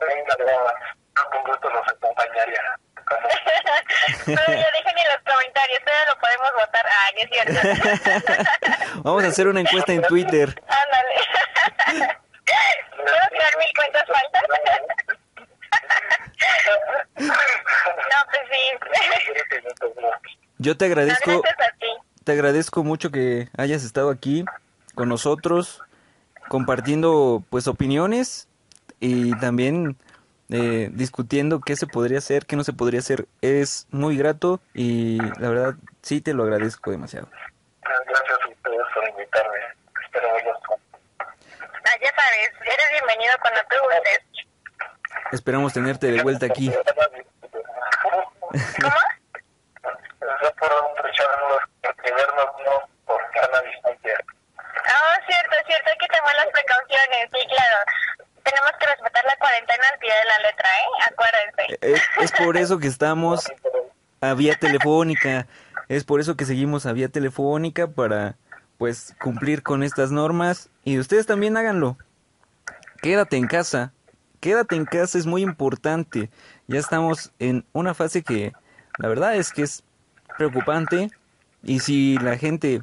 venga 0.01 0.37
de 0.37 0.45
nuevo. 0.45 0.70
Yo 1.16 1.30
con 1.30 1.43
gusto 1.45 1.70
los 1.70 1.89
acompañaría. 1.89 2.62
No, 4.27 4.35
ya 4.47 4.70
dejen 4.72 4.97
en 4.99 5.09
los 5.12 5.22
comentarios, 5.35 5.81
todavía 5.85 6.07
lo 6.09 6.16
podemos 6.20 6.51
votar. 6.55 6.85
Ah, 6.87 7.09
no 7.14 7.20
es 7.22 7.29
cierto. 7.31 9.03
Vamos 9.05 9.25
a 9.25 9.27
hacer 9.29 9.49
una 9.49 9.61
encuesta 9.61 9.93
en 9.93 10.03
Twitter. 10.03 10.49
Ándale. 10.68 11.14
¿Puedo 12.97 13.29
crear 13.31 13.57
mil 13.59 13.72
cuentas 13.77 14.05
falsas? 14.07 14.43
no, 17.18 17.33
pues 18.31 18.43
sí. 18.51 18.62
Yo 20.59 20.77
te 20.77 20.87
No, 20.87 20.93
agradezco, 20.93 21.43
ti. 21.81 21.87
te 22.25 22.33
agradezco 22.33 22.85
mucho 22.85 23.11
que 23.11 23.49
hayas 23.57 23.85
estado 23.85 24.11
aquí 24.11 24.45
con 24.95 25.09
nosotros 25.09 25.83
compartiendo 26.49 27.43
pues 27.51 27.66
opiniones 27.66 28.49
y 29.01 29.37
también 29.39 29.97
eh, 30.51 30.88
discutiendo 30.92 31.61
qué 31.61 31.76
se 31.76 31.86
podría 31.86 32.18
hacer, 32.18 32.47
qué 32.47 32.57
no 32.57 32.64
se 32.64 32.72
podría 32.72 33.01
hacer. 33.01 33.26
Es 33.40 33.86
muy 33.90 34.16
grato 34.16 34.61
y 34.74 35.18
la 35.40 35.49
verdad 35.49 35.74
sí 36.03 36.20
te 36.20 36.34
lo 36.34 36.45
agradezco 36.45 36.90
demasiado. 36.90 37.28
Gracias 37.82 38.38
a 38.42 38.49
ustedes 38.49 38.86
por 38.95 39.09
invitarme. 39.09 39.59
Espero 40.05 40.32
verlos 40.34 40.59
Ah, 41.18 41.97
ya 42.03 42.11
sabes, 42.14 42.51
eres 42.62 42.90
bienvenido 42.92 43.32
cuando 43.40 43.61
tú 43.68 43.76
gustes. 43.84 44.20
Esperamos 45.32 45.72
tenerte 45.72 46.11
de 46.11 46.22
vuelta 46.22 46.47
aquí. 46.47 46.72
¿Cómo? 48.03 48.99
Ah, 54.86 55.18
cierto, 55.26 55.57
cierto, 55.66 55.90
hay 55.90 55.99
que 55.99 56.09
tomar 56.09 56.34
las 56.36 56.47
precauciones, 56.49 57.28
sí, 57.32 57.47
claro. 57.49 57.78
Tenemos 58.42 58.72
que 58.78 58.86
respetar 58.86 59.24
la 59.24 59.36
letra, 60.43 60.69
¿eh? 60.69 61.13
Acuérdense. 61.13 61.79
Es, 61.81 62.03
es 62.21 62.33
por 62.33 62.57
eso 62.57 62.79
que 62.79 62.89
estamos 62.89 63.45
a 64.21 64.35
vía 64.35 64.55
telefónica. 64.55 65.47
Es 65.89 66.05
por 66.05 66.21
eso 66.21 66.37
que 66.37 66.45
seguimos 66.45 66.87
a 66.87 66.93
vía 66.93 67.09
telefónica 67.09 67.87
para 67.87 68.37
pues 68.79 69.15
cumplir 69.21 69.63
con 69.63 69.83
estas 69.83 70.11
normas 70.11 70.71
y 70.85 70.99
ustedes 70.99 71.27
también 71.27 71.57
háganlo. 71.57 71.97
Quédate 73.03 73.37
en 73.37 73.47
casa. 73.47 73.93
Quédate 74.41 74.77
en 74.77 74.85
casa 74.85 75.19
es 75.19 75.27
muy 75.27 75.43
importante. 75.43 76.31
Ya 76.67 76.79
estamos 76.79 77.33
en 77.39 77.65
una 77.73 77.95
fase 77.95 78.23
que 78.23 78.53
la 78.99 79.09
verdad 79.09 79.37
es 79.37 79.53
que 79.53 79.63
es 79.63 79.85
preocupante 80.37 81.11
y 81.63 81.81
si 81.81 82.19
la 82.19 82.37
gente 82.37 82.83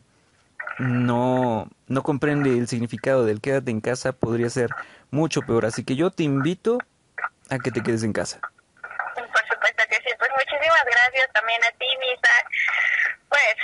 no 0.80 1.70
no 1.88 2.04
comprende 2.04 2.58
el 2.58 2.68
significado 2.68 3.26
del 3.26 3.42
quédate 3.42 3.70
en 3.72 3.82
casa 3.82 4.14
podría 4.14 4.50
ser 4.50 4.72
mucho 5.12 5.42
peor. 5.42 5.66
Así 5.66 5.84
que 5.84 5.96
yo 5.96 6.10
te 6.10 6.24
invito 6.24 6.80
a 7.50 7.60
que 7.60 7.72
te 7.72 7.84
quedes 7.84 8.04
en 8.04 8.14
casa. 8.14 8.40
Por 9.14 9.48
supuesto 9.48 9.84
que 9.90 9.96
sí. 9.98 10.10
Pues 10.18 10.32
muchísimas 10.32 10.84
gracias 10.86 11.28
también 11.34 11.62
a 11.64 11.72
ti, 11.78 11.86
Misa. 12.00 12.36
Pues 13.30 13.56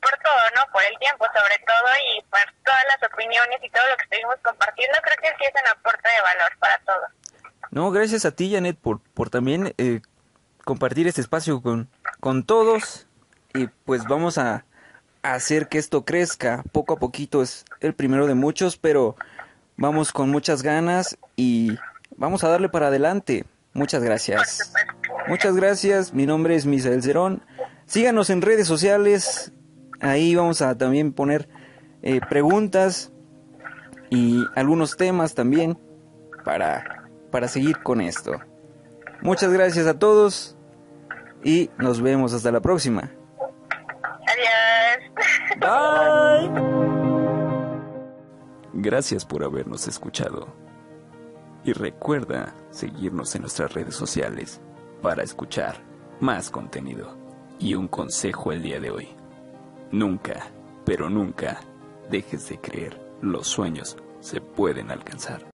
por 0.00 0.12
todo, 0.20 0.44
¿no? 0.54 0.70
Por 0.72 0.82
el 0.84 0.98
tiempo 0.98 1.24
sobre 1.34 1.58
todo 1.66 1.88
y 2.12 2.22
por 2.28 2.40
todas 2.64 2.84
las 2.88 3.10
opiniones 3.10 3.58
y 3.62 3.70
todo 3.70 3.88
lo 3.88 3.96
que 3.96 4.04
estuvimos 4.04 4.36
compartiendo. 4.42 4.98
Creo 5.02 5.16
que 5.16 5.38
sí 5.38 5.44
es 5.44 5.62
un 5.62 5.78
aporte 5.78 6.08
de 6.08 6.20
valor 6.20 6.58
para 6.58 6.78
todos. 6.84 7.10
No, 7.70 7.90
gracias 7.90 8.24
a 8.24 8.30
ti, 8.30 8.52
Janet, 8.52 8.78
por, 8.78 9.00
por 9.00 9.30
también 9.30 9.74
eh, 9.78 10.00
compartir 10.64 11.08
este 11.08 11.22
espacio 11.22 11.62
con, 11.62 11.88
con 12.20 12.44
todos. 12.44 13.06
Y 13.54 13.68
pues 13.86 14.04
vamos 14.04 14.36
a 14.36 14.64
hacer 15.22 15.68
que 15.68 15.78
esto 15.78 16.04
crezca 16.04 16.62
poco 16.72 16.94
a 16.94 16.98
poquito. 16.98 17.42
Es 17.42 17.64
el 17.80 17.94
primero 17.94 18.26
de 18.26 18.34
muchos, 18.34 18.76
pero 18.76 19.16
vamos 19.76 20.12
con 20.12 20.30
muchas 20.30 20.62
ganas 20.62 21.18
y 21.36 21.76
vamos 22.16 22.44
a 22.44 22.48
darle 22.48 22.68
para 22.68 22.88
adelante. 22.88 23.44
Muchas 23.72 24.02
gracias. 24.02 24.72
Muchas 25.26 25.56
gracias. 25.56 26.12
Mi 26.14 26.26
nombre 26.26 26.54
es 26.54 26.66
Misael 26.66 27.02
Cerón. 27.02 27.42
Síganos 27.86 28.30
en 28.30 28.42
redes 28.42 28.66
sociales. 28.66 29.52
Ahí 30.00 30.34
vamos 30.34 30.62
a 30.62 30.76
también 30.76 31.12
poner 31.12 31.48
eh, 32.02 32.20
preguntas 32.28 33.12
y 34.10 34.44
algunos 34.54 34.96
temas 34.96 35.34
también 35.34 35.78
para, 36.44 37.04
para 37.30 37.48
seguir 37.48 37.82
con 37.82 38.00
esto. 38.00 38.40
Muchas 39.22 39.52
gracias 39.52 39.86
a 39.86 39.98
todos 39.98 40.56
y 41.42 41.70
nos 41.78 42.00
vemos 42.00 42.32
hasta 42.32 42.52
la 42.52 42.60
próxima. 42.60 43.10
Adiós. 44.26 45.10
Bye. 45.58 47.03
Gracias 48.76 49.24
por 49.24 49.44
habernos 49.44 49.86
escuchado. 49.86 50.48
Y 51.62 51.72
recuerda 51.72 52.56
seguirnos 52.70 53.32
en 53.36 53.42
nuestras 53.42 53.72
redes 53.72 53.94
sociales 53.94 54.60
para 55.00 55.22
escuchar 55.22 55.76
más 56.18 56.50
contenido. 56.50 57.16
Y 57.60 57.76
un 57.76 57.86
consejo 57.86 58.50
el 58.50 58.62
día 58.62 58.80
de 58.80 58.90
hoy. 58.90 59.08
Nunca, 59.92 60.50
pero 60.84 61.08
nunca, 61.08 61.60
dejes 62.10 62.48
de 62.48 62.58
creer. 62.58 63.00
Los 63.22 63.46
sueños 63.46 63.96
se 64.18 64.40
pueden 64.40 64.90
alcanzar. 64.90 65.52